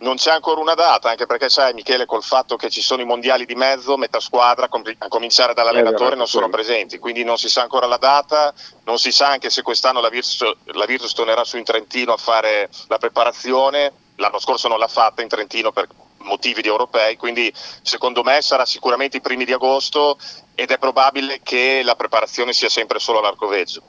non 0.00 0.16
c'è 0.16 0.32
ancora 0.32 0.60
una 0.60 0.74
data, 0.74 1.10
anche 1.10 1.26
perché 1.26 1.48
sai 1.48 1.72
Michele 1.72 2.06
col 2.06 2.22
fatto 2.22 2.56
che 2.56 2.68
ci 2.68 2.80
sono 2.80 3.02
i 3.02 3.04
mondiali 3.04 3.46
di 3.46 3.54
mezzo, 3.54 3.96
metà 3.96 4.20
squadra, 4.20 4.66
a 4.66 5.08
cominciare 5.08 5.54
dall'allenatore, 5.54 6.14
Eh, 6.14 6.16
non 6.16 6.26
sono 6.26 6.48
presenti, 6.48 6.98
quindi 6.98 7.24
non 7.24 7.38
si 7.38 7.48
sa 7.48 7.62
ancora 7.62 7.86
la 7.86 7.96
data, 7.96 8.52
non 8.84 8.98
si 8.98 9.12
sa 9.12 9.28
anche 9.28 9.50
se 9.50 9.62
quest'anno 9.62 10.00
la 10.00 10.08
Virtus, 10.08 10.42
la 10.64 10.84
Virtus 10.84 11.12
tornerà 11.12 11.44
su 11.44 11.56
in 11.56 11.64
Trentino 11.64 12.12
a 12.12 12.16
fare 12.16 12.68
la 12.88 12.98
preparazione, 12.98 13.92
l'anno 14.16 14.40
scorso 14.40 14.68
non 14.68 14.78
l'ha 14.78 14.88
fatta 14.88 15.22
in 15.22 15.28
Trentino 15.28 15.70
per 15.70 15.86
motivi 16.22 16.62
di 16.62 16.68
europei, 16.68 17.16
quindi 17.16 17.52
secondo 17.82 18.22
me 18.22 18.40
sarà 18.42 18.64
sicuramente 18.64 19.18
i 19.18 19.20
primi 19.20 19.44
di 19.44 19.52
agosto 19.52 20.18
ed 20.54 20.70
è 20.70 20.78
probabile 20.78 21.40
che 21.42 21.82
la 21.84 21.94
preparazione 21.96 22.52
sia 22.52 22.68
sempre 22.68 22.98
solo 22.98 23.18
all'arcoveggio. 23.18 23.82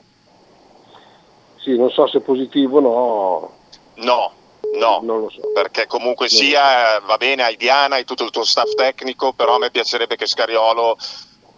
Sì, 1.58 1.76
non 1.76 1.90
so 1.90 2.06
se 2.06 2.18
è 2.18 2.20
positivo 2.20 2.78
o 2.78 2.80
no, 2.80 3.52
No, 3.96 4.32
no, 4.74 5.00
non 5.02 5.20
lo 5.20 5.30
so. 5.30 5.40
perché 5.54 5.86
comunque 5.86 6.28
sia 6.28 6.98
va 7.00 7.16
bene, 7.16 7.42
hai 7.44 7.56
Diana, 7.56 7.94
hai 7.94 8.04
tutto 8.04 8.24
il 8.24 8.30
tuo 8.30 8.44
staff 8.44 8.74
tecnico, 8.74 9.32
però 9.32 9.54
a 9.54 9.58
me 9.58 9.70
piacerebbe 9.70 10.16
che 10.16 10.26
Scariolo 10.26 10.96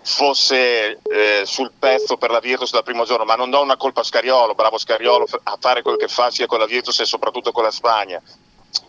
fosse 0.02 1.00
eh, 1.02 1.42
sul 1.44 1.72
pezzo 1.76 2.16
per 2.16 2.30
la 2.30 2.38
Virtus 2.38 2.70
dal 2.70 2.84
primo 2.84 3.04
giorno, 3.04 3.24
ma 3.24 3.34
non 3.34 3.50
do 3.50 3.60
una 3.60 3.76
colpa 3.76 4.02
a 4.02 4.04
Scariolo, 4.04 4.54
bravo 4.54 4.78
Scariolo 4.78 5.26
a 5.42 5.56
fare 5.58 5.82
quel 5.82 5.96
che 5.96 6.06
fa 6.08 6.30
sia 6.30 6.46
con 6.46 6.60
la 6.60 6.66
Virtus 6.66 7.00
e 7.00 7.04
soprattutto 7.06 7.50
con 7.50 7.64
la 7.64 7.72
Spagna, 7.72 8.22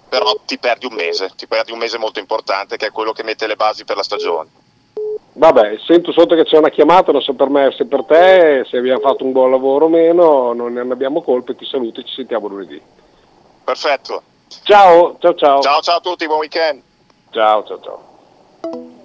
però 0.09 0.33
ti 0.45 0.57
perdi 0.57 0.85
un 0.85 0.93
mese, 0.93 1.31
ti 1.35 1.47
perdi 1.47 1.71
un 1.71 1.79
mese 1.79 1.97
molto 1.97 2.19
importante 2.19 2.77
che 2.77 2.87
è 2.87 2.91
quello 2.91 3.11
che 3.11 3.23
mette 3.23 3.47
le 3.47 3.55
basi 3.55 3.83
per 3.83 3.95
la 3.97 4.03
stagione. 4.03 4.49
Vabbè, 5.33 5.77
sento 5.85 6.11
sotto 6.11 6.35
che 6.35 6.45
c'è 6.45 6.57
una 6.57 6.69
chiamata, 6.69 7.11
non 7.11 7.21
so 7.21 7.33
per 7.33 7.49
me 7.49 7.71
se 7.77 7.85
per 7.85 8.03
te, 8.05 8.65
se 8.67 8.77
abbiamo 8.77 9.01
fatto 9.01 9.23
un 9.23 9.31
buon 9.31 9.51
lavoro 9.51 9.85
o 9.85 9.89
meno, 9.89 10.53
non 10.53 10.73
ne 10.73 10.81
abbiamo 10.93 11.21
colpe, 11.21 11.55
ti 11.55 11.65
saluto 11.65 11.99
e 11.99 12.03
ci 12.05 12.13
sentiamo 12.13 12.47
lunedì. 12.47 12.81
Perfetto, 13.63 14.23
Ciao, 14.63 15.17
ciao, 15.19 15.35
ciao. 15.35 15.61
ciao 15.61 15.81
ciao 15.81 15.97
a 15.97 16.01
tutti, 16.01 16.25
buon 16.25 16.39
weekend. 16.39 16.81
Ciao, 17.29 17.63
ciao, 17.65 17.79
ciao. 17.81 18.96